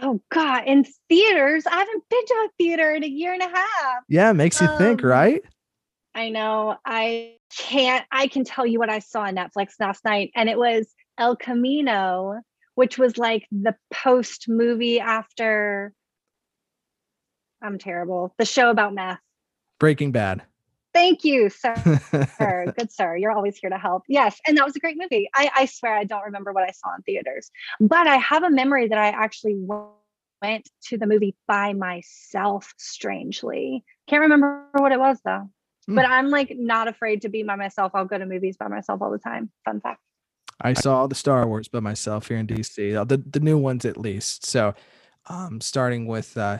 Oh 0.00 0.20
God, 0.30 0.64
in 0.66 0.84
theaters, 1.08 1.64
I 1.66 1.76
haven't 1.76 2.04
been 2.08 2.26
to 2.26 2.34
a 2.34 2.48
theater 2.58 2.92
in 2.92 3.04
a 3.04 3.08
year 3.08 3.32
and 3.32 3.42
a 3.42 3.48
half. 3.48 4.02
Yeah, 4.08 4.30
it 4.30 4.34
makes 4.34 4.60
you 4.60 4.66
um, 4.66 4.78
think, 4.78 5.04
right? 5.04 5.44
I 6.16 6.30
know. 6.30 6.76
I 6.84 7.36
can't. 7.56 8.04
I 8.10 8.26
can 8.28 8.44
tell 8.44 8.66
you 8.66 8.78
what 8.78 8.90
I 8.90 8.98
saw 9.00 9.22
on 9.22 9.36
Netflix 9.36 9.72
last 9.80 10.04
night, 10.04 10.30
and 10.34 10.48
it 10.48 10.58
was 10.58 10.92
El 11.18 11.36
Camino 11.36 12.40
which 12.74 12.98
was 12.98 13.18
like 13.18 13.46
the 13.50 13.74
post 13.92 14.46
movie 14.48 15.00
after 15.00 15.92
I'm 17.62 17.78
terrible. 17.78 18.34
The 18.38 18.44
show 18.44 18.70
about 18.70 18.94
meth. 18.94 19.20
Breaking 19.78 20.10
Bad. 20.10 20.42
Thank 20.92 21.24
you, 21.24 21.48
sir. 21.48 21.74
Good 22.76 22.92
sir. 22.92 23.16
You're 23.16 23.30
always 23.30 23.56
here 23.56 23.70
to 23.70 23.78
help. 23.78 24.02
Yes. 24.08 24.38
And 24.46 24.58
that 24.58 24.64
was 24.64 24.76
a 24.76 24.80
great 24.80 24.96
movie. 24.98 25.30
I, 25.34 25.50
I 25.54 25.66
swear 25.66 25.94
I 25.94 26.04
don't 26.04 26.24
remember 26.24 26.52
what 26.52 26.64
I 26.64 26.72
saw 26.72 26.94
in 26.96 27.02
theaters, 27.02 27.50
but 27.80 28.06
I 28.06 28.16
have 28.16 28.42
a 28.42 28.50
memory 28.50 28.88
that 28.88 28.98
I 28.98 29.08
actually 29.08 29.56
went 30.42 30.68
to 30.88 30.98
the 30.98 31.06
movie 31.06 31.34
by 31.46 31.72
myself, 31.72 32.74
strangely. 32.78 33.84
Can't 34.08 34.22
remember 34.22 34.66
what 34.72 34.92
it 34.92 34.98
was 34.98 35.18
though. 35.24 35.48
Mm. 35.88 35.96
But 35.96 36.06
I'm 36.06 36.30
like 36.30 36.54
not 36.56 36.88
afraid 36.88 37.22
to 37.22 37.28
be 37.28 37.42
by 37.42 37.56
myself. 37.56 37.92
I'll 37.94 38.04
go 38.04 38.18
to 38.18 38.26
movies 38.26 38.56
by 38.56 38.68
myself 38.68 39.02
all 39.02 39.10
the 39.10 39.18
time. 39.18 39.50
Fun 39.64 39.80
fact. 39.80 40.00
I 40.60 40.74
saw 40.74 41.06
the 41.06 41.14
Star 41.14 41.46
Wars 41.46 41.68
by 41.68 41.80
myself 41.80 42.28
here 42.28 42.36
in 42.36 42.46
DC, 42.46 42.96
uh, 42.96 43.04
the 43.04 43.16
the 43.18 43.40
new 43.40 43.58
ones 43.58 43.84
at 43.84 43.96
least. 43.96 44.46
So, 44.46 44.74
um, 45.26 45.60
starting 45.60 46.06
with 46.06 46.36
uh, 46.36 46.58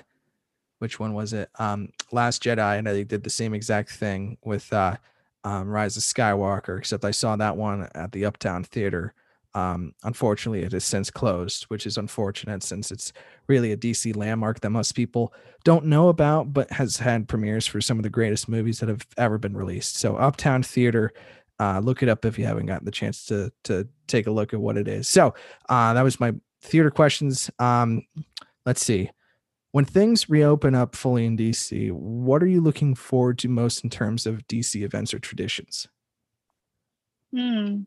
which 0.79 0.99
one 0.99 1.14
was 1.14 1.33
it? 1.33 1.49
Um, 1.59 1.91
Last 2.11 2.43
Jedi, 2.43 2.79
and 2.79 2.89
I 2.89 3.05
did 3.05 3.23
the 3.23 3.31
same 3.31 3.55
exact 3.55 3.91
thing 3.91 4.39
with 4.45 4.73
uh, 4.73 4.97
um, 5.45 5.68
Rise 5.68 5.97
of 5.97 6.03
Skywalker, 6.03 6.79
except 6.79 7.05
I 7.05 7.12
saw 7.12 7.37
that 7.37 7.57
one 7.57 7.89
at 7.95 8.12
the 8.12 8.25
Uptown 8.25 8.64
Theater. 8.64 9.14
Um, 9.55 9.94
unfortunately, 10.03 10.62
it 10.62 10.72
has 10.72 10.84
since 10.84 11.11
closed, 11.11 11.64
which 11.64 11.86
is 11.86 11.98
unfortunate 11.98 12.62
since 12.62 12.90
it's 12.90 13.12
really 13.48 13.72
a 13.72 13.76
DC 13.76 14.16
landmark 14.16 14.61
that 14.61 14.70
most 14.70 14.92
people 14.92 15.34
don't 15.64 15.84
know 15.84 16.09
about, 16.09 16.53
but 16.53 16.70
has 16.70 16.96
had 16.96 17.28
premieres 17.28 17.66
for 17.66 17.80
some 17.80 17.98
of 17.98 18.03
the 18.03 18.11
greatest 18.11 18.48
movies 18.48 18.80
that 18.80 18.88
have 18.88 19.07
ever 19.18 19.38
been 19.38 19.57
released. 19.57 19.96
So, 19.96 20.16
Uptown 20.16 20.62
Theater 20.62 21.12
uh, 21.62 21.78
look 21.78 22.03
it 22.03 22.09
up 22.09 22.24
if 22.24 22.38
you 22.38 22.44
haven't 22.44 22.66
gotten 22.66 22.84
the 22.84 22.90
chance 22.90 23.24
to 23.26 23.53
to 23.64 23.86
take 24.09 24.26
a 24.26 24.30
look 24.30 24.53
at 24.53 24.61
what 24.61 24.76
it 24.76 24.88
is. 24.88 25.09
So 25.09 25.34
uh, 25.68 25.94
that 25.94 26.03
was 26.03 26.18
my 26.18 26.32
theater 26.61 26.90
questions. 26.90 27.50
Um, 27.59 28.03
let's 28.66 28.84
see. 28.84 29.11
When 29.70 29.84
things 29.84 30.28
reopen 30.28 30.74
up 30.74 30.94
fully 30.94 31.24
in 31.24 31.36
DC, 31.36 31.92
what 31.92 32.42
are 32.42 32.46
you 32.46 32.61
looking 32.61 32.94
forward 32.94 33.38
to 33.38 33.48
most 33.48 33.84
in 33.84 33.90
terms 33.90 34.26
of 34.26 34.46
DC 34.46 34.82
events 34.82 35.14
or 35.14 35.18
traditions? 35.18 35.88
Hmm. 37.34 37.82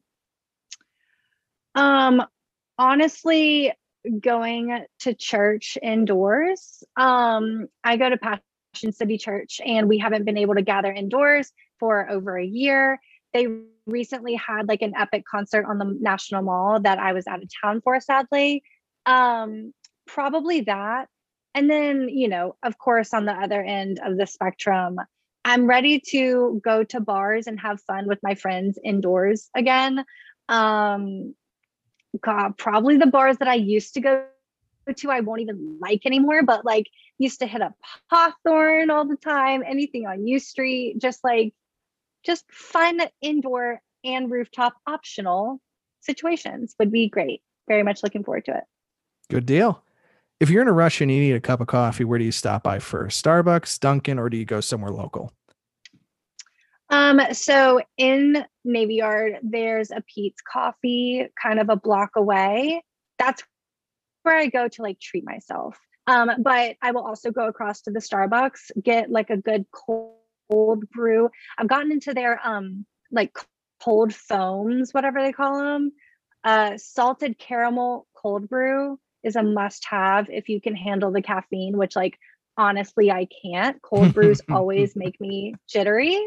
Um, 1.75 2.23
honestly, 2.77 3.73
going 4.19 4.85
to 4.99 5.13
church 5.13 5.77
indoors. 5.81 6.83
Um, 6.95 7.67
I 7.83 7.97
go 7.97 8.09
to 8.09 8.17
Passion 8.17 8.91
City 8.91 9.17
Church, 9.17 9.61
and 9.63 9.87
we 9.87 9.97
haven't 9.97 10.25
been 10.25 10.37
able 10.37 10.55
to 10.55 10.61
gather 10.61 10.91
indoors 10.91 11.51
for 11.79 12.09
over 12.09 12.37
a 12.37 12.45
year 12.45 12.99
they 13.35 13.47
recently 13.85 14.35
had 14.35 14.69
like 14.69 14.81
an 14.81 14.93
epic 14.97 15.25
concert 15.29 15.65
on 15.65 15.77
the 15.77 15.97
National 15.99 16.41
Mall 16.41 16.79
that 16.79 16.99
I 16.99 17.11
was 17.11 17.27
out 17.27 17.43
of 17.43 17.49
town 17.61 17.81
for, 17.81 17.99
sadly. 17.99 18.63
Um, 19.05 19.73
probably 20.07 20.61
that. 20.61 21.09
And 21.53 21.69
then, 21.69 22.07
you 22.07 22.29
know, 22.29 22.55
of 22.63 22.77
course, 22.77 23.13
on 23.13 23.25
the 23.25 23.33
other 23.33 23.61
end 23.61 23.99
of 24.03 24.17
the 24.17 24.25
spectrum, 24.25 24.95
I'm 25.43 25.67
ready 25.67 26.01
to 26.11 26.61
go 26.63 26.85
to 26.85 27.01
bars 27.01 27.45
and 27.45 27.59
have 27.59 27.81
fun 27.81 28.07
with 28.07 28.19
my 28.23 28.35
friends 28.35 28.79
indoors 28.81 29.49
again. 29.53 30.05
Um, 30.47 31.35
God, 32.21 32.57
probably 32.57 32.97
the 32.97 33.05
bars 33.05 33.37
that 33.37 33.47
I 33.47 33.55
used 33.55 33.93
to 33.95 34.01
go 34.01 34.25
to, 34.95 35.11
I 35.11 35.21
won't 35.21 35.41
even 35.41 35.77
like 35.81 36.05
anymore, 36.05 36.43
but 36.43 36.65
like 36.65 36.87
used 37.17 37.39
to 37.39 37.47
hit 37.47 37.61
up 37.61 37.73
Hawthorne 38.11 38.89
all 38.89 39.05
the 39.05 39.15
time, 39.15 39.63
anything 39.65 40.05
on 40.05 40.27
U 40.27 40.39
Street, 40.39 40.99
just 40.99 41.23
like 41.23 41.53
just 42.23 42.45
fun 42.51 43.01
indoor 43.21 43.81
and 44.03 44.29
rooftop 44.29 44.75
optional 44.85 45.59
situations 46.01 46.75
would 46.79 46.91
be 46.91 47.09
great. 47.09 47.41
Very 47.67 47.83
much 47.83 48.03
looking 48.03 48.23
forward 48.23 48.45
to 48.45 48.57
it. 48.57 48.63
Good 49.29 49.45
deal. 49.45 49.81
If 50.39 50.49
you're 50.49 50.61
in 50.61 50.67
a 50.67 50.73
rush 50.73 51.01
and 51.01 51.09
you 51.09 51.19
need 51.19 51.33
a 51.33 51.39
cup 51.39 51.61
of 51.61 51.67
coffee, 51.67 52.03
where 52.03 52.19
do 52.19 52.25
you 52.25 52.31
stop 52.31 52.61
by 52.61 52.79
first? 52.79 53.23
Starbucks, 53.23 53.79
Dunkin', 53.79 54.19
or 54.19 54.29
do 54.29 54.37
you 54.37 54.45
go 54.45 54.59
somewhere 54.59 54.91
local? 54.91 55.33
Um, 56.89 57.19
so 57.31 57.81
in 57.97 58.45
Navy 58.63 58.95
Yard, 58.95 59.39
there's 59.41 59.91
a 59.91 60.03
Peet's 60.13 60.41
Coffee 60.41 61.27
kind 61.41 61.59
of 61.59 61.69
a 61.69 61.75
block 61.75 62.11
away. 62.15 62.83
That's 63.17 63.43
where 64.23 64.37
I 64.37 64.47
go 64.47 64.67
to 64.67 64.81
like 64.81 64.99
treat 64.99 65.25
myself. 65.25 65.77
Um, 66.07 66.29
but 66.39 66.75
I 66.81 66.91
will 66.91 67.03
also 67.03 67.31
go 67.31 67.47
across 67.47 67.81
to 67.81 67.91
the 67.91 67.99
Starbucks, 67.99 68.71
get 68.83 69.09
like 69.09 69.29
a 69.29 69.37
good 69.37 69.65
cold 69.71 70.89
brew. 70.91 71.29
I've 71.57 71.67
gotten 71.67 71.91
into 71.91 72.13
their 72.13 72.39
um 72.45 72.85
like 73.11 73.35
cold 73.81 74.13
foams, 74.13 74.93
whatever 74.93 75.21
they 75.21 75.31
call 75.31 75.59
them. 75.59 75.91
Uh, 76.43 76.77
salted 76.77 77.39
caramel 77.39 78.05
cold 78.15 78.47
brew 78.47 78.99
is 79.23 79.35
a 79.35 79.41
must 79.41 79.85
have 79.89 80.29
if 80.29 80.49
you 80.49 80.61
can 80.61 80.75
handle 80.75 81.11
the 81.11 81.21
caffeine, 81.21 81.77
which 81.77 81.95
like 81.95 82.19
honestly 82.57 83.11
I 83.11 83.27
can't. 83.43 83.81
Cold 83.81 84.13
brews 84.13 84.41
always 84.51 84.95
make 84.95 85.19
me 85.19 85.55
jittery. 85.67 86.19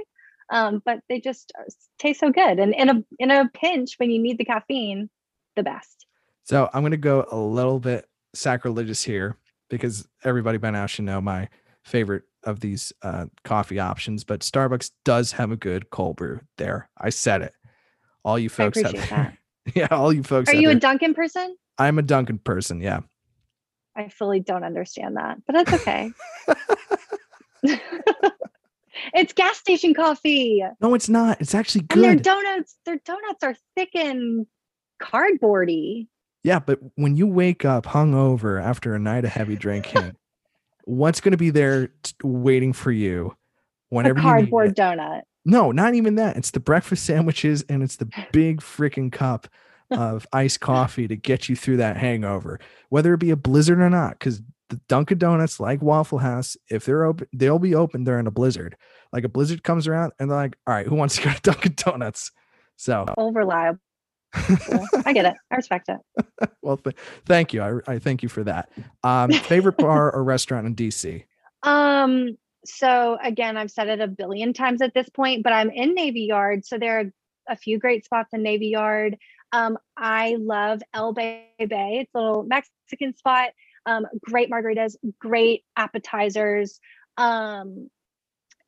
Um, 0.50 0.82
but 0.84 1.00
they 1.08 1.20
just 1.20 1.52
uh, 1.58 1.64
taste 1.98 2.20
so 2.20 2.30
good. 2.30 2.58
And 2.58 2.74
in 2.74 2.88
a 2.88 3.04
in 3.18 3.30
a 3.30 3.48
pinch 3.52 3.94
when 3.98 4.10
you 4.10 4.18
need 4.18 4.38
the 4.38 4.44
caffeine, 4.44 5.10
the 5.56 5.62
best. 5.62 6.06
So 6.44 6.70
I'm 6.72 6.82
gonna 6.82 6.96
go 6.96 7.26
a 7.30 7.36
little 7.36 7.80
bit 7.80 8.06
sacrilegious 8.34 9.02
here 9.02 9.36
because 9.68 10.08
everybody 10.24 10.58
by 10.58 10.70
now 10.70 10.86
should 10.86 11.04
know 11.04 11.20
my 11.20 11.48
favorite 11.84 12.24
of 12.44 12.60
these 12.60 12.92
uh, 13.02 13.26
coffee 13.44 13.78
options, 13.78 14.24
but 14.24 14.40
Starbucks 14.40 14.92
does 15.04 15.32
have 15.32 15.50
a 15.50 15.56
good 15.56 15.90
cold 15.90 16.16
brew 16.16 16.40
there. 16.56 16.88
I 16.96 17.10
said 17.10 17.42
it. 17.42 17.52
All 18.24 18.38
you 18.38 18.48
folks 18.48 18.82
out 18.82 18.94
there. 18.94 19.38
yeah, 19.74 19.88
all 19.90 20.12
you 20.12 20.22
folks. 20.22 20.50
Are 20.50 20.56
you 20.56 20.68
there. 20.68 20.76
a 20.76 20.80
Dunkin' 20.80 21.14
person? 21.14 21.56
I'm 21.78 21.98
a 21.98 22.02
Dunkin' 22.02 22.38
person. 22.38 22.80
Yeah. 22.80 23.00
I 23.96 24.08
fully 24.08 24.40
don't 24.40 24.64
understand 24.64 25.16
that, 25.16 25.38
but 25.46 25.54
that's 25.54 25.72
okay. 25.72 26.12
it's 29.14 29.32
gas 29.32 29.58
station 29.58 29.94
coffee. 29.94 30.62
No, 30.80 30.94
it's 30.94 31.08
not. 31.08 31.40
It's 31.40 31.54
actually 31.54 31.82
good. 31.82 32.04
And 32.04 32.04
their 32.04 32.16
donuts, 32.16 32.76
their 32.84 32.98
donuts 33.04 33.42
are 33.42 33.54
thick 33.76 33.94
and 33.94 34.46
cardboardy. 35.02 36.08
Yeah, 36.42 36.60
but 36.60 36.78
when 36.94 37.16
you 37.16 37.26
wake 37.26 37.64
up 37.64 37.86
hungover 37.86 38.62
after 38.62 38.94
a 38.94 38.98
night 38.98 39.24
of 39.24 39.30
heavy 39.30 39.56
drinking, 39.56 40.16
what's 40.84 41.20
going 41.20 41.32
to 41.32 41.38
be 41.38 41.50
there 41.50 41.88
t- 42.02 42.14
waiting 42.22 42.72
for 42.72 42.90
you 42.90 43.36
whenever 43.90 44.18
a 44.18 44.22
cardboard 44.22 44.74
donut. 44.74 45.22
No, 45.44 45.72
not 45.72 45.94
even 45.94 46.16
that. 46.16 46.36
It's 46.36 46.50
the 46.50 46.60
breakfast 46.60 47.04
sandwiches 47.04 47.64
and 47.68 47.82
it's 47.82 47.96
the 47.96 48.10
big 48.32 48.60
freaking 48.60 49.10
cup 49.10 49.48
of 49.90 50.26
iced 50.32 50.60
coffee 50.60 51.08
to 51.08 51.16
get 51.16 51.48
you 51.48 51.56
through 51.56 51.78
that 51.78 51.96
hangover, 51.96 52.60
whether 52.90 53.14
it 53.14 53.20
be 53.20 53.30
a 53.30 53.36
blizzard 53.36 53.80
or 53.80 53.90
not. 53.90 54.18
Because 54.18 54.42
the 54.68 54.80
Dunkin' 54.88 55.18
Donuts, 55.18 55.60
like 55.60 55.82
Waffle 55.82 56.18
House, 56.18 56.56
if 56.70 56.84
they're 56.84 57.04
open, 57.04 57.26
they'll 57.32 57.58
be 57.58 57.74
open 57.74 58.04
during 58.04 58.26
a 58.26 58.30
blizzard. 58.30 58.76
Like 59.12 59.24
a 59.24 59.28
blizzard 59.28 59.62
comes 59.62 59.86
around 59.86 60.12
and 60.18 60.30
they're 60.30 60.36
like, 60.36 60.56
all 60.66 60.74
right, 60.74 60.86
who 60.86 60.94
wants 60.94 61.16
to 61.16 61.24
go 61.24 61.32
to 61.32 61.40
Dunkin' 61.42 61.74
Donuts? 61.76 62.32
So 62.76 63.06
all 63.16 63.32
reliable. 63.32 63.80
I 64.34 65.12
get 65.14 65.24
it. 65.24 65.34
I 65.50 65.56
respect 65.56 65.88
it. 65.88 66.50
well, 66.62 66.76
th- 66.76 66.96
thank 67.24 67.52
you. 67.52 67.62
I, 67.62 67.94
I 67.94 67.98
thank 67.98 68.22
you 68.22 68.28
for 68.28 68.44
that. 68.44 68.70
Um, 69.02 69.32
favorite 69.32 69.78
bar 69.78 70.14
or 70.14 70.22
restaurant 70.22 70.66
in 70.66 70.74
DC? 70.74 71.24
Um, 71.62 72.36
so 72.64 73.18
again, 73.22 73.56
I've 73.56 73.70
said 73.70 73.88
it 73.88 74.00
a 74.00 74.06
billion 74.06 74.52
times 74.52 74.82
at 74.82 74.94
this 74.94 75.08
point, 75.08 75.42
but 75.42 75.52
I'm 75.52 75.70
in 75.70 75.94
Navy 75.94 76.22
Yard, 76.22 76.66
so 76.66 76.78
there 76.78 77.00
are 77.00 77.04
a 77.48 77.56
few 77.56 77.78
great 77.78 78.04
spots 78.04 78.30
in 78.32 78.42
Navy 78.42 78.68
Yard. 78.68 79.16
Um, 79.52 79.78
I 79.96 80.36
love 80.38 80.82
El 80.92 81.14
Bebe. 81.14 81.44
It's 81.58 82.14
a 82.14 82.18
little 82.18 82.42
Mexican 82.44 83.16
spot. 83.16 83.50
Um, 83.88 84.06
great 84.20 84.50
margaritas, 84.50 84.96
great 85.18 85.64
appetizers. 85.74 86.78
Um, 87.16 87.88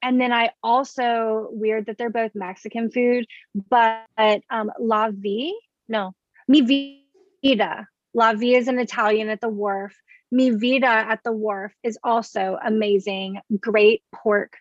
and 0.00 0.18
then 0.18 0.32
I 0.32 0.52
also 0.62 1.48
weird 1.50 1.86
that 1.86 1.98
they're 1.98 2.08
both 2.08 2.34
Mexican 2.34 2.90
food, 2.90 3.26
but 3.68 4.06
um, 4.48 4.70
La 4.80 5.10
Vie, 5.10 5.52
no, 5.88 6.14
Mi 6.48 7.04
Vida. 7.42 7.86
La 8.14 8.32
Vie 8.32 8.54
is 8.56 8.66
an 8.66 8.78
Italian 8.78 9.28
at 9.28 9.42
the 9.42 9.48
wharf. 9.50 9.94
Mi 10.32 10.50
Vida 10.50 10.86
at 10.86 11.20
the 11.22 11.32
wharf 11.32 11.72
is 11.82 11.98
also 12.02 12.56
amazing. 12.64 13.40
Great 13.60 14.02
pork 14.14 14.56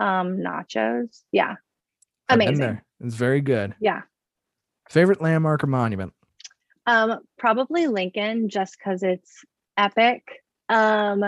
um, 0.00 0.38
nachos. 0.38 1.20
Yeah, 1.30 1.54
amazing. 2.28 2.80
It's 3.00 3.14
very 3.14 3.40
good. 3.40 3.76
Yeah. 3.80 4.02
Favorite 4.90 5.22
landmark 5.22 5.62
or 5.62 5.68
monument? 5.68 6.12
Um, 6.86 7.20
probably 7.38 7.86
Lincoln, 7.86 8.48
just 8.48 8.76
because 8.76 9.04
it's 9.04 9.44
epic. 9.76 10.22
Um, 10.68 11.24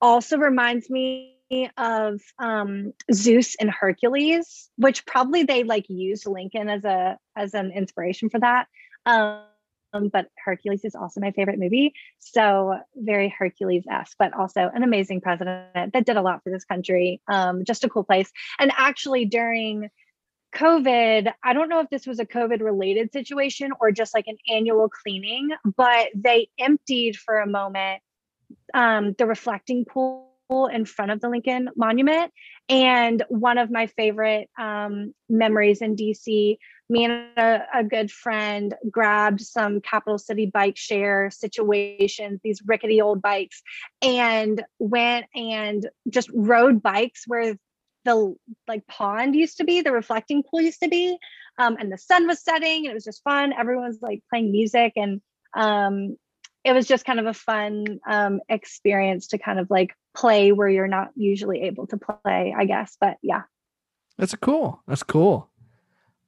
also 0.00 0.38
reminds 0.38 0.90
me 0.90 1.34
of 1.76 2.20
um, 2.38 2.92
Zeus 3.12 3.54
and 3.60 3.70
Hercules, 3.70 4.70
which 4.76 5.06
probably 5.06 5.44
they 5.44 5.64
like 5.64 5.88
used 5.88 6.26
Lincoln 6.26 6.68
as 6.68 6.84
a 6.84 7.18
as 7.36 7.54
an 7.54 7.70
inspiration 7.72 8.30
for 8.30 8.40
that. 8.40 8.66
Um, 9.06 9.40
but 10.12 10.26
Hercules 10.44 10.84
is 10.84 10.96
also 10.96 11.20
my 11.20 11.30
favorite 11.30 11.58
movie, 11.58 11.94
so 12.18 12.74
very 12.96 13.28
Hercules 13.28 13.84
esque, 13.88 14.16
but 14.18 14.34
also 14.34 14.68
an 14.74 14.82
amazing 14.82 15.20
president 15.20 15.92
that 15.92 16.04
did 16.04 16.16
a 16.16 16.22
lot 16.22 16.42
for 16.42 16.50
this 16.50 16.64
country. 16.64 17.20
Um, 17.28 17.64
just 17.64 17.84
a 17.84 17.88
cool 17.88 18.04
place, 18.04 18.30
and 18.58 18.72
actually 18.76 19.24
during 19.24 19.90
COVID, 20.54 21.32
I 21.42 21.52
don't 21.52 21.68
know 21.68 21.80
if 21.80 21.90
this 21.90 22.06
was 22.06 22.20
a 22.20 22.26
COVID 22.26 22.60
related 22.60 23.12
situation 23.12 23.70
or 23.80 23.90
just 23.90 24.14
like 24.14 24.26
an 24.28 24.36
annual 24.48 24.88
cleaning, 24.88 25.50
but 25.76 26.08
they 26.14 26.48
emptied 26.58 27.16
for 27.16 27.40
a 27.40 27.46
moment 27.46 28.00
um, 28.72 29.14
the 29.18 29.26
reflecting 29.26 29.84
pool 29.84 30.30
in 30.72 30.84
front 30.84 31.10
of 31.10 31.20
the 31.20 31.28
Lincoln 31.28 31.70
Monument. 31.76 32.32
And 32.68 33.22
one 33.28 33.58
of 33.58 33.70
my 33.70 33.86
favorite 33.88 34.48
um, 34.58 35.12
memories 35.28 35.82
in 35.82 35.96
DC, 35.96 36.56
me 36.88 37.04
and 37.04 37.12
a, 37.36 37.62
a, 37.74 37.84
good 37.84 38.10
friend 38.10 38.74
grabbed 38.90 39.40
some 39.40 39.80
capital 39.80 40.18
city 40.18 40.46
bike 40.46 40.76
share 40.76 41.30
situations, 41.30 42.40
these 42.44 42.62
rickety 42.64 43.00
old 43.00 43.22
bikes, 43.22 43.62
and 44.02 44.62
went 44.78 45.26
and 45.34 45.88
just 46.08 46.30
rode 46.32 46.82
bikes 46.82 47.24
where 47.26 47.56
the 48.04 48.34
like 48.68 48.86
pond 48.86 49.34
used 49.34 49.58
to 49.58 49.64
be, 49.64 49.80
the 49.80 49.92
reflecting 49.92 50.42
pool 50.42 50.60
used 50.60 50.80
to 50.80 50.88
be. 50.88 51.18
Um, 51.58 51.76
and 51.78 51.92
the 51.92 51.98
sun 51.98 52.26
was 52.26 52.42
setting 52.42 52.84
and 52.84 52.90
it 52.90 52.94
was 52.94 53.04
just 53.04 53.22
fun. 53.22 53.52
Everyone 53.52 53.86
was 53.86 54.02
like 54.02 54.22
playing 54.28 54.50
music 54.50 54.92
and 54.96 55.20
um, 55.54 56.16
it 56.64 56.72
was 56.72 56.86
just 56.86 57.04
kind 57.04 57.20
of 57.20 57.26
a 57.26 57.34
fun 57.34 58.00
um, 58.08 58.40
experience 58.48 59.28
to 59.28 59.38
kind 59.38 59.58
of 59.58 59.70
like 59.70 59.94
play 60.14 60.52
where 60.52 60.68
you're 60.68 60.88
not 60.88 61.10
usually 61.14 61.62
able 61.62 61.86
to 61.88 61.96
play, 61.96 62.54
I 62.56 62.64
guess. 62.64 62.96
But 63.00 63.18
yeah. 63.22 63.42
That's 64.18 64.32
a 64.32 64.38
cool. 64.38 64.80
That's 64.86 65.02
cool. 65.02 65.50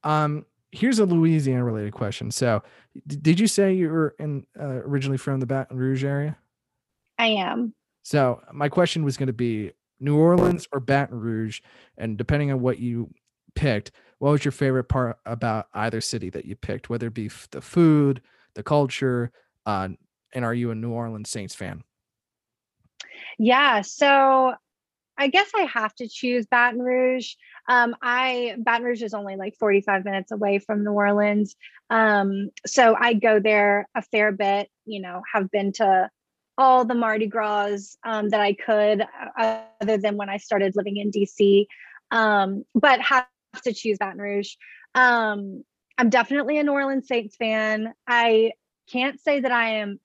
Um, 0.05 0.45
here's 0.73 0.99
a 0.99 1.07
Louisiana 1.07 1.65
related 1.65 1.93
question. 1.93 2.31
So, 2.31 2.63
d- 3.07 3.17
did 3.17 3.41
you 3.41 3.47
say 3.47 3.73
you 3.73 3.89
were 3.89 4.15
in 4.19 4.47
uh, 4.59 4.83
originally 4.85 5.19
from 5.19 5.41
the 5.41 5.47
Baton 5.47 5.77
Rouge 5.77 6.05
area? 6.05 6.37
I 7.19 7.29
am. 7.29 7.75
So, 8.03 8.43
my 8.53 8.69
question 8.69 9.05
was 9.05 9.17
going 9.17 9.29
to 9.29 9.33
be 9.33 9.73
New 10.01 10.17
Orleans 10.17 10.69
or 10.73 10.81
Baton 10.81 11.19
Rouge, 11.19 11.61
and 11.97 12.17
depending 12.17 12.51
on 12.53 12.61
what 12.61 12.79
you 12.79 13.11
picked, 13.55 13.93
what 14.19 14.31
was 14.31 14.45
your 14.45 14.53
favorite 14.53 14.85
part 14.85 15.19
about 15.27 15.67
either 15.75 16.01
city 16.01 16.31
that 16.31 16.45
you 16.45 16.57
picked, 16.57 16.89
whether 16.89 17.09
it 17.09 17.15
be 17.15 17.31
the 17.51 17.61
food, 17.61 18.23
the 18.55 18.63
culture, 18.63 19.33
uh, 19.67 19.89
and 20.33 20.45
are 20.45 20.55
you 20.55 20.71
a 20.71 20.75
New 20.75 20.91
Orleans 20.91 21.31
Saints 21.31 21.55
fan? 21.55 21.83
Yeah, 23.39 23.83
so 23.83 24.55
I 25.19 25.29
guess 25.29 25.51
I 25.55 25.63
have 25.63 25.95
to 25.97 26.09
choose 26.09 26.47
Baton 26.47 26.81
Rouge. 26.81 27.35
Um, 27.69 27.97
I 28.03 28.57
Baton 28.59 28.85
Rouge 28.85 29.03
is 29.03 29.15
only 29.15 29.37
like 29.37 29.57
45 29.57 30.05
minutes 30.05 30.31
away 30.31 30.59
from 30.59 30.85
New 30.85 30.93
Orleans. 30.93 31.57
Um, 31.89 32.51
so 32.67 32.95
I 32.99 33.15
go 33.15 33.41
there 33.41 33.89
a 33.95 34.03
fair 34.03 34.33
bit, 34.33 34.69
you 34.85 35.01
know, 35.01 35.23
have 35.33 35.51
been 35.51 35.73
to 35.75 36.11
all 36.59 36.85
the 36.85 36.95
Mardi 36.95 37.27
Gras 37.27 37.97
um, 38.05 38.31
that 38.31 38.41
I 38.41 38.55
could, 38.55 39.03
uh, 39.39 39.61
other 39.81 39.99
than 39.99 40.17
when 40.17 40.29
I 40.29 40.39
started 40.39 40.75
living 40.75 40.97
in 40.97 41.11
DC. 41.11 41.67
Um, 42.11 42.65
but 42.75 43.01
have 43.01 43.27
to 43.65 43.73
choose 43.73 43.99
Baton 43.99 44.19
Rouge. 44.19 44.55
Um, 44.95 45.65
I'm 45.99 46.11
definitely 46.11 46.59
a 46.59 46.63
New 46.63 46.73
Orleans 46.73 47.09
Saints 47.09 47.37
fan. 47.37 47.93
I 48.07 48.53
can't 48.91 49.21
say 49.21 49.41
that 49.41 49.53
I 49.53 49.77
am 49.77 49.99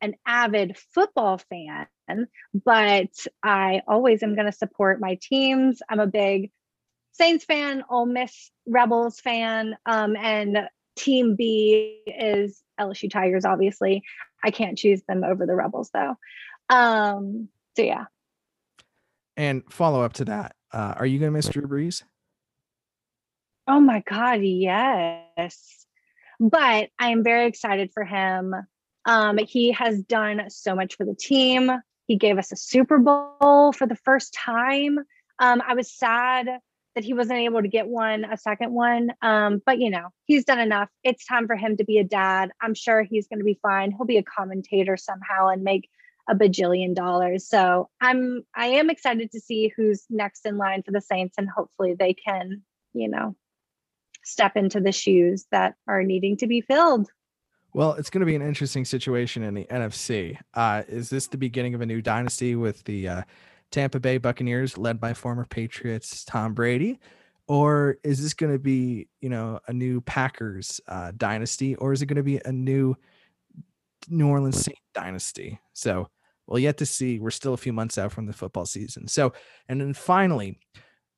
an 0.00 0.14
avid 0.26 0.76
football 0.92 1.38
fan, 1.38 1.86
but 2.64 3.10
I 3.42 3.82
always 3.86 4.22
am 4.22 4.34
going 4.34 4.46
to 4.46 4.52
support 4.52 5.00
my 5.00 5.18
teams. 5.20 5.80
I'm 5.88 6.00
a 6.00 6.06
big 6.06 6.50
Saints 7.12 7.44
fan, 7.44 7.84
Ole 7.88 8.06
Miss 8.06 8.50
Rebels 8.66 9.20
fan, 9.20 9.76
um, 9.86 10.16
and 10.16 10.68
Team 10.96 11.36
B 11.36 12.02
is 12.06 12.62
LSU 12.80 13.10
Tigers, 13.10 13.44
obviously. 13.44 14.02
I 14.44 14.50
can't 14.50 14.78
choose 14.78 15.02
them 15.08 15.24
over 15.24 15.46
the 15.46 15.54
Rebels 15.54 15.90
though. 15.92 16.16
Um, 16.68 17.48
so 17.76 17.82
yeah. 17.82 18.04
And 19.36 19.62
follow 19.70 20.02
up 20.02 20.12
to 20.14 20.26
that, 20.26 20.54
uh, 20.72 20.94
are 20.96 21.06
you 21.06 21.18
gonna 21.18 21.32
miss 21.32 21.48
Drew 21.48 21.66
Brees? 21.66 22.02
Oh 23.66 23.80
my 23.80 24.02
god, 24.06 24.42
yes. 24.42 25.86
But 26.38 26.90
I 26.98 27.08
am 27.08 27.24
very 27.24 27.46
excited 27.46 27.90
for 27.92 28.04
him. 28.04 28.54
Um, 29.06 29.38
he 29.38 29.72
has 29.72 30.02
done 30.02 30.44
so 30.48 30.74
much 30.74 30.96
for 30.96 31.06
the 31.06 31.14
team. 31.14 31.70
He 32.06 32.16
gave 32.16 32.38
us 32.38 32.52
a 32.52 32.56
Super 32.56 32.98
Bowl 32.98 33.72
for 33.72 33.86
the 33.86 33.96
first 33.96 34.34
time. 34.34 34.98
Um, 35.38 35.62
I 35.66 35.74
was 35.74 35.90
sad 35.90 36.48
that 36.94 37.04
he 37.04 37.12
wasn't 37.12 37.38
able 37.40 37.62
to 37.62 37.68
get 37.68 37.88
one, 37.88 38.24
a 38.24 38.36
second 38.36 38.72
one. 38.72 39.12
Um, 39.22 39.60
but 39.64 39.78
you 39.78 39.90
know, 39.90 40.08
he's 40.24 40.44
done 40.44 40.60
enough. 40.60 40.88
It's 41.02 41.26
time 41.26 41.46
for 41.46 41.56
him 41.56 41.76
to 41.76 41.84
be 41.84 41.98
a 41.98 42.04
dad. 42.04 42.50
I'm 42.60 42.74
sure 42.74 43.02
he's 43.02 43.26
going 43.26 43.40
to 43.40 43.44
be 43.44 43.58
fine. 43.62 43.90
He'll 43.90 44.06
be 44.06 44.18
a 44.18 44.22
commentator 44.22 44.96
somehow 44.96 45.48
and 45.48 45.62
make 45.62 45.88
a 46.28 46.34
bajillion 46.34 46.94
dollars. 46.94 47.46
So 47.46 47.88
I'm, 48.00 48.42
I 48.54 48.66
am 48.66 48.90
excited 48.90 49.30
to 49.32 49.40
see 49.40 49.72
who's 49.76 50.04
next 50.08 50.46
in 50.46 50.56
line 50.56 50.82
for 50.82 50.90
the 50.90 51.00
Saints, 51.00 51.34
and 51.36 51.48
hopefully 51.48 51.94
they 51.98 52.14
can, 52.14 52.62
you 52.92 53.08
know, 53.08 53.36
step 54.22 54.56
into 54.56 54.80
the 54.80 54.92
shoes 54.92 55.46
that 55.50 55.74
are 55.86 56.02
needing 56.02 56.36
to 56.38 56.46
be 56.46 56.60
filled. 56.60 57.08
Well, 57.74 57.94
it's 57.94 58.08
going 58.08 58.20
to 58.20 58.26
be 58.26 58.36
an 58.36 58.42
interesting 58.42 58.84
situation 58.84 59.42
in 59.42 59.54
the 59.54 59.64
NFC. 59.64 60.38
Uh, 60.54 60.84
is 60.88 61.10
this 61.10 61.26
the 61.26 61.36
beginning 61.36 61.74
of 61.74 61.80
a 61.80 61.86
new 61.86 62.00
dynasty 62.00 62.54
with 62.54 62.84
the 62.84 63.08
uh, 63.08 63.22
Tampa 63.74 63.98
Bay 63.98 64.18
Buccaneers, 64.18 64.78
led 64.78 65.00
by 65.00 65.14
former 65.14 65.44
Patriots 65.44 66.24
Tom 66.24 66.54
Brady? 66.54 67.00
Or 67.48 67.98
is 68.04 68.22
this 68.22 68.32
going 68.32 68.52
to 68.52 68.58
be, 68.58 69.08
you 69.20 69.28
know, 69.28 69.58
a 69.66 69.72
new 69.72 70.00
Packers 70.00 70.80
uh, 70.86 71.10
dynasty, 71.16 71.74
or 71.74 71.92
is 71.92 72.00
it 72.00 72.06
going 72.06 72.16
to 72.16 72.22
be 72.22 72.40
a 72.44 72.52
new 72.52 72.96
New 74.08 74.28
Orleans 74.28 74.60
Saint 74.60 74.78
dynasty? 74.94 75.58
So 75.72 76.08
we'll 76.46 76.60
yet 76.60 76.78
to 76.78 76.86
see. 76.86 77.18
We're 77.18 77.32
still 77.32 77.52
a 77.52 77.58
few 77.58 77.72
months 77.72 77.98
out 77.98 78.12
from 78.12 78.26
the 78.26 78.32
football 78.32 78.64
season. 78.64 79.08
So, 79.08 79.32
and 79.68 79.80
then 79.80 79.92
finally, 79.92 80.60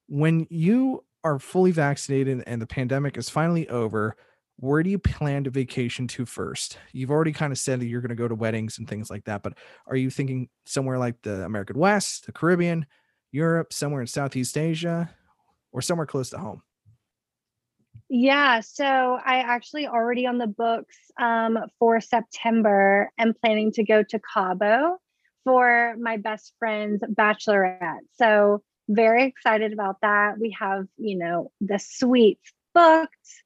when 0.09 0.46
you 0.48 1.04
are 1.24 1.38
fully 1.38 1.72
vaccinated 1.72 2.42
and 2.46 2.62
the 2.62 2.66
pandemic 2.66 3.18
is 3.18 3.28
finally 3.28 3.68
over, 3.68 4.16
where 4.59 4.82
do 4.82 4.90
you 4.90 4.98
plan 4.98 5.44
to 5.44 5.50
vacation 5.50 6.07
to 6.09 6.24
first? 6.24 6.78
You've 6.92 7.11
already 7.11 7.32
kind 7.32 7.52
of 7.52 7.59
said 7.59 7.80
that 7.80 7.86
you're 7.86 8.00
going 8.00 8.09
to 8.09 8.14
go 8.14 8.28
to 8.28 8.34
weddings 8.34 8.78
and 8.78 8.88
things 8.88 9.11
like 9.11 9.24
that, 9.24 9.42
but 9.42 9.54
are 9.86 9.96
you 9.96 10.11
thinking 10.11 10.48
somewhere 10.64 10.98
like 10.98 11.20
the 11.22 11.44
American 11.44 11.78
West, 11.78 12.26
the 12.26 12.32
Caribbean, 12.32 12.86
Europe, 13.32 13.72
somewhere 13.72 14.00
in 14.00 14.07
Southeast 14.07 14.57
Asia, 14.57 15.11
or 15.72 15.82
somewhere 15.82 16.07
close 16.07 16.30
to 16.30 16.38
home? 16.38 16.62
Yeah, 18.09 18.61
so 18.61 19.18
I 19.24 19.38
actually 19.38 19.88
already 19.88 20.26
on 20.26 20.38
the 20.38 20.46
books 20.46 20.96
um, 21.20 21.59
for 21.78 22.00
September 22.00 23.11
am 23.18 23.34
planning 23.42 23.72
to 23.72 23.84
go 23.84 24.02
to 24.04 24.20
Cabo 24.32 24.98
for 25.44 25.96
my 26.00 26.16
best 26.16 26.52
friend's 26.59 27.02
bachelorette. 27.02 28.00
So 28.14 28.62
very 28.88 29.24
excited 29.24 29.72
about 29.72 29.96
that. 30.02 30.38
We 30.38 30.57
have, 30.59 30.86
you 30.96 31.18
know, 31.18 31.50
the 31.61 31.78
suites 31.78 32.52
booked 32.74 33.42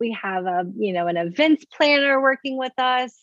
we 0.00 0.16
have 0.20 0.46
a 0.46 0.64
you 0.76 0.92
know 0.92 1.06
an 1.06 1.16
events 1.16 1.64
planner 1.66 2.20
working 2.20 2.56
with 2.56 2.72
us 2.78 3.14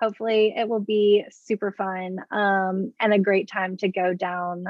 hopefully 0.00 0.54
it 0.56 0.68
will 0.68 0.80
be 0.80 1.24
super 1.30 1.72
fun 1.72 2.18
um, 2.30 2.92
and 3.00 3.12
a 3.12 3.18
great 3.18 3.48
time 3.48 3.76
to 3.76 3.88
go 3.88 4.12
down 4.12 4.64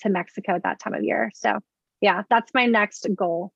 to 0.00 0.08
mexico 0.08 0.54
at 0.54 0.62
that 0.64 0.80
time 0.80 0.94
of 0.94 1.04
year 1.04 1.30
so 1.34 1.58
yeah 2.00 2.22
that's 2.28 2.52
my 2.54 2.66
next 2.66 3.06
goal 3.14 3.52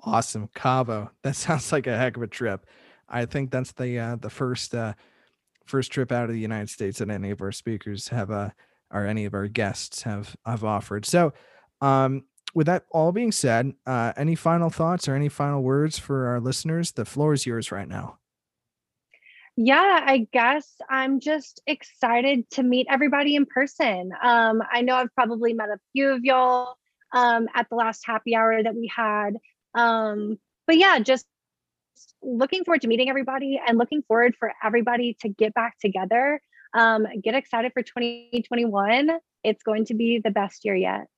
Awesome, 0.00 0.48
Cabo. 0.54 1.10
That 1.22 1.36
sounds 1.36 1.72
like 1.72 1.86
a 1.86 1.96
heck 1.96 2.16
of 2.16 2.22
a 2.22 2.26
trip. 2.26 2.66
I 3.08 3.24
think 3.24 3.50
that's 3.50 3.72
the 3.72 3.98
uh, 3.98 4.16
the 4.16 4.30
first 4.30 4.74
uh, 4.74 4.94
first 5.66 5.92
trip 5.92 6.12
out 6.12 6.24
of 6.24 6.30
the 6.30 6.40
United 6.40 6.70
States 6.70 6.98
that 6.98 7.10
any 7.10 7.30
of 7.30 7.40
our 7.40 7.52
speakers 7.52 8.08
have 8.08 8.30
uh, 8.30 8.50
or 8.92 9.06
any 9.06 9.24
of 9.24 9.34
our 9.34 9.48
guests 9.48 10.02
have 10.02 10.36
have 10.44 10.64
offered. 10.64 11.06
So, 11.06 11.32
um, 11.80 12.24
with 12.54 12.66
that 12.66 12.84
all 12.90 13.12
being 13.12 13.32
said, 13.32 13.74
uh, 13.86 14.12
any 14.16 14.34
final 14.34 14.70
thoughts 14.70 15.08
or 15.08 15.14
any 15.14 15.28
final 15.28 15.62
words 15.62 15.98
for 15.98 16.26
our 16.26 16.40
listeners? 16.40 16.92
The 16.92 17.04
floor 17.04 17.32
is 17.32 17.46
yours 17.46 17.70
right 17.70 17.88
now. 17.88 18.18
Yeah, 19.56 20.04
I 20.06 20.28
guess 20.32 20.76
I'm 20.88 21.18
just 21.18 21.60
excited 21.66 22.48
to 22.50 22.62
meet 22.62 22.86
everybody 22.88 23.34
in 23.34 23.44
person. 23.44 24.12
Um, 24.22 24.62
I 24.70 24.82
know 24.82 24.94
I've 24.94 25.12
probably 25.16 25.52
met 25.52 25.68
a 25.68 25.78
few 25.92 26.10
of 26.10 26.24
y'all 26.24 26.76
um, 27.12 27.48
at 27.54 27.68
the 27.68 27.74
last 27.74 28.02
happy 28.06 28.36
hour 28.36 28.62
that 28.62 28.74
we 28.74 28.88
had. 28.94 29.30
Um, 29.74 30.38
but 30.68 30.76
yeah, 30.76 31.00
just 31.00 31.26
looking 32.22 32.64
forward 32.64 32.82
to 32.82 32.88
meeting 32.88 33.10
everybody 33.10 33.60
and 33.66 33.78
looking 33.78 34.02
forward 34.02 34.36
for 34.38 34.52
everybody 34.62 35.16
to 35.22 35.28
get 35.28 35.54
back 35.54 35.78
together. 35.80 36.40
Um, 36.72 37.06
get 37.22 37.34
excited 37.34 37.72
for 37.72 37.82
2021. 37.82 39.10
It's 39.42 39.62
going 39.62 39.86
to 39.86 39.94
be 39.94 40.20
the 40.22 40.30
best 40.30 40.64
year 40.64 40.76
yet. 40.76 41.08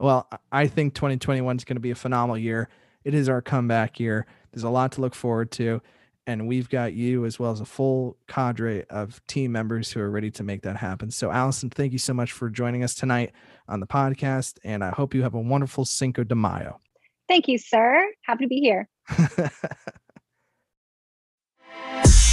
Well, 0.00 0.26
I 0.50 0.66
think 0.66 0.94
2021 0.94 1.58
is 1.58 1.64
going 1.64 1.76
to 1.76 1.80
be 1.80 1.90
a 1.90 1.94
phenomenal 1.94 2.38
year. 2.38 2.70
It 3.04 3.12
is 3.12 3.28
our 3.28 3.42
comeback 3.42 4.00
year. 4.00 4.26
There's 4.50 4.64
a 4.64 4.70
lot 4.70 4.92
to 4.92 5.02
look 5.02 5.14
forward 5.14 5.50
to. 5.52 5.82
And 6.26 6.48
we've 6.48 6.70
got 6.70 6.94
you 6.94 7.26
as 7.26 7.38
well 7.38 7.52
as 7.52 7.60
a 7.60 7.66
full 7.66 8.16
cadre 8.26 8.84
of 8.88 9.24
team 9.26 9.52
members 9.52 9.92
who 9.92 10.00
are 10.00 10.10
ready 10.10 10.30
to 10.32 10.42
make 10.42 10.62
that 10.62 10.76
happen. 10.76 11.10
So, 11.10 11.30
Allison, 11.30 11.68
thank 11.68 11.92
you 11.92 11.98
so 11.98 12.14
much 12.14 12.32
for 12.32 12.48
joining 12.48 12.82
us 12.82 12.94
tonight 12.94 13.32
on 13.68 13.80
the 13.80 13.86
podcast. 13.86 14.58
And 14.64 14.82
I 14.82 14.90
hope 14.90 15.14
you 15.14 15.22
have 15.22 15.34
a 15.34 15.40
wonderful 15.40 15.84
Cinco 15.84 16.24
de 16.24 16.34
Mayo. 16.34 16.80
Thank 17.28 17.46
you, 17.46 17.58
sir. 17.58 18.10
Happy 18.22 18.44
to 18.44 18.48
be 18.48 18.60
here. 18.60 18.88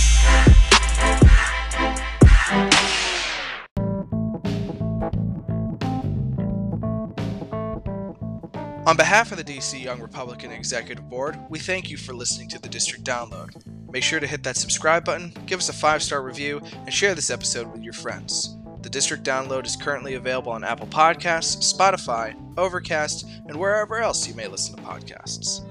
On 8.87 8.95
behalf 8.95 9.33
of 9.33 9.37
the 9.37 9.43
DC 9.43 9.83
Young 9.83 9.99
Republican 9.99 10.49
Executive 10.49 11.09
Board, 11.09 11.37
we 11.49 11.59
thank 11.59 11.89
you 11.89 11.97
for 11.97 12.13
listening 12.13 12.47
to 12.47 12.61
the 12.61 12.69
District 12.69 13.03
Download. 13.03 13.49
Make 13.91 14.01
sure 14.01 14.21
to 14.21 14.25
hit 14.25 14.43
that 14.43 14.55
subscribe 14.55 15.03
button, 15.03 15.33
give 15.45 15.59
us 15.59 15.67
a 15.67 15.73
five 15.73 16.01
star 16.01 16.21
review, 16.21 16.61
and 16.73 16.93
share 16.93 17.13
this 17.13 17.29
episode 17.29 17.69
with 17.69 17.83
your 17.83 17.91
friends. 17.91 18.55
The 18.83 18.89
District 18.89 19.25
Download 19.25 19.65
is 19.65 19.75
currently 19.75 20.13
available 20.13 20.53
on 20.53 20.63
Apple 20.63 20.87
Podcasts, 20.87 21.75
Spotify, 21.75 22.33
Overcast, 22.57 23.27
and 23.47 23.57
wherever 23.57 23.97
else 23.97 24.25
you 24.25 24.33
may 24.35 24.47
listen 24.47 24.77
to 24.77 24.81
podcasts. 24.83 25.65